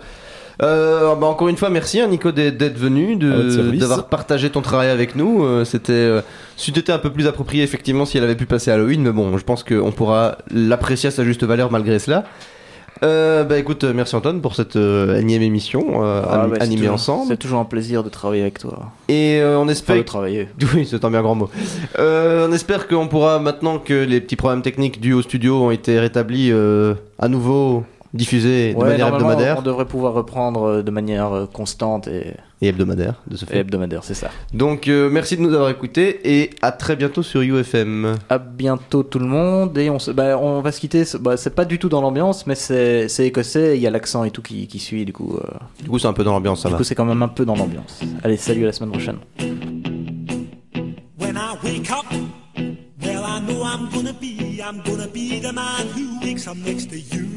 Euh, 0.64 1.14
bah, 1.16 1.28
encore 1.28 1.48
une 1.50 1.58
fois, 1.58 1.70
merci 1.70 2.00
hein, 2.00 2.08
Nico 2.08 2.32
d'être 2.32 2.78
venu, 2.78 3.18
service. 3.52 3.80
d'avoir 3.80 4.08
partagé 4.08 4.50
ton 4.50 4.62
travail 4.62 4.90
avec 4.90 5.16
nous. 5.16 5.44
Euh, 5.44 5.66
C'était, 5.66 5.94
euh, 5.94 6.22
été 6.68 6.92
un 6.92 6.98
peu 7.00 7.12
plus 7.12 7.28
approprié 7.28 7.64
effectivement 7.64 8.06
si 8.06 8.18
elle 8.18 8.24
avait 8.24 8.36
pu 8.36 8.46
passer 8.46 8.72
Halloween, 8.72 9.02
mais 9.04 9.12
bon, 9.12 9.38
je 9.38 9.44
pense 9.44 9.64
qu'on 9.64 9.92
pourra 9.92 10.38
l'apprécier 10.52 11.08
à 11.10 11.12
sa 11.12 11.24
juste 11.24 11.44
valeur 11.44 11.72
malgré 11.72 12.00
cela. 12.00 12.24
Euh, 13.04 13.44
bah 13.44 13.60
écoute, 13.60 13.84
euh, 13.84 13.94
merci 13.94 14.16
Antoine 14.16 14.42
pour 14.42 14.56
cette 14.56 14.76
euh, 14.76 15.20
énième 15.20 15.44
émission 15.44 16.04
euh, 16.04 16.24
Ah, 16.28 16.48
bah, 16.48 16.58
animée 16.60 16.78
toujours- 16.82 16.94
ensemble. 16.96 17.26
C'est 17.28 17.38
toujours 17.38 17.60
un 17.60 17.66
plaisir 17.66 18.04
de 18.04 18.10
travailler 18.10 18.42
avec 18.42 18.58
toi. 18.58 18.92
Et 19.08 19.38
euh, 19.40 19.60
on 19.60 19.64
Enfin, 19.64 19.72
espère 19.72 19.98
de 19.98 20.02
travailler. 20.02 20.48
Oui, 20.74 20.88
c'est 20.90 21.06
un 21.06 21.12
bien 21.12 21.22
grand 21.22 21.36
mot. 21.36 21.48
Euh, 22.00 22.48
on 22.50 22.54
espère 22.54 22.88
qu'on 22.88 23.08
pourra, 23.08 23.38
maintenant 23.40 23.78
que 23.78 23.94
les 23.94 24.20
petits 24.20 24.36
problèmes 24.36 24.64
techniques 24.64 25.00
dus 25.00 25.14
au 25.14 25.22
studio 25.22 25.62
ont 25.66 25.70
été 25.70 26.00
rétablis, 26.00 26.50
euh, 26.52 26.96
à 27.20 27.28
nouveau 27.28 27.84
diffusés 28.14 28.74
de 28.74 28.78
Ouais, 28.80 28.90
manière 28.90 29.08
hebdomadaire. 29.08 29.56
on 29.60 29.62
devrait 29.62 29.86
pouvoir 29.86 30.14
reprendre 30.14 30.64
euh, 30.64 30.82
de 30.84 30.92
manière 30.92 31.34
euh, 31.34 31.46
constante 31.46 32.08
et, 32.08 32.34
Et 32.62 32.68
hebdomadaire, 32.70 33.16
de 33.28 33.36
ce 33.38 33.46
et 33.46 33.48
fait. 33.48 33.58
hebdomadaire, 33.60 34.04
c'est 34.04 34.14
ça. 34.14 34.30
Donc, 34.54 34.88
euh, 34.88 35.10
merci 35.10 35.38
de 35.38 35.42
nous 35.42 35.54
avoir 35.54 35.70
écoutés 35.70 36.20
et 36.40 36.50
à 36.62 36.72
très 36.72 36.96
bientôt 36.96 37.22
sur 37.24 37.42
UFM. 37.42 38.16
À 38.30 38.38
bientôt 38.38 39.04
tout 39.04 39.20
le 39.20 39.26
monde 39.28 39.78
et 39.78 39.90
on, 39.90 40.00
se, 40.00 40.12
bah, 40.12 40.38
on 40.40 40.62
va 40.62 40.72
se 40.72 40.80
quitter. 40.80 41.06
c'est- 41.06 41.18
Bah, 41.18 41.38
c'est 41.38 41.54
pas 41.56 41.66
du 41.66 41.80
tout 41.80 41.90
dans 41.90 42.02
l'ambiance, 42.02 42.48
mais 42.48 42.56
c'est 42.56 43.08
c'est 43.10 43.26
écossais. 43.28 43.78
Il 43.78 43.82
y 43.82 43.88
a 43.88 43.92
l'accent 43.92 44.24
et 44.24 44.32
tout 44.32 44.42
qui, 44.42 44.68
qui 44.68 44.80
suit. 44.80 45.06
Du 45.06 45.14
coup, 45.14 45.36
euh, 45.38 45.58
Du 45.84 45.90
coup, 45.90 46.00
c'est 46.00 46.08
un 46.08 46.14
peu 46.14 46.24
dans 46.24 46.32
l'ambiance, 46.34 46.62
ça 46.62 46.70
du 46.70 46.74
va. 46.74 46.78
coup, 46.78 46.84
c'est 46.84 46.96
quand 46.96 47.06
même 47.06 47.22
un 47.24 47.28
peu 47.28 47.46
dans 47.46 47.56
l'ambiance. 47.56 48.00
Allez, 48.24 48.38
salut 48.38 48.64
à 48.64 48.68
la 48.68 48.72
semaine 48.74 48.92
prochaine. 48.92 49.18
When 51.20 51.36
I 51.36 51.56
wake 51.64 51.90
up, 51.92 52.06
well, 53.02 53.24
I 53.26 53.40
know 53.42 53.64
I'm 53.64 53.90
gonna 53.94 54.14
be, 54.14 54.60
I'm 54.62 54.82
gonna 54.86 55.08
be 55.08 55.40
the 55.42 55.54
man 55.54 55.88
who 55.96 56.26
wakes 56.26 56.48
up 56.48 56.56
next 56.66 56.90
to 56.90 56.96
you. 56.98 57.37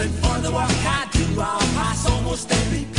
And 0.00 0.10
for 0.20 0.38
the 0.40 0.52
work 0.52 0.62
I 0.62 1.08
do. 1.10 1.40
I'll 1.40 1.58
pass 1.74 2.08
almost 2.08 2.52
every 2.52 2.97